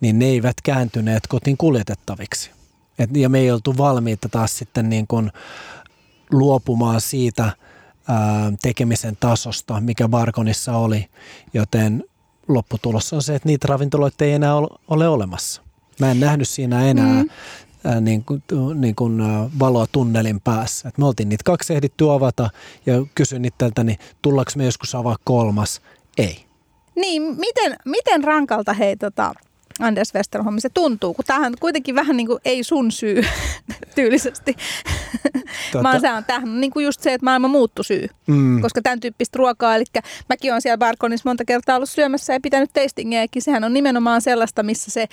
niin 0.01 0.19
ne 0.19 0.25
eivät 0.25 0.57
kääntyneet 0.63 1.27
kotiin 1.27 1.57
kuljetettaviksi. 1.57 2.51
Et, 2.99 3.17
ja 3.17 3.29
me 3.29 3.39
ei 3.39 3.51
oltu 3.51 3.77
valmiita 3.77 4.29
taas 4.29 4.59
sitten 4.59 4.91
niin 4.91 5.07
kuin 5.07 5.33
luopumaan 6.31 7.01
siitä 7.01 7.53
ää, 8.09 8.53
tekemisen 8.63 9.17
tasosta, 9.21 9.81
mikä 9.81 10.09
Barkonissa 10.09 10.77
oli, 10.77 11.07
joten 11.55 12.05
lopputulos 12.49 13.13
on 13.13 13.23
se, 13.23 13.35
että 13.35 13.49
niitä 13.49 13.67
ravintoloita 13.69 14.25
ei 14.25 14.33
enää 14.33 14.55
ole 14.89 15.09
olemassa. 15.09 15.63
Mä 16.01 16.11
en 16.11 16.21
nähnyt 16.21 16.49
siinä 16.49 16.87
enää 16.87 17.23
mm. 17.23 17.31
ää, 17.85 18.01
niin 18.01 18.25
kuin, 18.25 18.43
niin 18.75 18.95
kuin, 18.95 19.23
valoa 19.59 19.87
tunnelin 19.93 20.41
päässä. 20.41 20.89
Et 20.89 20.99
me 20.99 21.07
oltiin 21.07 21.29
niitä 21.29 21.45
kaksi 21.45 21.75
ehditty 21.75 22.13
avata 22.13 22.51
ja 22.87 22.95
kysyin 23.15 23.45
itseltäni, 23.45 23.87
niin 23.93 23.99
tullaanko 24.23 24.51
me 24.57 24.65
joskus 24.65 24.95
avaa 24.95 25.17
kolmas? 25.25 25.81
Ei. 26.19 26.45
Niin, 26.97 27.23
miten, 27.23 27.77
miten 27.85 28.25
rankalta 28.25 28.73
hei 28.73 28.97
tota, 28.97 29.35
Anders 29.81 30.15
Westerholm 30.15 30.59
se 30.59 30.69
tuntuu, 30.69 31.15
kun 31.15 31.25
tämähän 31.25 31.55
kuitenkin 31.61 31.95
vähän 31.95 32.17
niin 32.17 32.27
kuin 32.27 32.39
ei 32.45 32.65
sun 32.65 32.93
syy 32.93 33.23
tyylisesti. 33.95 34.57
Tota. 35.73 35.83
Mä 35.83 35.93
oon 35.93 36.25
tähän 36.27 36.61
niin 36.61 36.71
kuin 36.71 36.85
just 36.85 37.01
se, 37.01 37.15
että 37.15 37.25
maailma 37.25 37.49
muuttu 37.49 37.83
syy, 37.83 38.09
mm. 38.27 38.61
koska 38.63 38.83
tämän 38.83 39.01
tyyppistä 39.01 39.39
ruokaa, 39.39 39.77
eli 39.77 39.85
mäkin 40.29 40.53
olen 40.53 40.63
siellä 40.63 40.79
Barkonissa 40.79 41.29
monta 41.29 41.45
kertaa 41.45 41.77
ollut 41.77 41.91
syömässä 41.91 42.33
ja 42.33 42.41
pitänyt 42.41 42.71
tastingeekin, 42.73 43.43
sehän 43.43 43.65
on 43.65 43.73
nimenomaan 43.73 44.21
sellaista, 44.21 44.63
missä 44.63 44.91
se 44.91 45.07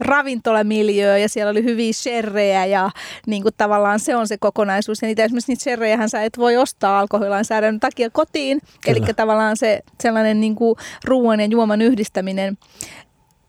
ravintolamiljöö 0.00 1.18
ja 1.18 1.28
siellä 1.28 1.50
oli 1.50 1.64
hyviä 1.64 1.92
sherrejä 1.92 2.66
ja 2.66 2.90
niin 3.26 3.42
kuin 3.42 3.54
tavallaan 3.56 4.00
se 4.00 4.16
on 4.16 4.28
se 4.28 4.38
kokonaisuus. 4.38 5.02
Ja 5.02 5.06
niitä 5.06 5.24
esimerkiksi 5.24 5.52
niitä 5.52 5.62
sherrejähän 5.62 6.10
sä 6.10 6.22
et 6.22 6.38
voi 6.38 6.56
ostaa 6.56 7.00
alkoholilainsäädännön 7.00 7.80
takia 7.80 8.10
kotiin, 8.10 8.60
eli 8.86 9.00
tavallaan 9.16 9.56
se 9.56 9.80
sellainen 10.02 10.40
niin 10.40 10.54
kuin 10.54 10.76
ruoan 11.04 11.40
ja 11.40 11.46
juoman 11.46 11.82
yhdistäminen 11.82 12.58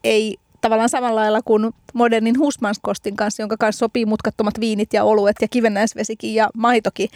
ei 0.03 0.37
tavallaan 0.61 0.89
samalla 0.89 1.21
lailla 1.21 1.41
kuin 1.41 1.71
modernin 1.93 2.39
husmanskostin 2.39 3.15
kanssa, 3.15 3.41
jonka 3.41 3.55
kanssa 3.59 3.79
sopii 3.79 4.05
mutkattomat 4.05 4.59
viinit 4.59 4.93
ja 4.93 5.03
oluet 5.03 5.35
ja 5.41 5.47
kivennäisvesikin 5.47 6.35
ja 6.35 6.49
maitokin, 6.53 7.09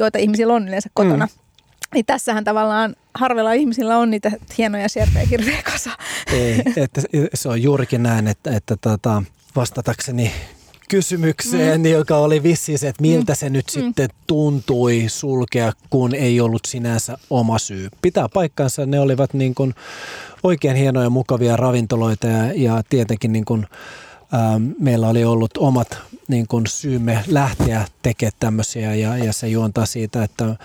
joita 0.00 0.18
ihmisillä 0.18 0.54
on 0.54 0.68
yleensä 0.68 0.88
kotona. 0.94 1.26
Mm. 1.26 1.40
Niin 1.94 2.06
tässähän 2.06 2.44
tavallaan 2.44 2.96
harvella 3.14 3.52
ihmisillä 3.52 3.98
on 3.98 4.10
niitä 4.10 4.32
hienoja 4.58 4.88
sierpejä 4.88 5.26
hirveä 5.26 5.62
kasa. 5.62 5.90
Ei, 6.32 6.62
että 6.76 7.02
se 7.34 7.48
on 7.48 7.62
juurikin 7.62 8.02
näin, 8.02 8.28
että, 8.28 8.56
että 8.56 8.76
tota, 8.76 9.22
vastatakseni 9.56 10.32
kysymykseen, 10.90 11.80
mm. 11.80 11.86
joka 11.86 12.16
oli 12.16 12.42
vissiin 12.42 12.78
se, 12.78 12.88
että 12.88 13.02
miltä 13.02 13.32
mm. 13.32 13.36
se 13.36 13.50
nyt 13.50 13.66
mm. 13.76 13.82
sitten 13.82 14.08
tuntui 14.26 15.04
sulkea, 15.08 15.72
kun 15.90 16.14
ei 16.14 16.40
ollut 16.40 16.62
sinänsä 16.66 17.18
oma 17.30 17.58
syy. 17.58 17.88
Pitää 18.02 18.28
paikkansa, 18.34 18.86
ne 18.86 19.00
olivat 19.00 19.34
niin 19.34 19.54
kuin 19.54 19.74
oikein 20.42 20.76
hienoja 20.76 21.10
mukavia 21.10 21.56
ravintoloita 21.56 22.26
ja, 22.26 22.52
ja 22.52 22.82
tietenkin 22.90 23.32
niin 23.32 23.44
kuin, 23.44 23.66
ähm, 24.34 24.70
meillä 24.78 25.08
oli 25.08 25.24
ollut 25.24 25.50
omat 25.58 25.98
niin 26.28 26.46
kuin 26.46 26.66
syymme 26.66 27.24
lähteä 27.26 27.86
tekemään 28.02 28.36
tämmöisiä 28.40 28.94
ja, 28.94 29.16
ja 29.16 29.32
se 29.32 29.48
juontaa 29.48 29.86
siitä, 29.86 30.24
että 30.24 30.56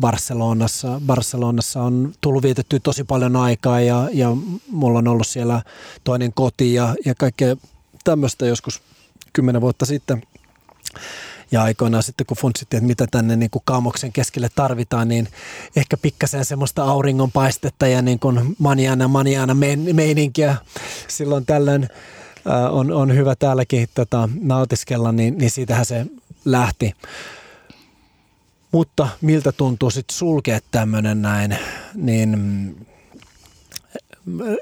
Barcelonassa, 0.00 1.00
Barcelonassa 1.06 1.82
on 1.82 2.12
tullut 2.20 2.42
vietetty 2.42 2.80
tosi 2.80 3.04
paljon 3.04 3.36
aikaa 3.36 3.80
ja, 3.80 4.08
ja 4.12 4.36
mulla 4.70 4.98
on 4.98 5.08
ollut 5.08 5.26
siellä 5.26 5.62
toinen 6.04 6.32
koti 6.32 6.74
ja, 6.74 6.94
ja 7.04 7.14
kaikkea 7.14 7.56
tämmöistä 8.04 8.46
joskus 8.46 8.82
kymmenen 9.36 9.60
vuotta 9.60 9.86
sitten. 9.86 10.22
Ja 11.52 11.62
aikoinaan 11.62 12.02
sitten, 12.02 12.26
kun 12.26 12.36
funtsittiin, 12.36 12.78
että 12.78 12.86
mitä 12.86 13.06
tänne 13.10 13.36
niin 13.36 13.50
kuin 13.50 13.62
kaamoksen 13.64 14.12
keskelle 14.12 14.48
tarvitaan, 14.54 15.08
niin 15.08 15.28
ehkä 15.76 15.96
pikkasen 15.96 16.44
semmoista 16.44 16.84
auringonpaistetta 16.84 17.86
ja 17.86 18.02
niin 18.02 18.18
kuin 18.18 18.56
maniana 18.58 19.08
maniana 19.08 19.56
meininkiä 19.92 20.56
silloin 21.08 21.46
tällöin 21.46 21.82
äh, 21.82 22.74
on, 22.74 22.92
on 22.92 23.14
hyvä 23.14 23.34
täälläkin 23.34 23.88
tota, 23.94 24.28
nautiskella, 24.40 25.12
niin, 25.12 25.38
niin 25.38 25.50
siitähän 25.50 25.86
se 25.86 26.06
lähti. 26.44 26.94
Mutta 28.72 29.08
miltä 29.20 29.52
tuntuu 29.52 29.90
sitten 29.90 30.16
sulkea 30.16 30.60
tämmöinen 30.70 31.22
näin, 31.22 31.58
niin 31.94 32.36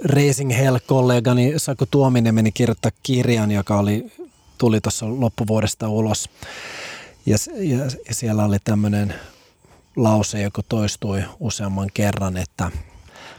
Racing 0.04 0.50
Hell-kollegani 0.58 1.52
Saku 1.56 1.86
Tuominen 1.90 2.34
meni 2.34 2.52
kirjoittaa 2.52 2.90
kirjan, 3.02 3.50
joka 3.50 3.78
oli 3.78 4.12
tuli 4.58 4.80
tuossa 4.80 5.06
loppuvuodesta 5.08 5.88
ulos. 5.88 6.30
Ja, 7.26 7.36
ja, 7.54 7.84
ja 8.08 8.14
siellä 8.14 8.44
oli 8.44 8.58
tämmöinen 8.64 9.14
lause, 9.96 10.42
joka 10.42 10.62
toistui 10.68 11.24
useamman 11.40 11.90
kerran, 11.94 12.36
että 12.36 12.70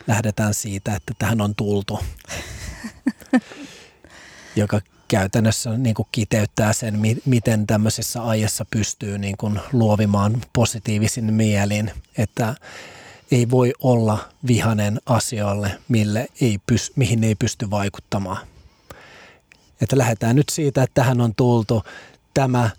lähdetään 0.08 0.54
siitä, 0.54 0.96
että 0.96 1.14
tähän 1.20 1.42
on 1.42 1.56
tultu. 1.56 2.00
joka 4.56 4.82
käytännössä 5.08 5.78
niin 5.78 5.96
kuin 5.96 6.08
kiteyttää 6.12 6.74
sen, 6.74 7.00
miten 7.26 7.68
tämmöisessä 7.68 8.28
ajassa 8.28 8.66
pystyy 8.72 9.18
niin 9.18 9.38
kuin 9.38 9.60
luovimaan 9.72 10.42
positiivisin 10.54 11.34
mielin, 11.34 11.92
että 12.18 12.56
ei 13.32 13.50
voi 13.50 13.74
olla 13.80 14.30
vihanen 14.48 15.02
asioille, 15.06 15.78
mille 15.88 16.28
ei 16.42 16.60
pys, 16.68 16.92
mihin 16.96 17.24
ei 17.24 17.36
pysty 17.36 17.70
vaikuttamaan 17.70 18.48
että 19.82 19.98
lähdetään 19.98 20.36
nyt 20.36 20.50
siitä, 20.50 20.84
että 20.84 21.02
tähän 21.02 21.22
on 21.22 21.36
tultu. 21.36 21.84
Tämä 22.34 22.70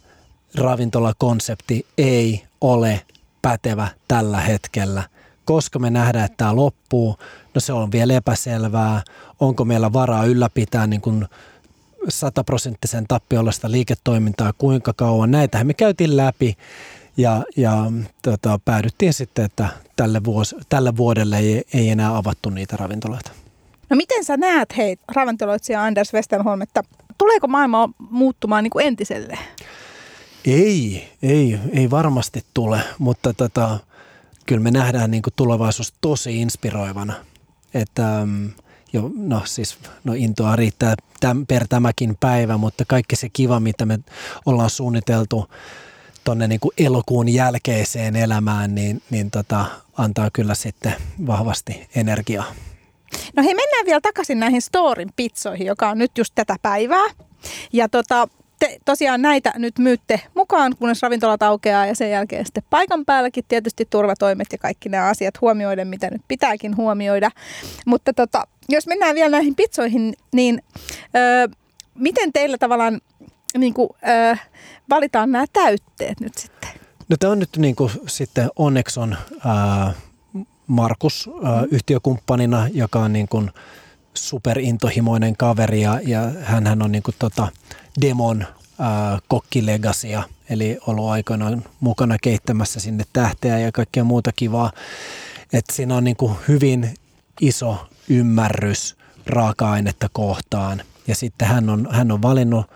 ravintolakonsepti 0.55 1.86
ei 1.99 2.42
ole 2.61 3.01
pätevä 3.42 3.88
tällä 4.09 4.40
hetkellä. 4.40 5.03
Koska 5.44 5.78
me 5.78 5.90
nähdään, 5.90 6.24
että 6.24 6.36
tämä 6.36 6.57
loppuu, 6.57 7.16
no 7.55 7.61
se 7.61 7.72
on 7.72 7.92
vielä 7.92 8.14
epäselvää. 8.14 9.03
Onko 9.40 9.64
meillä 9.64 9.92
varaa 9.92 10.24
ylläpitää 10.24 10.86
niin 10.86 11.01
kuin 11.01 11.26
sataprosenttisen 12.09 13.05
tappiollista 13.09 13.70
liiketoimintaa, 13.70 14.53
kuinka 14.53 14.92
kauan. 14.92 15.30
Näitähän 15.30 15.66
me 15.66 15.74
käytiin 15.74 16.16
läpi 16.16 16.57
ja, 17.16 17.44
ja 17.57 17.92
tota, 18.22 18.61
päädyttiin 18.64 19.12
sitten, 19.12 19.44
että 19.44 19.68
tälle, 19.97 20.24
vuos, 20.24 20.57
tälle 20.68 20.97
vuodelle 20.97 21.38
ei, 21.38 21.64
ei 21.74 21.88
enää 21.88 22.16
avattu 22.16 22.51
niitä 22.51 22.76
ravintoloita. 22.76 23.30
No 23.91 23.97
miten 23.97 24.24
sä 24.24 24.37
näet, 24.37 24.76
hei, 24.76 24.97
ravintoloitsija 25.09 25.82
Anders 25.82 26.12
Westerholm, 26.12 26.62
että 26.62 26.82
tuleeko 27.18 27.49
maailma 27.49 27.89
muuttumaan 28.11 28.64
niin 28.64 28.70
kuin 28.70 28.87
entiselle? 28.87 29.39
Ei, 30.45 31.09
ei, 31.22 31.59
ei 31.72 31.91
varmasti 31.91 32.45
tule, 32.55 32.80
mutta 32.99 33.34
tota, 33.34 33.78
kyllä 34.47 34.62
me 34.62 34.70
nähdään 34.70 35.11
niin 35.11 35.22
kuin 35.22 35.34
tulevaisuus 35.37 35.95
tosi 36.01 36.41
inspiroivana. 36.41 37.14
Että 37.74 38.22
mm, 38.24 38.51
jo, 38.93 39.11
no 39.16 39.43
siis, 39.45 39.78
no 40.05 40.12
intoa 40.16 40.57
riittää 40.57 40.95
täm, 41.20 41.47
per 41.47 41.66
tämäkin 41.68 42.16
päivä, 42.20 42.57
mutta 42.57 42.84
kaikki 42.84 43.16
se 43.16 43.28
kiva, 43.28 43.61
mitä 43.61 43.87
me 43.87 43.99
ollaan 44.47 44.70
suunniteltu 44.70 45.51
tuonne 46.24 46.49
niin 46.49 46.61
elokuun 46.78 47.28
jälkeiseen 47.28 48.16
elämään, 48.16 48.74
niin, 48.74 49.03
niin 49.11 49.30
tota, 49.30 49.64
antaa 49.97 50.30
kyllä 50.32 50.55
sitten 50.55 50.95
vahvasti 51.26 51.89
energiaa. 51.95 52.45
No 53.36 53.42
hei, 53.42 53.54
mennään 53.54 53.86
vielä 53.86 54.00
takaisin 54.00 54.40
näihin 54.40 54.62
Storin 54.62 55.09
pizzoihin, 55.16 55.66
joka 55.66 55.88
on 55.88 55.98
nyt 55.98 56.18
just 56.18 56.32
tätä 56.34 56.57
päivää. 56.62 57.07
Ja 57.72 57.88
tota, 57.88 58.28
te 58.59 58.78
tosiaan 58.84 59.22
näitä 59.22 59.52
nyt 59.57 59.78
myytte 59.78 60.20
mukaan, 60.34 60.76
kunnes 60.78 61.02
ravintolat 61.02 61.42
aukeaa 61.42 61.86
ja 61.86 61.94
sen 61.94 62.11
jälkeen 62.11 62.46
sitten 62.46 62.62
paikan 62.70 63.04
päälläkin 63.04 63.44
tietysti 63.48 63.86
turvatoimet 63.90 64.46
ja 64.52 64.59
kaikki 64.59 64.88
nämä 64.88 65.09
asiat 65.09 65.40
huomioiden, 65.40 65.88
mitä 65.88 66.11
nyt 66.11 66.22
pitääkin 66.28 66.76
huomioida. 66.76 67.30
Mutta 67.86 68.12
tota, 68.12 68.46
jos 68.68 68.86
mennään 68.86 69.14
vielä 69.14 69.30
näihin 69.30 69.54
pizzoihin, 69.54 70.14
niin 70.32 70.62
öö, 71.16 71.48
miten 71.94 72.32
teillä 72.32 72.59
tavallaan 72.59 73.00
niin 73.59 73.74
kuin, 73.74 73.88
öö, 74.09 74.34
valitaan 74.90 75.32
nämä 75.32 75.44
täytteet 75.52 76.20
nyt 76.20 76.38
sitten? 76.38 76.70
No 77.09 77.16
tämä 77.16 77.32
on 77.32 77.38
nyt 77.38 77.57
niin 77.57 77.76
kuin 77.76 77.90
sitten 78.07 78.48
onneksi 78.57 79.00
on 79.00 79.16
ää, 79.44 79.92
Markus 80.66 81.30
äh, 81.44 81.64
yhtiökumppanina, 81.70 82.68
joka 82.72 83.00
on 83.00 83.12
niin 83.12 83.28
kuin 83.28 83.50
superintohimoinen 84.14 85.36
kaveri 85.36 85.80
ja, 85.80 86.00
ja 86.06 86.20
hän 86.42 86.82
on 86.82 86.92
niin 86.92 87.02
kuin 87.02 87.14
tota 87.18 87.48
Demon 88.00 88.42
äh, 88.42 89.22
kokkilegasia, 89.28 90.22
eli 90.50 90.78
ollut 90.86 91.08
aikoinaan 91.08 91.64
mukana 91.80 92.16
keittämässä 92.22 92.80
sinne 92.80 93.04
tähteä 93.12 93.58
ja 93.58 93.72
kaikkea 93.72 94.04
muuta 94.04 94.32
kivaa. 94.36 94.72
Että 95.52 95.72
siinä 95.74 95.96
on 95.96 96.04
niin 96.04 96.16
kuin 96.16 96.36
hyvin 96.48 96.94
iso 97.40 97.86
ymmärrys 98.08 98.96
raaka-ainetta 99.26 100.08
kohtaan. 100.12 100.82
Ja 101.06 101.14
sitten 101.14 101.48
hän 101.48 101.70
on, 101.70 101.88
hän 101.90 102.12
on 102.12 102.22
valinnut 102.22 102.66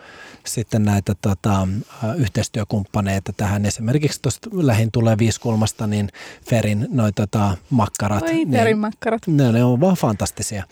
sitten 0.51 0.85
näitä 0.85 1.15
tota, 1.23 1.69
yhteistyökumppaneita 2.17 3.33
tähän. 3.33 3.67
Esimerkiksi 3.67 4.23
tuosta 4.23 4.51
lähin 4.53 4.91
tulee 4.93 5.19
viiskulmasta, 5.19 5.87
niin 5.87 6.09
Ferin 6.51 6.87
noi 6.91 7.13
tota, 7.13 7.57
makkarat. 7.71 8.23
Oi, 8.23 8.33
niin, 8.33 8.51
Ferin 8.51 8.79
makkarat. 8.79 9.27
Ne, 9.27 9.53
ne 9.53 9.65
on 9.65 9.81
vaan 9.81 9.97
fantastisia. 9.97 10.65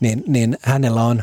Niin, 0.00 0.24
niin 0.26 0.58
hänellä 0.62 1.02
on 1.02 1.22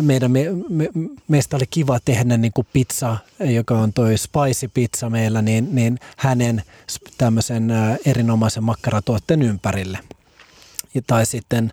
meidän, 0.00 0.30
me, 0.30 0.44
me, 0.68 0.88
meistä 1.28 1.56
oli 1.56 1.66
kiva 1.70 1.98
tehdä 2.04 2.36
niin 2.36 2.52
kuin 2.54 2.66
pizza, 2.72 3.16
joka 3.40 3.78
on 3.78 3.92
toi 3.92 4.18
spicy 4.18 4.68
pizza 4.68 5.10
meillä, 5.10 5.42
niin, 5.42 5.68
niin 5.74 5.98
hänen 6.16 6.62
tämmöisen 7.18 7.72
erinomaisen 8.06 8.64
makkaratuotteen 8.64 9.42
ympärille– 9.42 9.98
tai 11.06 11.26
sitten 11.26 11.72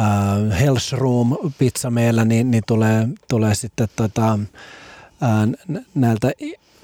äh, 0.00 0.60
Health 0.60 0.92
Room 0.92 1.36
pizza 1.58 1.90
meillä, 1.90 2.24
niin, 2.24 2.50
niin 2.50 2.62
tulee, 2.66 3.08
tulee 3.28 3.54
sitten 3.54 3.88
tota, 3.96 4.32
äh, 5.22 5.78
näiltä 5.94 6.32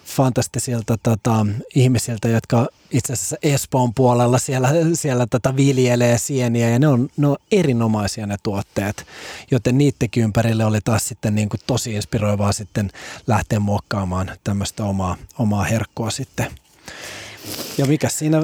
fantastisilta 0.08 0.98
tota, 1.02 1.46
ihmisiltä, 1.74 2.28
jotka 2.28 2.66
itse 2.90 3.12
asiassa 3.12 3.36
Espoon 3.42 3.94
puolella 3.94 4.38
siellä, 4.38 4.68
siellä 4.94 5.26
tota 5.26 5.56
viljelee 5.56 6.18
sieniä 6.18 6.70
ja 6.70 6.78
ne 6.78 6.88
on, 6.88 7.08
ne 7.16 7.26
on 7.26 7.36
erinomaisia 7.52 8.26
ne 8.26 8.36
tuotteet, 8.42 9.06
joten 9.50 9.78
niittenkin 9.78 10.22
ympärille 10.22 10.64
oli 10.64 10.78
taas 10.84 11.08
sitten 11.08 11.34
niin 11.34 11.48
kuin 11.48 11.60
tosi 11.66 11.94
inspiroivaa 11.94 12.52
sitten 12.52 12.90
lähteä 13.26 13.60
muokkaamaan 13.60 14.30
tämmöistä 14.44 14.84
omaa, 14.84 15.16
omaa 15.38 15.64
herkkua 15.64 16.10
sitten. 16.10 16.50
Ja 17.78 17.86
mikä 17.86 18.08
siinä 18.08 18.38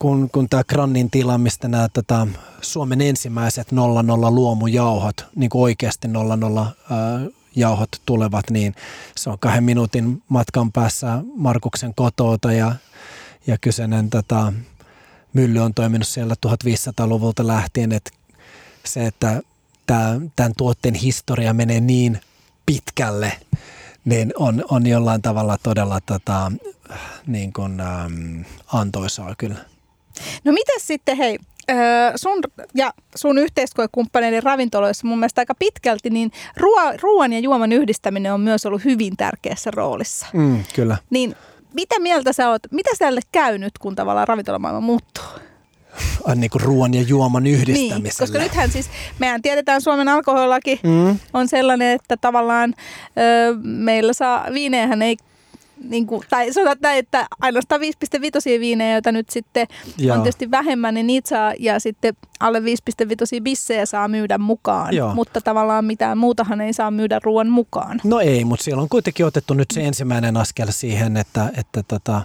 kun, 0.00 0.30
kun 0.32 0.48
tämä 0.48 0.64
Grannin 0.64 1.10
tila, 1.10 1.38
mistä 1.38 1.68
nämä 1.68 1.88
tota, 1.88 2.26
Suomen 2.62 3.00
ensimmäiset 3.00 3.72
00 3.72 4.30
luomujauhot, 4.30 5.26
niin 5.36 5.50
kuin 5.50 5.62
oikeasti 5.62 6.08
00 6.08 6.66
ää, 6.90 7.20
jauhot 7.56 7.88
tulevat, 8.06 8.50
niin 8.50 8.74
se 9.16 9.30
on 9.30 9.38
kahden 9.38 9.64
minuutin 9.64 10.22
matkan 10.28 10.72
päässä 10.72 11.22
Markuksen 11.36 11.94
kotoota 11.94 12.52
ja, 12.52 12.74
ja 13.46 13.58
kyseinen 13.58 14.10
tota, 14.10 14.52
mylly 15.32 15.58
on 15.58 15.74
toiminut 15.74 16.08
siellä 16.08 16.34
1500-luvulta 16.46 17.46
lähtien, 17.46 17.92
että 17.92 18.10
se, 18.84 19.06
että 19.06 19.42
tämän 20.36 20.52
tuotteen 20.56 20.94
historia 20.94 21.54
menee 21.54 21.80
niin 21.80 22.20
pitkälle, 22.66 23.32
niin 24.04 24.32
on, 24.36 24.64
on 24.70 24.86
jollain 24.86 25.22
tavalla 25.22 25.58
todella 25.62 26.00
tota, 26.00 26.52
niin 27.26 27.52
kuin, 27.52 27.80
ähm, 27.80 28.40
antoisaa 28.72 29.34
kyllä. 29.38 29.69
No 30.44 30.52
miten 30.52 30.80
sitten, 30.80 31.16
hei, 31.16 31.38
sun 32.16 32.38
ja 32.74 32.92
sun 33.14 33.38
yhteistyökumppaneiden 33.38 34.42
ravintoloissa 34.42 35.06
mun 35.06 35.18
mielestä 35.18 35.40
aika 35.40 35.54
pitkälti, 35.54 36.10
niin 36.10 36.30
ruo- 36.60 36.98
ruoan 37.02 37.32
ja 37.32 37.38
juoman 37.38 37.72
yhdistäminen 37.72 38.34
on 38.34 38.40
myös 38.40 38.66
ollut 38.66 38.84
hyvin 38.84 39.16
tärkeässä 39.16 39.70
roolissa. 39.70 40.26
Mm, 40.32 40.64
kyllä. 40.74 40.96
Niin 41.10 41.34
mitä 41.74 42.00
mieltä 42.00 42.32
sä 42.32 42.50
oot, 42.50 42.62
mitä 42.70 42.90
tälle 42.98 43.20
käy 43.32 43.58
nyt, 43.58 43.78
kun 43.78 43.94
tavallaan 43.94 44.28
ravintolamaailma 44.28 44.80
muuttuu? 44.80 45.24
niin 46.34 46.50
kuin 46.50 46.62
ruoan 46.62 46.94
ja 46.94 47.02
juoman 47.02 47.46
yhdistämiselle. 47.46 48.02
Niin, 48.02 48.16
koska 48.18 48.38
nythän 48.38 48.70
siis, 48.70 48.90
mehän 49.18 49.42
tiedetään 49.42 49.80
Suomen 49.80 50.08
alkoholilaki 50.08 50.80
mm. 50.82 51.18
on 51.32 51.48
sellainen, 51.48 51.88
että 51.88 52.16
tavallaan 52.16 52.74
ö, 53.18 53.56
meillä 53.62 54.12
saa, 54.12 54.46
viinejähän 54.52 55.02
ei 55.02 55.16
niin 55.84 56.06
kuin, 56.06 56.22
tai 56.30 56.52
sanotaan, 56.52 56.94
että 56.94 57.26
ainoastaan 57.40 57.80
5,5 57.80 58.60
viinejä, 58.60 58.92
joita 58.92 59.12
nyt 59.12 59.30
sitten 59.30 59.66
Joo. 59.98 60.16
on 60.16 60.22
tietysti 60.22 60.50
vähemmän, 60.50 60.94
niin 60.94 61.06
niitä 61.06 61.28
saa, 61.28 61.52
ja 61.58 61.80
sitten 61.80 62.14
alle 62.40 62.60
5,5 62.60 62.64
bissejä 63.42 63.86
saa 63.86 64.08
myydä 64.08 64.38
mukaan, 64.38 64.94
Joo. 64.96 65.14
mutta 65.14 65.40
tavallaan 65.40 65.84
mitään 65.84 66.18
muutahan 66.18 66.60
ei 66.60 66.72
saa 66.72 66.90
myydä 66.90 67.20
ruoan 67.22 67.48
mukaan. 67.48 68.00
No 68.04 68.20
ei, 68.20 68.44
mutta 68.44 68.64
siellä 68.64 68.82
on 68.82 68.88
kuitenkin 68.88 69.26
otettu 69.26 69.54
nyt 69.54 69.70
se 69.74 69.84
ensimmäinen 69.84 70.36
askel 70.36 70.68
siihen, 70.70 71.16
että, 71.16 71.50
että 71.56 71.82
tota, 71.82 72.22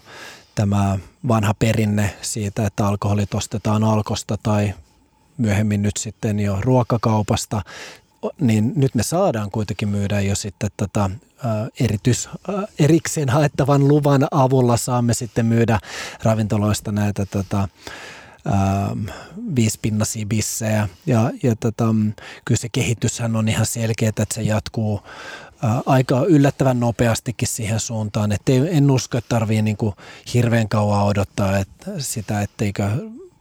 tämä 0.55 0.99
vanha 1.27 1.53
perinne 1.53 2.13
siitä, 2.21 2.65
että 2.65 2.87
alkoholit 2.87 3.33
ostetaan 3.33 3.83
alkosta 3.83 4.37
tai 4.43 4.73
myöhemmin 5.37 5.81
nyt 5.81 5.97
sitten 5.97 6.39
jo 6.39 6.57
ruokakaupasta, 6.61 7.61
niin 8.41 8.73
nyt 8.75 8.95
me 8.95 9.03
saadaan 9.03 9.51
kuitenkin 9.51 9.89
myydä 9.89 10.21
jo 10.21 10.35
sitten 10.35 10.69
tätä 10.77 11.09
eritys, 11.79 12.29
erikseen 12.79 13.29
haettavan 13.29 13.87
luvan 13.87 14.27
avulla 14.31 14.77
saamme 14.77 15.13
sitten 15.13 15.45
myydä 15.45 15.79
ravintoloista 16.23 16.91
näitä 16.91 17.25
tota, 17.25 17.67
viispinnasia 19.55 20.25
bissejä. 20.25 20.89
Ja, 21.05 21.31
ja 21.43 21.55
tota, 21.55 21.85
kyllä 22.45 22.59
se 22.59 22.69
kehityshän 22.71 23.35
on 23.35 23.47
ihan 23.47 23.65
selkeä, 23.65 24.09
että 24.09 24.25
se 24.33 24.41
jatkuu 24.41 25.01
aika 25.85 26.25
yllättävän 26.27 26.79
nopeastikin 26.79 27.47
siihen 27.47 27.79
suuntaan. 27.79 28.31
Että 28.31 28.51
en 28.69 28.91
usko, 28.91 29.17
että 29.17 29.29
tarvii 29.29 29.61
niin 29.61 29.77
kuin 29.77 29.95
hirveän 30.33 30.69
kauan 30.69 31.05
odottaa 31.05 31.57
että 31.57 31.91
sitä, 31.97 32.41
etteikö, 32.41 32.89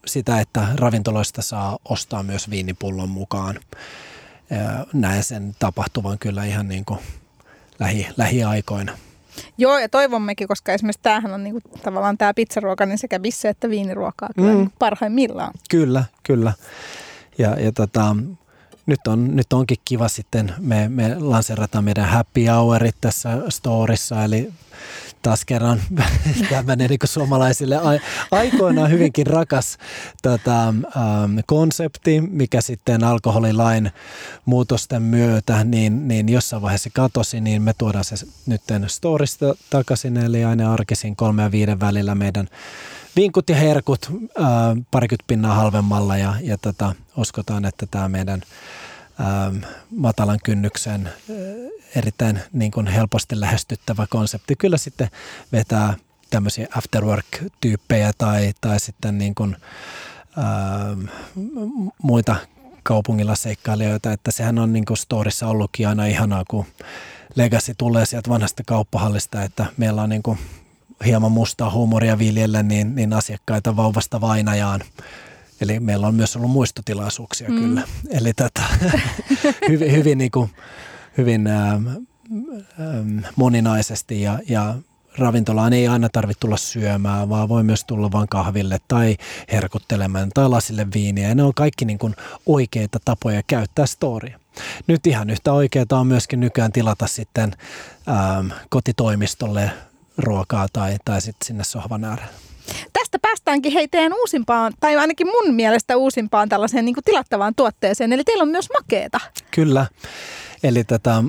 sitä, 0.06 0.40
että 0.40 0.68
ravintoloista 0.74 1.42
saa 1.42 1.78
ostaa 1.84 2.22
myös 2.22 2.50
viinipullon 2.50 3.08
mukaan 3.08 3.60
näen 4.92 5.22
sen 5.22 5.56
tapahtuvan 5.58 6.18
kyllä 6.18 6.44
ihan 6.44 6.68
niin 6.68 6.84
kuin 6.84 7.00
lähi, 7.78 8.06
lähiaikoina. 8.16 8.92
Joo, 9.58 9.78
ja 9.78 9.88
toivommekin, 9.88 10.48
koska 10.48 10.72
esimerkiksi 10.72 11.02
tämähän 11.02 11.32
on 11.32 11.44
niinku, 11.44 11.60
tavallaan 11.82 12.18
tämä 12.18 12.34
pizzaruoka, 12.34 12.86
niin 12.86 12.98
sekä 12.98 13.20
bisse 13.20 13.48
että 13.48 13.70
viiniruokaa 13.70 14.28
kyllä 14.34 14.50
mm. 14.50 14.56
Niinku 14.56 14.74
parhaimmillaan. 14.78 15.52
Kyllä, 15.70 16.04
kyllä. 16.22 16.52
Ja, 17.38 17.60
ja 17.60 17.72
tota, 17.72 18.16
nyt, 18.86 19.06
on, 19.06 19.36
nyt 19.36 19.52
onkin 19.52 19.76
kiva 19.84 20.08
sitten, 20.08 20.54
me, 20.58 20.88
me 20.88 21.18
lanserataan 21.18 21.84
meidän 21.84 22.08
happy 22.08 22.46
hourit 22.46 22.96
tässä 23.00 23.38
storissa, 23.48 24.24
eli 24.24 24.52
taas 25.24 25.44
kerran. 25.44 25.80
Tämmöinen 26.50 26.90
niin 26.90 26.98
suomalaisille 27.04 27.76
aikoinaan 28.30 28.90
hyvinkin 28.90 29.26
rakas 29.26 29.78
tota, 30.22 30.68
ähm, 30.68 31.38
konsepti, 31.46 32.20
mikä 32.20 32.60
sitten 32.60 33.04
alkoholilain 33.04 33.90
muutosten 34.44 35.02
myötä 35.02 35.64
niin, 35.64 36.08
niin 36.08 36.28
jossain 36.28 36.62
vaiheessa 36.62 36.90
katosi, 36.92 37.40
niin 37.40 37.62
me 37.62 37.72
tuodaan 37.78 38.04
se 38.04 38.16
nyt 38.46 38.62
storista 38.86 39.54
takaisin, 39.70 40.16
eli 40.16 40.44
aina 40.44 40.72
arkisin 40.72 41.16
kolme 41.16 41.42
ja 41.42 41.50
viiden 41.50 41.80
välillä 41.80 42.14
meidän 42.14 42.48
vinkut 43.16 43.48
ja 43.48 43.56
herkut 43.56 44.08
äh, 44.10 44.46
parikymmentä 44.90 45.24
pinnaa 45.26 45.54
halvemmalla 45.54 46.16
ja, 46.16 46.34
ja 46.40 46.58
tota, 46.58 46.94
uskotaan, 47.16 47.64
että 47.64 47.86
tämä 47.90 48.08
meidän 48.08 48.42
ähm, 49.20 49.56
matalan 49.90 50.38
kynnyksen 50.44 51.06
äh, 51.06 51.12
erittäin 51.96 52.40
niin 52.52 52.70
kuin 52.70 52.86
helposti 52.86 53.40
lähestyttävä 53.40 54.06
konsepti. 54.10 54.56
Kyllä 54.56 54.76
sitten 54.76 55.08
vetää 55.52 55.94
tämmöisiä 56.30 56.66
afterwork-tyyppejä 56.76 58.12
tai, 58.18 58.52
tai 58.60 58.80
sitten 58.80 59.18
niin 59.18 59.34
kuin, 59.34 59.56
ähm, 60.38 61.06
muita 62.02 62.36
kaupungilla 62.82 63.34
seikkailijoita, 63.34 64.12
että 64.12 64.30
sehän 64.30 64.58
on 64.58 64.72
niin 64.72 64.84
kuin 64.84 64.96
storissa 64.96 65.48
ollutkin 65.48 65.88
aina 65.88 66.06
ihanaa, 66.06 66.44
kun 66.48 66.66
Legacy 67.34 67.74
tulee 67.78 68.06
sieltä 68.06 68.30
vanhasta 68.30 68.62
kauppahallista, 68.66 69.42
että 69.42 69.66
meillä 69.76 70.02
on 70.02 70.08
niin 70.08 70.22
kuin 70.22 70.38
hieman 71.04 71.32
mustaa 71.32 71.70
huumoria 71.70 72.18
viljellä, 72.18 72.62
niin, 72.62 72.94
niin 72.94 73.12
asiakkaita 73.12 73.76
vauvasta 73.76 74.20
vainajaan. 74.20 74.80
Eli 75.60 75.80
meillä 75.80 76.06
on 76.06 76.14
myös 76.14 76.36
ollut 76.36 76.50
muistotilaisuuksia 76.50 77.48
mm. 77.48 77.58
kyllä. 77.58 77.82
Eli 78.10 78.32
tätä, 78.32 78.62
hyvin, 79.68 79.92
hyvin, 79.92 80.18
niin 80.18 80.30
kuin, 80.30 80.50
hyvin 81.18 81.46
ähm, 81.46 81.88
ähm, 82.80 83.18
moninaisesti 83.36 84.22
ja, 84.22 84.38
ja 84.48 84.74
ravintolaan 85.18 85.72
ei 85.72 85.88
aina 85.88 86.08
tarvitse 86.08 86.40
tulla 86.40 86.56
syömään, 86.56 87.28
vaan 87.28 87.48
voi 87.48 87.62
myös 87.62 87.84
tulla 87.84 88.12
vain 88.12 88.28
kahville 88.28 88.78
tai 88.88 89.16
herkuttelemaan 89.52 90.30
tai 90.34 90.48
lasille 90.48 90.86
viiniä. 90.94 91.28
Ja 91.28 91.34
ne 91.34 91.42
on 91.42 91.54
kaikki 91.54 91.84
niin 91.84 91.98
kuin 91.98 92.14
oikeita 92.46 92.98
tapoja 93.04 93.42
käyttää 93.46 93.86
storia. 93.86 94.40
Nyt 94.86 95.06
ihan 95.06 95.30
yhtä 95.30 95.52
oikeaa 95.52 95.86
on 95.90 96.06
myöskin 96.06 96.40
nykyään 96.40 96.72
tilata 96.72 97.06
sitten 97.06 97.52
ähm, 98.08 98.46
kotitoimistolle 98.68 99.70
ruokaa 100.18 100.66
tai, 100.72 100.96
tai 101.04 101.20
sitten 101.20 101.46
sinne 101.46 101.64
sohvan 101.64 102.04
ääreen. 102.04 102.43
Tästä 103.14 103.28
päästäänkin 103.28 103.72
hei 103.72 103.88
teidän 103.88 104.12
uusimpaan, 104.12 104.72
tai 104.80 104.96
ainakin 104.96 105.26
mun 105.26 105.54
mielestä 105.54 105.96
uusimpaan 105.96 106.48
tällaiseen 106.48 106.84
niin 106.84 106.94
kuin 106.94 107.04
tilattavaan 107.04 107.54
tuotteeseen, 107.54 108.12
eli 108.12 108.24
teillä 108.24 108.42
on 108.42 108.48
myös 108.48 108.68
makeeta. 108.80 109.20
Kyllä. 109.50 109.86
Eli 110.62 110.84
tätä 110.84 111.22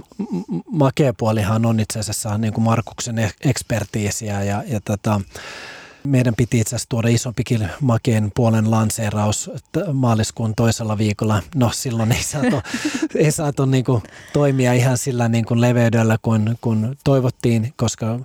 makeapuolihan 0.72 1.66
on 1.66 1.80
itse 1.80 2.00
asiassa 2.00 2.38
niin 2.38 2.54
kuin 2.54 2.64
Markuksen 2.64 3.32
ekspertiisiä 3.46 4.44
ja, 4.44 4.64
ja 4.68 4.80
tätä, 4.86 5.20
meidän 6.04 6.34
piti 6.36 6.60
itse 6.60 6.76
asiassa 6.76 6.90
tuoda 6.90 7.08
isompikin 7.08 7.70
makeen 7.82 8.32
puolen 8.36 8.72
lanseeraus 8.72 9.52
maaliskuun 9.94 10.56
toisella 10.56 10.98
viikolla. 10.98 11.44
No 11.56 11.72
silloin 11.74 12.12
ei 12.12 12.24
saatu, 12.24 12.62
ei 13.16 13.32
saatu 13.32 13.66
niin 13.66 13.84
kuin 13.86 14.04
toimia 14.34 14.74
ihan 14.74 14.98
sillä 14.98 15.30
niin 15.30 15.46
kuin 15.46 15.62
leveydellä 15.62 16.18
kuin, 16.22 16.58
kuin 16.62 16.98
toivottiin, 17.04 17.74
koska 17.78 18.20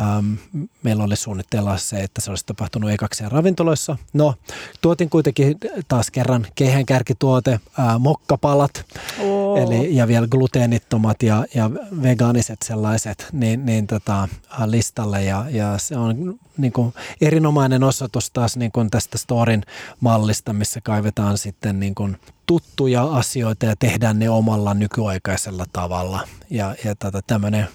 Ähm, 0.00 0.34
meillä 0.82 1.04
oli 1.04 1.16
suunnitteilla 1.16 1.78
se, 1.78 2.00
että 2.00 2.20
se 2.20 2.30
olisi 2.30 2.46
tapahtunut 2.46 2.90
ekaksi 2.90 3.24
ravintoloissa. 3.28 3.96
No, 4.12 4.34
tuotin 4.80 5.10
kuitenkin 5.10 5.58
taas 5.88 6.10
kerran 6.10 6.46
kärkituote, 6.86 7.52
äh, 7.52 7.98
mokkapalat, 7.98 8.84
oh. 9.20 9.58
eli, 9.58 9.96
ja 9.96 10.08
vielä 10.08 10.26
gluteenittomat 10.26 11.22
ja, 11.22 11.44
ja 11.54 11.70
vegaaniset 12.02 12.62
sellaiset, 12.64 13.28
niin, 13.32 13.66
niin 13.66 13.86
tota, 13.86 14.28
listalle. 14.66 15.24
Ja, 15.24 15.44
ja 15.50 15.78
se 15.78 15.96
on 15.96 16.38
niin 16.56 16.72
kuin 16.72 16.94
erinomainen 17.20 17.84
osoitus 17.84 18.30
taas 18.30 18.56
niin 18.56 18.72
kuin 18.72 18.90
tästä 18.90 19.18
Storin 19.18 19.62
mallista, 20.00 20.52
missä 20.52 20.80
kaivetaan 20.80 21.38
sitten 21.38 21.80
niin 21.80 21.94
kuin 21.94 22.16
tuttuja 22.46 23.02
asioita 23.02 23.66
ja 23.66 23.76
tehdään 23.76 24.18
ne 24.18 24.30
omalla 24.30 24.74
nykyaikaisella 24.74 25.64
tavalla. 25.72 26.28
Ja, 26.50 26.74
ja 26.84 26.94
tota, 26.94 27.20
tämmöinen 27.26 27.68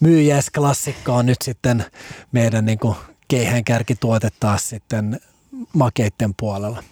myyjäisklassikko 0.00 1.14
on 1.14 1.26
nyt 1.26 1.42
sitten 1.44 1.84
meidän 2.32 2.64
niin 2.64 2.78
kuin 2.78 2.96
keihäänkärkituote 3.28 4.28
taas 4.40 4.68
sitten 4.68 5.20
makeitten 5.72 6.34
puolella. 6.34 6.82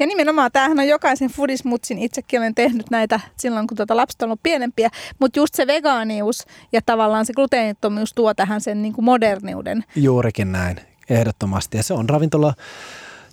Ja 0.00 0.06
nimenomaan 0.06 0.52
tämähän 0.52 0.78
on 0.78 0.88
jokaisen 0.88 1.30
foodismutsin, 1.30 1.98
itsekin 1.98 2.40
olen 2.40 2.54
tehnyt 2.54 2.90
näitä 2.90 3.20
silloin, 3.36 3.66
kun 3.66 3.76
tuota 3.76 3.96
lapset 3.96 4.22
on 4.22 4.26
ollut 4.26 4.42
pienempiä, 4.42 4.90
mutta 5.18 5.38
just 5.38 5.54
se 5.54 5.66
vegaanius 5.66 6.46
ja 6.72 6.80
tavallaan 6.86 7.26
se 7.26 7.32
gluteenittomuus 7.32 8.12
tuo 8.14 8.34
tähän 8.34 8.60
sen 8.60 8.82
niin 8.82 8.92
kuin 8.92 9.04
moderniuden. 9.04 9.84
Juurikin 9.96 10.52
näin, 10.52 10.80
ehdottomasti. 11.10 11.76
Ja 11.76 11.82
se 11.82 11.94
on 11.94 12.08
ravintola 12.08 12.54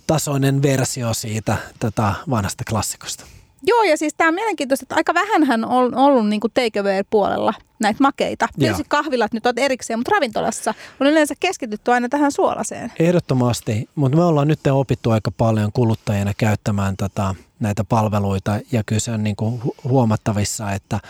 tasoinen 0.06 0.62
versio 0.62 1.14
siitä 1.14 1.56
tätä 1.78 2.12
vanhasta 2.30 2.64
klassikosta. 2.68 3.24
Joo, 3.66 3.82
ja 3.82 3.96
siis 3.96 4.14
tämä 4.14 4.28
on 4.28 4.34
mielenkiintoista, 4.34 4.84
että 4.84 4.94
aika 4.94 5.14
vähän 5.14 5.64
on 5.64 5.94
ollut 5.94 6.28
niin 6.28 6.40
takeaway-puolella 6.54 7.54
näitä 7.78 8.02
makeita. 8.02 8.48
Tietysti 8.58 8.84
kahvilat 8.88 9.32
nyt 9.32 9.46
on 9.46 9.52
erikseen, 9.56 9.98
mutta 9.98 10.10
ravintolassa 10.14 10.74
on 11.00 11.06
yleensä 11.06 11.34
keskitytty 11.40 11.92
aina 11.92 12.08
tähän 12.08 12.32
suolaseen. 12.32 12.92
Ehdottomasti, 12.98 13.88
mutta 13.94 14.18
me 14.18 14.24
ollaan 14.24 14.48
nyt 14.48 14.66
opittu 14.66 15.10
aika 15.10 15.30
paljon 15.30 15.72
kuluttajina 15.72 16.32
käyttämään 16.36 16.96
tätä, 16.96 17.34
näitä 17.60 17.84
palveluita 17.84 18.60
ja 18.72 18.84
kyllä 18.84 19.00
se 19.00 19.10
on 19.10 19.24
niin 19.24 19.36
kuin 19.36 19.62
huomattavissa, 19.84 20.72
että, 20.72 21.00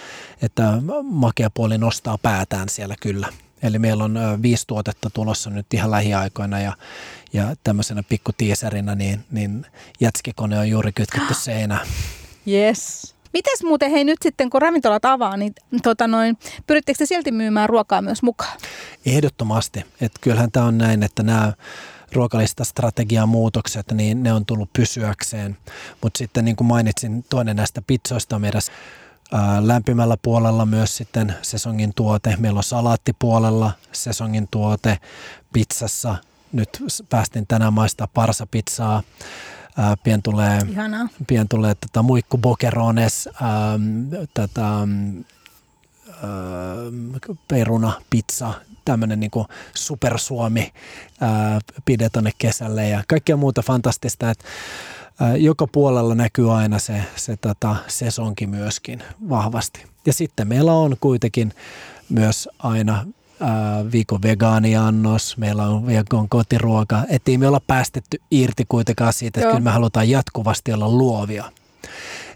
että 0.42 0.72
makea 1.02 1.50
puoli 1.50 1.78
nostaa 1.78 2.18
päätään 2.18 2.68
siellä 2.68 2.94
kyllä. 3.00 3.28
Eli 3.62 3.78
meillä 3.78 4.04
on 4.04 4.18
viisi 4.42 4.66
tuotetta 4.66 5.10
tulossa 5.10 5.50
nyt 5.50 5.74
ihan 5.74 5.90
lähiaikoina 5.90 6.60
ja, 6.60 6.72
ja 7.32 7.56
tämmöisenä 7.64 8.02
pikkutiiserinä 8.02 8.94
niin, 8.94 9.24
niin 9.30 9.66
jätskikone 10.00 10.58
on 10.58 10.68
juuri 10.68 10.92
kytketty 10.92 11.34
seinään. 11.44 11.86
Yes. 12.48 13.14
Mites 13.32 13.62
muuten, 13.62 13.90
hei 13.90 14.04
nyt 14.04 14.18
sitten 14.22 14.50
kun 14.50 14.62
ravintolat 14.62 15.04
avaa, 15.04 15.36
niin 15.36 15.54
tota 15.82 16.06
noin, 16.06 16.38
pyrittekö 16.66 16.98
te 16.98 17.06
silti 17.06 17.32
myymään 17.32 17.68
ruokaa 17.68 18.02
myös 18.02 18.22
mukaan? 18.22 18.58
Ehdottomasti. 19.06 19.78
että 20.00 20.20
kyllähän 20.20 20.52
tämä 20.52 20.66
on 20.66 20.78
näin, 20.78 21.02
että 21.02 21.22
nämä 21.22 21.52
ruokalistastrategian 22.12 23.28
muutokset, 23.28 23.92
niin 23.92 24.22
ne 24.22 24.32
on 24.32 24.46
tullut 24.46 24.72
pysyäkseen. 24.72 25.56
Mutta 26.02 26.18
sitten 26.18 26.44
niin 26.44 26.56
kuin 26.56 26.68
mainitsin, 26.68 27.24
toinen 27.28 27.56
näistä 27.56 27.82
pizzoista 27.86 28.36
on 28.36 28.40
meidän 28.40 28.62
lämpimällä 29.60 30.16
puolella 30.22 30.66
myös 30.66 30.96
sitten 30.96 31.34
sesongin 31.42 31.92
tuote. 31.94 32.36
Meillä 32.38 32.58
on 32.58 32.64
salaattipuolella 32.64 33.72
sesongin 33.92 34.48
tuote 34.50 34.98
pizzassa. 35.52 36.16
Nyt 36.52 36.82
päästin 37.08 37.46
tänään 37.46 37.72
maistaa 37.72 38.08
parsapizzaa 38.14 39.02
ää, 39.76 39.96
pian 40.04 40.22
tulee, 40.22 40.60
Ihanaa. 40.68 41.08
pian 41.26 41.48
tulee 41.48 41.74
tätä 41.74 42.02
muikku 42.02 42.38
bokerones, 42.38 43.28
ää, 43.42 43.78
tätä 44.34 44.66
ää, 44.66 44.86
peruna, 47.48 47.92
pizza, 48.10 48.52
tämmöinen 48.84 49.20
niin 49.20 49.30
supersuomi 49.74 50.72
ää, 51.20 51.60
pide 51.84 52.08
tonne 52.08 52.30
kesälle 52.38 52.88
ja 52.88 53.04
kaikkea 53.08 53.36
muuta 53.36 53.62
fantastista, 53.62 54.26
ää, 54.26 55.36
joka 55.36 55.66
puolella 55.66 56.14
näkyy 56.14 56.56
aina 56.58 56.78
se, 56.78 57.04
se 57.16 57.36
tota, 57.36 57.76
sesonki 57.86 58.46
myöskin 58.46 59.02
vahvasti. 59.28 59.84
Ja 60.06 60.12
sitten 60.12 60.48
meillä 60.48 60.72
on 60.72 60.96
kuitenkin 61.00 61.52
myös 62.08 62.48
aina 62.58 62.98
äh, 63.00 63.06
viikon 63.92 64.22
vegaaniannos, 64.22 65.36
meillä 65.36 65.66
on 65.66 65.86
viikon 65.86 66.28
kotiruoka, 66.28 67.02
ettei 67.08 67.38
me 67.38 67.48
olla 67.48 67.60
päästetty 67.66 68.18
irti 68.30 68.64
kuitenkaan 68.68 69.12
siitä, 69.12 69.40
että 69.40 69.46
Joo. 69.46 69.52
kyllä 69.52 69.64
me 69.64 69.70
halutaan 69.70 70.10
jatkuvasti 70.10 70.72
olla 70.72 70.88
luovia. 70.88 71.44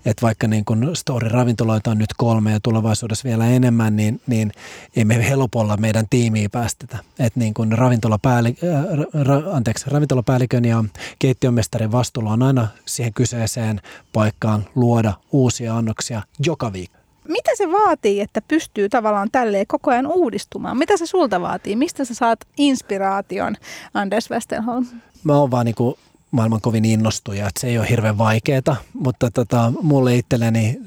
Että 0.05 0.22
vaikka 0.22 0.48
niin 0.48 0.64
kun 0.64 0.90
Story-ravintoloita 0.94 1.90
on 1.90 1.98
nyt 1.98 2.14
kolme 2.16 2.53
ja 2.53 2.61
tulevaisuudessa 2.61 3.28
vielä 3.28 3.46
enemmän, 3.46 3.96
niin, 3.96 4.20
niin 4.26 4.53
ei 4.96 5.05
me 5.05 5.28
helpolla 5.28 5.76
meidän 5.76 6.07
tiimiä 6.11 6.48
päästetä. 6.48 6.98
Että 7.18 7.40
niin 7.40 7.55
kun 7.55 7.72
ravintolapäälli, 7.72 8.57
äh, 8.64 9.24
ra, 9.26 9.42
anteeksi, 9.53 9.90
ravintolapäällikön 9.90 10.64
ja 10.64 10.84
keittiömestarin 11.18 11.92
vastuulla 11.92 12.32
on 12.32 12.42
aina 12.42 12.68
siihen 12.86 13.12
kyseiseen 13.14 13.80
paikkaan 14.12 14.64
luoda 14.74 15.12
uusia 15.32 15.76
annoksia 15.76 16.22
joka 16.46 16.72
viikko 16.72 16.99
mitä 17.31 17.51
se 17.57 17.72
vaatii, 17.72 18.20
että 18.20 18.41
pystyy 18.49 18.89
tavallaan 18.89 19.28
tälleen 19.33 19.66
koko 19.66 19.91
ajan 19.91 20.07
uudistumaan? 20.07 20.76
Mitä 20.76 20.97
se 20.97 21.07
sulta 21.07 21.41
vaatii? 21.41 21.76
Mistä 21.76 22.05
sä 22.05 22.14
saat 22.14 22.41
inspiraation, 22.57 23.57
Anders 23.95 24.31
Westerholm? 24.31 24.87
Mä 25.24 25.37
oon 25.37 25.51
vaan 25.51 25.66
niinku 25.66 25.99
maailman 26.31 26.61
kovin 26.61 26.85
innostuja, 26.85 27.49
että 27.49 27.61
se 27.61 27.66
ei 27.66 27.78
ole 27.78 27.91
hirveän 27.91 28.18
vaikeaa, 28.18 28.76
mutta 28.93 29.31
tota, 29.31 29.72
mulle 29.83 30.16
itselleni 30.16 30.81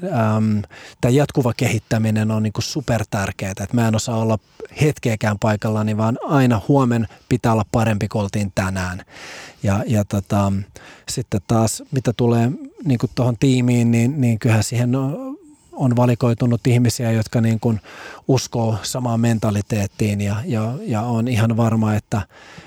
tämä 1.00 1.10
jatkuva 1.10 1.52
kehittäminen 1.56 2.30
on 2.30 2.42
niinku 2.42 2.60
super 2.60 3.04
tärkeää, 3.10 3.50
että 3.50 3.66
mä 3.72 3.88
en 3.88 3.96
osaa 3.96 4.18
olla 4.18 4.38
hetkeäkään 4.80 5.38
paikallani, 5.38 5.96
vaan 5.96 6.18
aina 6.24 6.60
huomen 6.68 7.08
pitää 7.28 7.52
olla 7.52 7.64
parempi 7.72 8.08
kuin 8.08 8.22
oltiin 8.22 8.52
tänään. 8.54 9.02
Ja, 9.62 9.84
ja 9.86 10.04
tota, 10.04 10.52
sitten 11.08 11.40
taas 11.46 11.82
mitä 11.90 12.12
tulee 12.16 12.50
niinku 12.84 13.06
tuohon 13.14 13.36
tiimiin, 13.40 13.90
niin, 13.90 14.20
niin 14.20 14.38
kyllähän 14.38 14.64
siihen 14.64 14.96
on, 14.96 15.33
on 15.76 15.96
valikoitunut 15.96 16.66
ihmisiä, 16.66 17.12
jotka 17.12 17.40
niin 17.40 17.60
kuin 17.60 17.80
uskoo 18.28 18.76
samaan 18.82 19.20
mentaliteettiin 19.20 20.20
ja, 20.20 20.36
ja, 20.44 20.74
ja 20.80 21.02
on 21.02 21.28
ihan 21.28 21.56
varma, 21.56 21.94
että, 21.94 22.22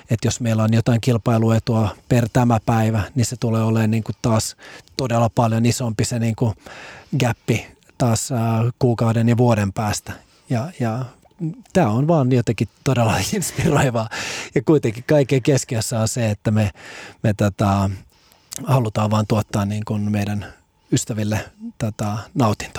että 0.09 0.27
jos 0.27 0.41
meillä 0.41 0.63
on 0.63 0.73
jotain 0.73 1.01
kilpailuetua 1.01 1.89
per 2.09 2.29
tämä 2.33 2.59
päivä, 2.65 3.03
niin 3.15 3.25
se 3.25 3.35
tulee 3.35 3.63
olemaan 3.63 3.91
niin 3.91 4.03
kuin 4.03 4.15
taas 4.21 4.55
todella 4.97 5.29
paljon 5.29 5.65
isompi 5.65 6.05
se 6.05 6.19
niin 6.19 6.35
kuin 6.35 6.53
gappi 7.19 7.67
taas 7.97 8.31
äh, 8.31 8.39
kuukauden 8.79 9.29
ja 9.29 9.37
vuoden 9.37 9.73
päästä. 9.73 10.13
Ja, 10.49 10.71
ja 10.79 11.05
tämä 11.73 11.89
on 11.89 12.07
vaan 12.07 12.31
jotenkin 12.31 12.67
todella 12.83 13.17
inspiroivaa. 13.33 14.09
Ja 14.55 14.61
kuitenkin 14.61 15.03
kaiken 15.07 15.41
keskiössä 15.41 15.99
on 15.99 16.07
se, 16.07 16.29
että 16.29 16.51
me, 16.51 16.71
me 17.23 17.33
tätä, 17.33 17.89
halutaan 18.63 19.11
vaan 19.11 19.25
tuottaa 19.27 19.65
niin 19.65 19.85
kuin 19.85 20.11
meidän 20.11 20.53
ystäville 20.91 21.39
tätä 21.77 22.17
nautintoa. 22.33 22.76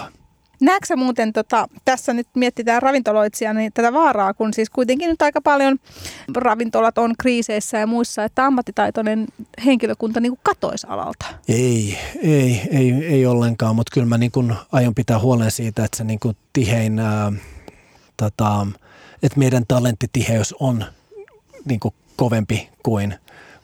Näetkö 0.60 0.96
muuten, 0.96 1.32
tota, 1.32 1.68
tässä 1.84 2.12
nyt 2.12 2.26
mietitään 2.34 2.82
ravintoloitsija, 2.82 3.54
niin 3.54 3.72
tätä 3.74 3.92
vaaraa, 3.92 4.34
kun 4.34 4.54
siis 4.54 4.70
kuitenkin 4.70 5.10
nyt 5.10 5.22
aika 5.22 5.40
paljon 5.40 5.78
ravintolat 6.36 6.98
on 6.98 7.14
kriiseissä 7.18 7.78
ja 7.78 7.86
muissa, 7.86 8.24
että 8.24 8.46
ammattitaitoinen 8.46 9.26
henkilökunta 9.64 10.20
niin 10.20 10.38
katoisi 10.42 10.86
alalta? 10.90 11.26
Ei, 11.48 11.98
ei, 12.22 12.62
ei, 12.70 13.06
ei 13.06 13.26
ollenkaan, 13.26 13.76
mutta 13.76 13.90
kyllä 13.94 14.06
mä 14.06 14.18
niin 14.18 14.32
kuin 14.32 14.54
aion 14.72 14.94
pitää 14.94 15.18
huolen 15.18 15.50
siitä, 15.50 15.84
että 15.84 15.96
se 15.96 16.04
niin 16.04 16.20
kuin 16.20 16.36
tihein, 16.52 16.98
ää, 16.98 17.32
tota, 18.16 18.66
että 19.22 19.38
meidän 19.38 19.64
talenttitiheys 19.68 20.54
on 20.60 20.84
niin 21.64 21.80
kuin 21.80 21.94
kovempi 22.16 22.68
kuin 22.82 23.14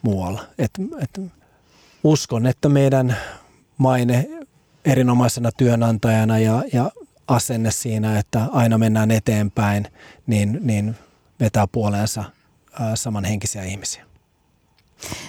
muualla. 0.03 0.45
Et, 0.59 0.71
et 1.01 1.21
uskon, 2.05 2.47
että 2.47 2.69
meidän 2.69 3.17
maine 3.79 4.29
erinomaisena 4.85 5.51
työnantajana 5.57 6.39
ja, 6.39 6.63
ja 6.73 6.91
asenne 7.29 7.71
siinä, 7.71 8.19
että 8.19 8.47
aina 8.53 8.79
mennään 8.79 9.11
eteenpäin, 9.11 9.87
niin, 10.27 10.59
niin 10.63 10.97
vetää 11.41 11.67
puoleensa 11.73 12.25
samanhenkisiä 12.95 13.63
ihmisiä. 13.63 14.05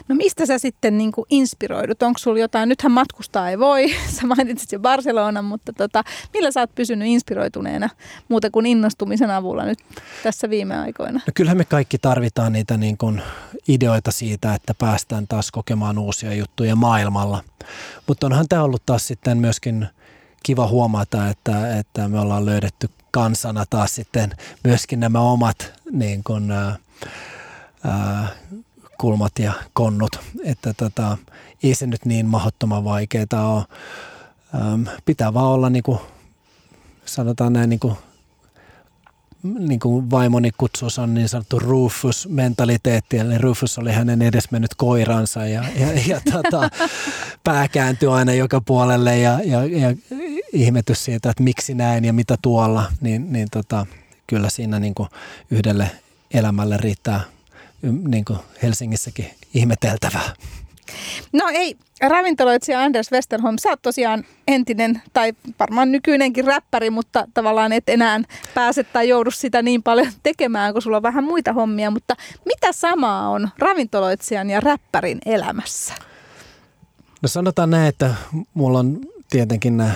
No 0.08 0.16
mistä 0.16 0.46
sä 0.46 0.60
sitten 0.60 0.98
niin 0.98 1.12
kuin 1.12 1.26
inspiroidut? 1.30 2.04
Onko 2.04 2.18
sulla 2.18 2.40
jotain, 2.40 2.70
nythän 2.70 2.92
matkustaa 2.92 3.50
ei 3.50 3.60
voi, 3.60 3.96
sä 4.16 4.28
mainitsit 4.28 4.72
jo 4.72 4.80
Barcelona, 4.80 5.42
mutta 5.42 5.74
tota, 5.74 6.04
millä 6.34 6.52
sä 6.52 6.60
oot 6.60 6.76
pysynyt 6.76 7.08
inspiroituneena 7.08 7.90
muuten 8.30 8.52
kuin 8.52 8.66
innostumisen 8.66 9.32
avulla 9.32 9.66
nyt 9.66 9.80
tässä 10.24 10.50
viime 10.50 10.80
aikoina? 10.80 11.20
No 11.28 11.32
kyllähän 11.36 11.58
me 11.58 11.66
kaikki 11.66 11.98
tarvitaan 11.98 12.54
niitä 12.54 12.78
niin 12.78 12.98
kuin 12.98 13.22
ideoita 13.68 14.12
siitä, 14.12 14.54
että 14.54 14.74
päästään 14.74 15.28
taas 15.28 15.52
kokemaan 15.52 15.98
uusia 15.98 16.34
juttuja 16.34 16.76
maailmalla. 16.76 17.44
Mutta 18.08 18.28
onhan 18.28 18.48
tämä 18.50 18.64
ollut 18.64 18.86
taas 18.86 19.08
sitten 19.08 19.38
myöskin 19.38 19.88
kiva 20.44 20.68
huomata, 20.68 21.30
että, 21.30 21.78
että 21.78 22.08
me 22.08 22.20
ollaan 22.20 22.46
löydetty 22.46 22.90
kansana 23.12 23.66
taas 23.70 23.96
sitten 23.96 24.32
myöskin 24.64 25.00
nämä 25.00 25.20
omat 25.20 25.74
niin 25.92 26.24
kuin, 26.24 26.52
ää, 26.52 26.78
kulmat 28.98 29.40
ja 29.40 29.54
konnut, 29.74 30.20
että 30.44 30.74
tota, 30.74 31.18
ei 31.64 31.76
se 31.76 31.88
nyt 31.88 32.06
niin 32.06 32.26
mahdottoman 32.26 32.84
vaikeaa 32.84 33.54
ole. 33.54 33.64
Ähm, 34.56 34.88
pitää 35.06 35.34
vaan 35.34 35.46
olla 35.46 35.70
niin 35.70 35.84
kuin, 35.84 36.00
sanotaan 37.06 37.54
näin 37.54 37.70
niin 37.70 37.80
kuin 37.80 37.96
niin 39.60 39.80
kuin 39.80 40.12
vaimoni 40.12 40.52
kutsuus 40.58 41.00
on 41.00 41.14
niin 41.14 41.30
sanottu 41.30 41.60
Rufus-mentaliteetti, 41.60 43.18
eli 43.18 43.38
Rufus 43.38 43.78
oli 43.78 43.92
hänen 43.92 44.22
edesmennyt 44.22 44.76
koiransa 44.78 45.46
ja, 45.46 45.64
ja, 45.76 45.88
ja 46.08 46.22
tota, 46.32 46.70
pää 47.44 47.68
kääntyi 47.68 48.10
aina 48.10 48.34
joka 48.34 48.62
puolelle 48.62 49.18
ja, 49.18 49.40
ja, 49.44 49.66
ja 49.66 49.96
ihmetys 50.54 51.06
siitä, 51.06 51.30
että 51.30 51.44
miksi 51.44 51.74
näin 51.74 52.06
ja 52.06 52.14
mitä 52.14 52.38
tuolla, 52.42 52.92
niin, 53.02 53.34
niin 53.34 53.48
tota, 53.52 53.86
kyllä 54.28 54.50
siinä 54.50 54.80
niin 54.80 54.96
kuin 54.96 55.10
yhdelle 55.52 55.92
elämälle 56.34 56.78
riittää 56.78 57.22
niin 57.92 58.26
kuin 58.26 58.40
Helsingissäkin 58.64 59.32
ihmeteltävää. 59.54 60.34
No 61.34 61.46
ei, 61.54 61.78
ravintoloitsija 62.02 62.82
Anders 62.84 63.12
Westerholm, 63.12 63.56
sä 63.62 63.70
oot 63.70 63.82
tosiaan 63.82 64.24
entinen 64.48 65.02
tai 65.14 65.34
varmaan 65.60 65.92
nykyinenkin 65.92 66.46
räppäri, 66.46 66.90
mutta 66.90 67.28
tavallaan 67.34 67.74
et 67.74 67.90
enää 67.90 68.20
pääse 68.54 68.84
tai 68.84 69.10
joudu 69.10 69.32
sitä 69.32 69.62
niin 69.62 69.84
paljon 69.84 70.12
tekemään, 70.24 70.74
kun 70.74 70.82
sulla 70.82 70.98
on 70.98 71.04
vähän 71.04 71.24
muita 71.24 71.54
hommia. 71.54 71.92
Mutta 71.92 72.16
mitä 72.46 72.72
samaa 72.72 73.30
on 73.30 73.50
ravintoloitsijan 73.58 74.50
ja 74.50 74.60
räppärin 74.60 75.20
elämässä? 75.26 75.94
No 77.22 77.28
sanotaan 77.28 77.70
näin, 77.70 77.88
että 77.88 78.16
mulla 78.54 78.80
on 78.80 79.00
tietenkin 79.30 79.78
nämä 79.78 79.92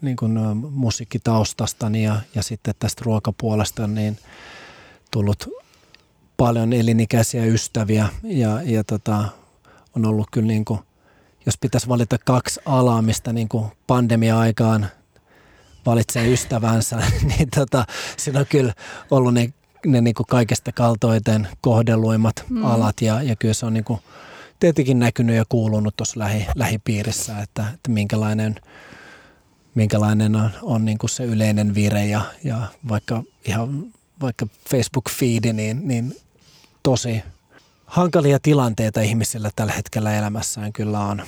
niin 0.00 0.16
kuin 0.16 0.38
musiikkitaustastani 0.70 2.04
ja, 2.04 2.20
ja 2.34 2.42
sitten 2.42 2.74
tästä 2.78 3.02
ruokapuolesta 3.04 3.86
niin 3.86 4.18
tullut 5.10 5.48
paljon 6.40 6.72
elinikäisiä 6.72 7.44
ystäviä 7.44 8.08
ja, 8.22 8.62
ja 8.62 8.84
tota, 8.84 9.24
on 9.96 10.06
ollut 10.06 10.28
kyllä 10.32 10.46
niin 10.46 10.64
kuin, 10.64 10.80
jos 11.46 11.58
pitäisi 11.60 11.88
valita 11.88 12.16
kaksi 12.18 12.60
alaa, 12.64 13.02
mistä 13.02 13.32
niin 13.32 13.48
kuin 13.48 13.66
pandemia-aikaan 13.86 14.86
valitsee 15.86 16.32
ystävänsä, 16.32 16.96
niin 17.36 17.48
tota, 17.54 17.84
siinä 18.16 18.40
on 18.40 18.46
kyllä 18.48 18.74
ollut 19.10 19.34
ne, 19.34 19.52
ne 19.86 20.00
niin 20.00 20.14
kuin 20.14 20.26
kaikesta 20.26 20.72
kaltoiten 20.72 21.48
kohdelluimmat 21.60 22.44
mm. 22.48 22.64
alat 22.64 23.02
ja, 23.02 23.22
ja 23.22 23.36
kyllä 23.36 23.54
se 23.54 23.66
on 23.66 23.74
niin 23.74 23.84
kuin 23.84 24.00
tietenkin 24.60 24.98
näkynyt 24.98 25.36
ja 25.36 25.44
kuulunut 25.48 25.96
tuossa 25.96 26.20
lähi, 26.20 26.46
lähipiirissä, 26.54 27.38
että, 27.38 27.64
että 27.74 27.90
minkälainen, 27.90 28.56
minkälainen 29.74 30.36
on, 30.36 30.50
on 30.62 30.84
niin 30.84 30.98
kuin 30.98 31.10
se 31.10 31.24
yleinen 31.24 31.74
vire 31.74 32.06
ja, 32.06 32.20
ja 32.44 32.66
vaikka 32.88 33.22
ihan 33.44 33.92
vaikka 34.20 34.46
Facebook-feedi, 34.70 35.52
niin, 35.52 35.88
niin 35.88 36.14
tosi 36.82 37.22
hankalia 37.86 38.38
tilanteita 38.42 39.00
ihmisillä 39.00 39.50
tällä 39.56 39.72
hetkellä 39.72 40.14
elämässään 40.14 40.72
kyllä 40.72 41.00
on. 41.00 41.22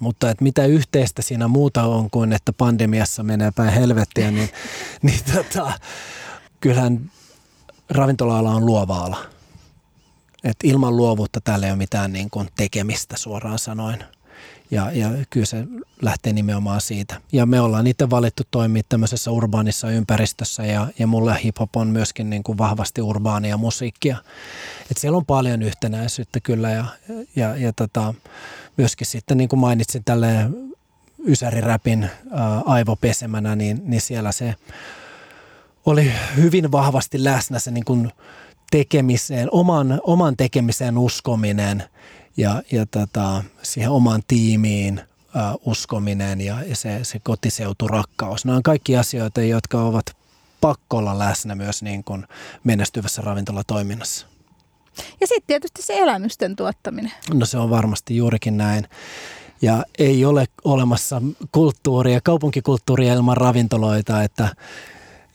Mutta 0.00 0.30
että 0.30 0.44
mitä 0.44 0.66
yhteistä 0.66 1.22
siinä 1.22 1.48
muuta 1.48 1.82
on 1.82 2.10
kuin, 2.10 2.32
että 2.32 2.52
pandemiassa 2.52 3.22
menee 3.22 3.50
päin 3.50 3.72
helvettiä, 3.72 4.30
niin, 4.30 4.48
niin 5.02 5.20
tota, 5.34 5.72
kyllähän 6.60 7.10
ravintola-ala 7.90 8.50
on 8.50 8.66
luova 8.66 8.98
ala. 8.98 9.26
Et 10.44 10.56
ilman 10.64 10.96
luovuutta 10.96 11.40
täällä 11.40 11.66
ei 11.66 11.72
ole 11.72 11.78
mitään 11.78 12.12
niin 12.12 12.30
kuin 12.30 12.48
tekemistä 12.56 13.16
suoraan 13.16 13.58
sanoen. 13.58 14.04
Ja, 14.70 14.92
ja 14.92 15.10
kyllä 15.30 15.46
se 15.46 15.64
lähtee 16.02 16.32
nimenomaan 16.32 16.80
siitä. 16.80 17.20
Ja 17.32 17.46
me 17.46 17.60
ollaan 17.60 17.86
itse 17.86 18.10
valittu 18.10 18.42
toimia 18.50 18.82
tämmöisessä 18.88 19.30
urbaanissa 19.30 19.90
ympäristössä 19.90 20.66
ja, 20.66 20.88
ja 20.98 21.06
mulle 21.06 21.40
hip-hop 21.44 21.76
on 21.76 21.88
myöskin 21.88 22.30
niin 22.30 22.42
kuin 22.42 22.58
vahvasti 22.58 23.02
urbaania 23.02 23.56
musiikkia. 23.56 24.16
Et 24.90 24.96
siellä 24.96 25.16
on 25.16 25.26
paljon 25.26 25.62
yhtenäisyyttä 25.62 26.40
kyllä 26.40 26.70
ja, 26.70 26.84
ja, 27.36 27.56
ja 27.56 27.72
tota, 27.72 28.14
myöskin 28.76 29.06
sitten 29.06 29.36
niin 29.36 29.48
kuin 29.48 29.60
mainitsin 29.60 30.04
tälle 30.04 30.50
Ysäri-räpin 31.26 32.04
ää, 32.04 32.60
aivopesemänä, 32.60 33.56
niin, 33.56 33.82
niin 33.84 34.00
siellä 34.00 34.32
se 34.32 34.54
oli 35.86 36.12
hyvin 36.36 36.72
vahvasti 36.72 37.24
läsnä 37.24 37.58
se 37.58 37.70
niin 37.70 37.84
kuin 37.84 38.12
tekemiseen, 38.70 39.48
oman, 39.50 40.00
oman 40.04 40.36
tekemiseen 40.36 40.98
uskominen– 40.98 41.82
ja, 42.36 42.62
ja 42.72 42.86
tota, 42.86 43.44
siihen 43.62 43.90
omaan 43.90 44.22
tiimiin 44.28 44.98
ä, 44.98 45.04
uskominen 45.64 46.40
ja, 46.40 46.62
ja 46.62 46.76
se, 46.76 47.00
se 47.02 47.18
kotiseuturakkaus. 47.18 48.44
Nämä 48.44 48.56
on 48.56 48.62
kaikki 48.62 48.96
asioita, 48.96 49.40
jotka 49.40 49.82
ovat 49.82 50.16
pakko 50.60 50.96
olla 50.96 51.18
läsnä 51.18 51.54
myös 51.54 51.82
niin 51.82 52.04
kuin 52.04 52.26
menestyvässä 52.64 53.22
ravintolatoiminnassa. 53.22 54.26
Ja 55.20 55.26
sitten 55.26 55.46
tietysti 55.46 55.82
se 55.82 55.98
elämysten 55.98 56.56
tuottaminen. 56.56 57.12
No 57.34 57.46
se 57.46 57.58
on 57.58 57.70
varmasti 57.70 58.16
juurikin 58.16 58.56
näin. 58.56 58.88
Ja 59.62 59.84
ei 59.98 60.24
ole 60.24 60.46
olemassa 60.64 61.22
kulttuuria, 61.52 62.20
kaupunkikulttuuria 62.20 63.14
ilman 63.14 63.36
ravintoloita, 63.36 64.22
että, 64.22 64.48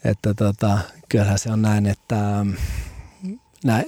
että 0.04 0.34
tota, 0.34 0.80
kyllähän 1.10 1.40
se 1.40 1.52
on 1.52 1.62
näin, 1.62 1.86
että 1.86 2.46
näin, 3.64 3.86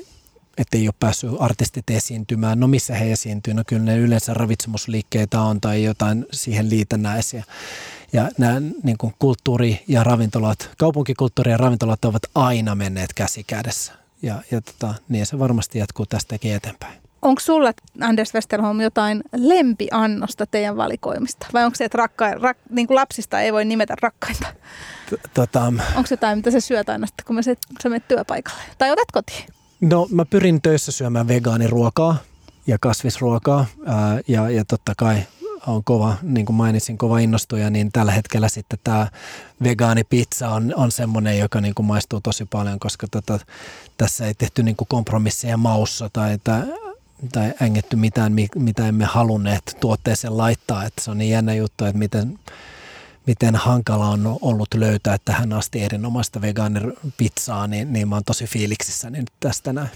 että 0.57 0.77
ei 0.77 0.87
ole 0.87 0.93
päässyt 0.99 1.31
artistit 1.39 1.89
esiintymään. 1.89 2.59
No 2.59 2.67
missä 2.67 2.95
he 2.95 3.11
esiintyy? 3.11 3.53
No 3.53 3.63
kyllä 3.67 3.83
ne 3.83 3.97
yleensä 3.97 4.33
ravitsemusliikkeitä 4.33 5.41
on 5.41 5.61
tai 5.61 5.83
jotain 5.83 6.25
siihen 6.31 6.69
liitännäisiä. 6.69 7.43
Ja 8.13 8.29
nämä 8.37 8.59
niin 8.83 8.97
kuin 8.97 9.13
kulttuuri 9.19 9.83
ja 9.87 10.03
ravintolat, 10.03 10.69
kaupunkikulttuuri 10.77 11.51
ja 11.51 11.57
ravintolat 11.57 12.05
ovat 12.05 12.23
aina 12.35 12.75
menneet 12.75 13.13
käsi 13.13 13.43
kädessä. 13.43 13.93
Ja, 14.21 14.41
ja 14.51 14.61
tota, 14.61 14.93
niin 15.09 15.25
se 15.25 15.39
varmasti 15.39 15.79
jatkuu 15.79 16.05
tästäkin 16.05 16.55
eteenpäin. 16.55 16.99
Onko 17.21 17.39
sulla, 17.39 17.73
Anders 18.01 18.33
Westerholm, 18.33 18.81
jotain 18.81 19.23
lempiannosta 19.35 20.45
teidän 20.45 20.77
valikoimista? 20.77 21.47
Vai 21.53 21.65
onko 21.65 21.75
se, 21.75 21.85
että 21.85 21.97
rakka, 21.97 22.31
rak, 22.31 22.57
niin 22.69 22.87
kuin 22.87 22.95
lapsista 22.95 23.41
ei 23.41 23.53
voi 23.53 23.65
nimetä 23.65 23.95
rakkainta? 24.01 24.47
Tota, 25.33 25.61
onko 25.95 26.07
jotain, 26.11 26.37
mitä 26.37 26.51
sä 26.51 26.59
syöt 26.59 26.89
aina 26.89 27.07
kun 27.25 27.35
mä 27.35 27.41
se, 27.41 27.55
sä 27.83 27.89
menet 27.89 28.07
työpaikalle? 28.07 28.61
Tai 28.77 28.91
otat 28.91 29.11
kotiin? 29.11 29.56
No 29.81 30.07
mä 30.11 30.25
pyrin 30.25 30.61
töissä 30.61 30.91
syömään 30.91 31.27
vegaaniruokaa 31.27 32.17
ja 32.67 32.77
kasvisruokaa 32.79 33.65
ää, 33.85 34.19
ja, 34.27 34.49
ja 34.49 34.65
totta 34.65 34.93
kai 34.97 35.23
on 35.67 35.83
kova, 35.83 36.15
niin 36.21 36.45
kuin 36.45 36.55
mainitsin, 36.55 36.97
kova 36.97 37.19
innostuja, 37.19 37.69
niin 37.69 37.91
tällä 37.91 38.11
hetkellä 38.11 38.49
sitten 38.49 38.79
tämä 38.83 39.07
vegaanipizza 39.63 40.49
on, 40.49 40.73
on 40.75 40.91
semmoinen, 40.91 41.39
joka 41.39 41.61
niin 41.61 41.75
kuin 41.75 41.85
maistuu 41.85 42.21
tosi 42.21 42.45
paljon, 42.45 42.79
koska 42.79 43.07
tota, 43.11 43.39
tässä 43.97 44.27
ei 44.27 44.33
tehty 44.33 44.63
niin 44.63 44.75
kuin 44.75 44.87
kompromisseja 44.87 45.57
maussa 45.57 46.09
tai, 46.13 46.37
tai, 46.43 46.61
tai 47.31 47.53
ängetty 47.61 47.95
mitään, 47.95 48.33
mitä 48.55 48.87
emme 48.87 49.05
halunneet 49.05 49.77
tuotteeseen 49.79 50.37
laittaa. 50.37 50.85
Että 50.85 51.03
se 51.03 51.11
on 51.11 51.17
niin 51.17 51.31
jännä 51.31 51.53
juttu, 51.53 51.85
että 51.85 51.97
miten 51.97 52.39
miten 53.27 53.55
hankala 53.55 54.09
on 54.09 54.37
ollut 54.41 54.67
löytää 54.75 55.17
tähän 55.25 55.53
asti 55.53 55.83
erinomaista 55.83 56.41
vegaanipizzaa, 56.41 57.67
niin, 57.67 57.93
niin 57.93 58.07
mä 58.07 58.15
oon 58.15 58.23
tosi 58.23 58.45
fiiliksissä 58.45 59.09
nyt 59.09 59.31
tästä 59.39 59.73
näin. 59.73 59.89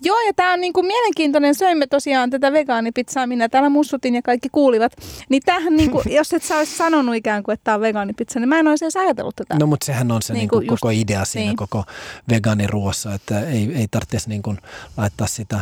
Joo, 0.00 0.20
ja 0.26 0.32
tämä 0.36 0.52
on 0.52 0.60
niinku 0.60 0.82
mielenkiintoinen. 0.82 1.54
Söimme 1.54 1.86
tosiaan 1.86 2.30
tätä 2.30 2.52
vegaanipizzaa, 2.52 3.26
minä 3.26 3.48
täällä 3.48 3.68
mussutin 3.68 4.14
ja 4.14 4.22
kaikki 4.22 4.48
kuulivat. 4.52 4.92
Niin 5.28 5.42
tämähän, 5.44 5.76
niinku, 5.76 6.02
jos 6.18 6.32
et 6.32 6.42
sä 6.42 6.56
olisi 6.56 6.76
sanonut 6.76 7.14
ikään 7.14 7.42
kuin, 7.42 7.52
että 7.52 7.64
tämä 7.64 7.74
on 7.74 7.80
vegaanipizza, 7.80 8.40
niin 8.40 8.48
mä 8.48 8.58
en 8.58 8.68
olisi 8.68 8.84
edes 8.84 8.96
ajatellut 8.96 9.36
tätä. 9.36 9.56
No, 9.58 9.66
mutta 9.66 9.86
sehän 9.86 10.10
on 10.10 10.22
se 10.22 10.32
niinku, 10.32 10.58
niinku 10.58 10.76
koko 10.76 10.90
idea 10.90 11.24
siinä 11.24 11.46
niin. 11.46 11.56
koko 11.56 11.84
vegaaniruoassa, 12.28 13.14
että 13.14 13.40
ei, 13.40 13.72
ei 13.74 13.88
tarvitsisi 13.90 14.28
niinku 14.28 14.54
laittaa 14.96 15.26
sitä 15.26 15.60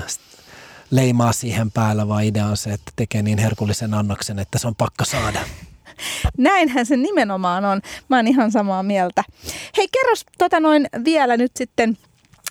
leimaa 0.91 1.33
siihen 1.33 1.71
päällä, 1.71 2.09
vaan 2.09 2.25
idea 2.25 2.47
on 2.47 2.57
se, 2.57 2.73
että 2.73 2.93
tekee 2.97 3.23
niin 3.23 3.39
herkullisen 3.39 3.95
annoksen, 3.95 4.39
että 4.39 4.59
se 4.59 4.67
on 4.67 4.75
pakko 4.75 5.05
saada. 5.05 5.41
Näinhän 6.39 6.87
se 6.87 6.97
nimenomaan 6.97 7.65
on. 7.65 7.81
Mä 8.09 8.17
oon 8.17 8.29
ihan 8.29 8.53
samaa 8.53 8.83
mieltä. 8.83 9.25
Hei, 9.77 9.89
kerros 9.93 10.25
tota 10.39 10.61
noin 10.61 10.87
vielä 11.05 11.37
nyt 11.37 11.53
sitten 11.57 11.97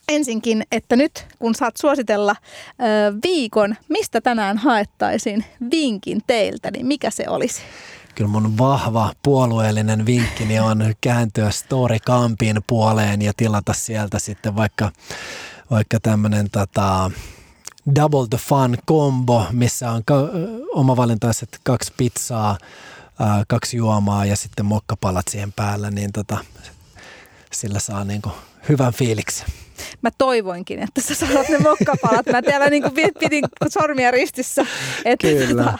ensinkin, 0.09 0.63
että 0.71 0.95
nyt 0.95 1.25
kun 1.39 1.55
saat 1.55 1.77
suositella 1.77 2.35
ö, 2.41 3.13
viikon, 3.23 3.75
mistä 3.89 4.21
tänään 4.21 4.57
haettaisiin 4.57 5.45
vinkin 5.71 6.21
teiltä, 6.27 6.71
niin 6.71 6.85
mikä 6.85 7.09
se 7.09 7.25
olisi? 7.27 7.61
Kyllä 8.15 8.31
mun 8.31 8.57
vahva 8.57 9.13
puolueellinen 9.23 10.05
vinkkini 10.05 10.59
on 10.59 10.93
kääntyä 11.01 11.51
Story 11.51 11.99
Campin 11.99 12.61
puoleen 12.67 13.21
ja 13.21 13.31
tilata 13.37 13.73
sieltä 13.73 14.19
sitten 14.19 14.55
vaikka, 14.55 14.91
vaikka 15.71 15.99
tämmöinen 15.99 16.49
tota, 16.49 17.11
Double 17.95 18.27
the 18.29 18.37
Fun 18.37 18.77
combo, 18.87 19.45
missä 19.51 19.91
on 19.91 20.01
ka- 20.05 20.29
omavalintaiset 20.73 21.59
kaksi 21.63 21.93
pizzaa, 21.97 22.57
ää, 23.19 23.43
kaksi 23.47 23.77
juomaa 23.77 24.25
ja 24.25 24.35
sitten 24.35 24.65
mokkapalat 24.65 25.27
siihen 25.27 25.53
päällä, 25.53 25.91
niin 25.91 26.11
tota, 26.11 26.37
sillä 27.51 27.79
saa 27.79 28.03
niin 28.03 28.21
kuin 28.21 28.33
hyvän 28.69 28.93
fiiliksen. 28.93 29.47
Mä 30.01 30.09
toivoinkin, 30.17 30.79
että 30.79 31.01
sä 31.01 31.15
saat 31.15 31.49
ne 31.49 31.57
mokkapalat. 31.57 32.25
Mä 32.31 32.41
täällä 32.41 32.69
niin 32.69 32.83
kuin 32.83 32.93
pidin 33.19 33.45
sormia 33.69 34.11
ristissä. 34.11 34.65
Että 35.05 35.27
Kyllä. 35.27 35.63
Tota. 35.63 35.77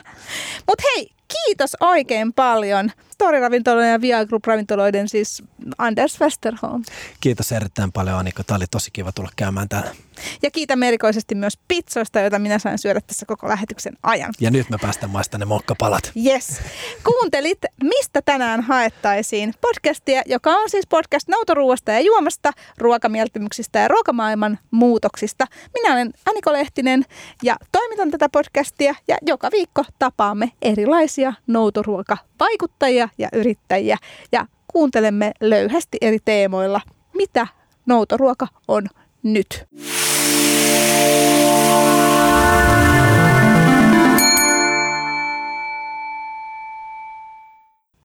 Mutta 0.68 0.84
hei, 0.96 1.10
kiitos 1.28 1.78
oikein 1.80 2.34
paljon 2.34 2.92
Story-ravintoloiden 3.12 3.92
ja 3.92 4.02
Via 4.02 4.26
Group-ravintoloiden 4.26 5.10
siis 5.10 5.44
Anders 5.78 6.22
Westerholm. 6.22 6.84
Kiitos 7.20 7.52
erittäin 7.52 7.92
paljon 7.92 8.18
Annika. 8.18 8.44
Tämä 8.44 8.56
oli 8.56 8.66
tosi 8.72 8.92
kiva 8.92 9.12
tulla 9.12 9.30
käymään 9.36 9.70
täällä 9.70 9.96
Ja 10.42 10.52
kiitän 10.52 10.84
erikoisesti 10.84 11.36
myös 11.36 11.54
pizzoista, 11.68 12.20
joita 12.20 12.40
minä 12.40 12.60
sain 12.60 12.78
syödä 12.78 13.02
tässä 13.08 13.26
koko 13.26 13.50
lähetyksen 13.50 13.94
ajan. 14.04 14.34
Ja 14.40 14.52
nyt 14.52 14.70
me 14.70 14.78
päästään 14.82 15.12
maistamaan 15.12 15.40
ne 15.40 15.46
mokkapalat. 15.46 16.12
Yes. 16.26 16.62
Kuuntelit 17.04 17.60
Mistä 17.84 18.22
tänään 18.26 18.62
haettaisiin 18.62 19.54
podcastia, 19.62 20.22
joka 20.26 20.52
on 20.52 20.70
siis 20.70 20.88
podcast 20.88 21.28
noutoruuasta 21.28 21.92
ja 21.92 22.00
juomasta, 22.00 22.52
ruokamieltymyksistä 22.78 23.80
ja 23.80 23.88
ruokamaailman 23.88 24.60
muutoksista. 24.72 25.46
Minä 25.74 25.94
olen 25.94 26.14
Aniko 26.30 26.54
Lehtinen 26.54 27.06
ja 27.44 27.56
toimitan 27.72 28.12
tätä 28.12 28.30
podcastia 28.30 28.96
ja 29.08 29.18
joka 29.22 29.50
viikko 29.52 29.84
tapaamme 30.00 30.52
erilaisia 30.62 31.34
noutoruokavaikuttajia 31.48 33.10
ja 33.18 33.30
yrittäjiä 33.34 33.98
ja 34.32 34.46
kuuntelemme 34.68 35.32
löyhästi 35.42 35.98
eri 36.02 36.20
teemoilla, 36.26 36.82
mitä 37.14 37.48
noutoruoka 37.86 38.48
on 38.68 38.88
nyt. 39.24 39.68
Música 40.70 41.29